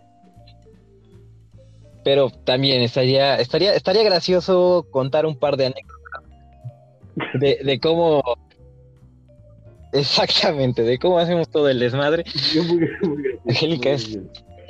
Pero 2.07 2.29
también 2.29 2.81
estaría, 2.83 3.35
estaría, 3.37 3.75
estaría 3.75 4.01
gracioso 4.01 4.87
contar 4.91 5.25
un 5.25 5.37
par 5.37 5.57
de 5.57 5.65
anécdotas 5.65 6.23
de, 7.33 7.59
de 7.61 7.79
cómo 7.81 8.23
exactamente, 9.91 10.83
de 10.83 10.99
cómo 10.99 11.19
hacemos 11.19 11.49
todo 11.49 11.67
el 11.67 11.79
desmadre. 11.79 12.23
Angélica 13.49 13.89
es-. 13.89 14.17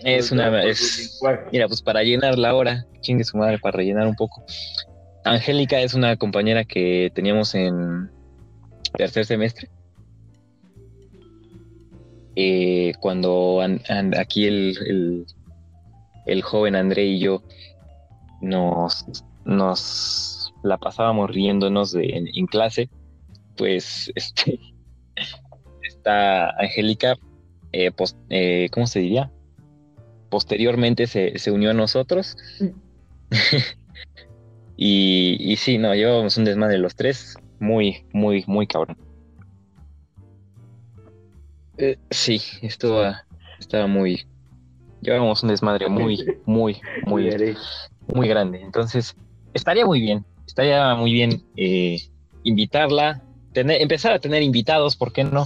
Es 0.03 0.31
una, 0.31 0.63
es. 0.63 1.19
Mira, 1.51 1.67
pues 1.67 1.83
para 1.83 2.01
llenar 2.01 2.39
la 2.39 2.55
hora, 2.55 2.88
chingue 3.01 3.23
su 3.23 3.38
madre, 3.38 3.59
para 3.59 3.77
rellenar 3.77 4.07
un 4.07 4.15
poco. 4.15 4.43
Angélica 5.23 5.79
es 5.79 5.93
una 5.93 6.17
compañera 6.17 6.65
que 6.65 7.11
teníamos 7.13 7.53
en 7.53 8.09
tercer 8.97 9.27
semestre. 9.27 9.69
Eh, 12.35 12.93
cuando 12.99 13.61
an- 13.61 13.83
an- 13.89 14.17
aquí 14.17 14.47
el, 14.47 14.75
el, 14.88 15.25
el 16.28 16.41
joven 16.41 16.75
André 16.75 17.05
y 17.05 17.19
yo 17.19 17.43
nos, 18.41 19.05
nos 19.45 20.53
la 20.63 20.78
pasábamos 20.78 21.30
riéndonos 21.30 21.91
de, 21.91 22.17
en, 22.17 22.28
en 22.34 22.45
clase, 22.45 22.89
pues 23.55 24.11
este, 24.15 24.59
esta 25.82 26.51
Angélica, 26.59 27.15
eh, 27.71 27.91
eh, 28.30 28.69
¿cómo 28.71 28.88
se 28.88 28.99
diría? 28.99 29.32
posteriormente 30.30 31.07
se, 31.07 31.38
se 31.38 31.51
unió 31.51 31.71
a 31.71 31.73
nosotros. 31.73 32.38
y, 34.78 35.38
y 35.39 35.55
sí, 35.57 35.78
no, 35.78 35.93
llevábamos 35.95 36.38
un 36.38 36.45
desmadre 36.45 36.78
los 36.78 36.95
tres, 36.95 37.36
muy, 37.59 38.05
muy, 38.13 38.43
muy 38.47 38.67
cabrón. 38.67 38.97
Eh, 41.78 41.97
sí, 42.09 42.41
esto 42.61 43.13
estaba 43.59 43.88
muy. 43.88 44.25
Llevábamos 45.02 45.43
un 45.43 45.50
desmadre 45.50 45.88
muy, 45.89 46.26
muy, 46.45 46.82
muy, 47.06 47.30
muy 48.14 48.28
grande. 48.28 48.62
Entonces, 48.62 49.16
estaría 49.54 49.86
muy 49.86 50.02
bien, 50.02 50.26
estaría 50.45 50.95
muy 50.95 51.14
bien 51.14 51.43
eh, 51.56 51.98
invitarla, 52.43 53.22
tener, 53.54 53.82
empezar 53.82 54.14
a 54.14 54.20
tener 54.20 54.41
invitados, 54.41 54.95
¿por 54.95 55.14
qué 55.14 55.24
no? 55.24 55.45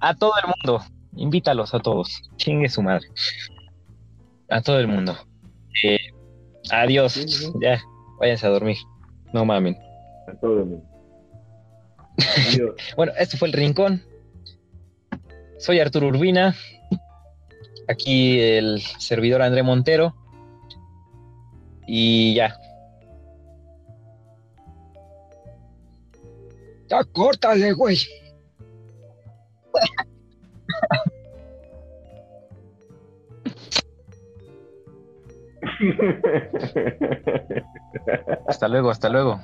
A 0.00 0.14
todo 0.14 0.32
el 0.42 0.52
mundo, 0.54 0.84
invítalos 1.16 1.74
a 1.74 1.80
todos, 1.80 2.22
chingue 2.36 2.68
su 2.68 2.82
madre. 2.82 3.08
A 4.48 4.60
todo 4.62 4.78
el 4.78 4.88
mundo. 4.88 5.16
Eh, 5.82 5.98
adiós, 6.70 7.12
Sí, 7.12 7.28
sí. 7.28 7.52
ya, 7.60 7.80
váyanse 8.18 8.46
a 8.46 8.50
dormir, 8.50 8.76
no 9.32 9.44
mamen. 9.44 9.76
A 10.26 10.34
todo 10.40 10.58
el 10.60 10.64
mundo. 10.66 10.84
Bueno, 12.96 13.12
este 13.18 13.36
fue 13.36 13.48
el 13.48 13.54
Rincón. 13.54 14.02
Soy 15.58 15.78
Arturo 15.80 16.08
Urbina. 16.08 16.54
Aquí 17.88 18.40
el 18.40 18.80
servidor 18.98 19.42
André 19.42 19.62
Montero. 19.62 20.14
Y 21.86 22.34
ya. 22.34 22.54
Ya 26.88 27.04
córtale, 27.04 27.72
güey. 27.72 27.98
Hasta 38.46 38.68
luego, 38.68 38.90
hasta 38.90 39.08
luego. 39.08 39.40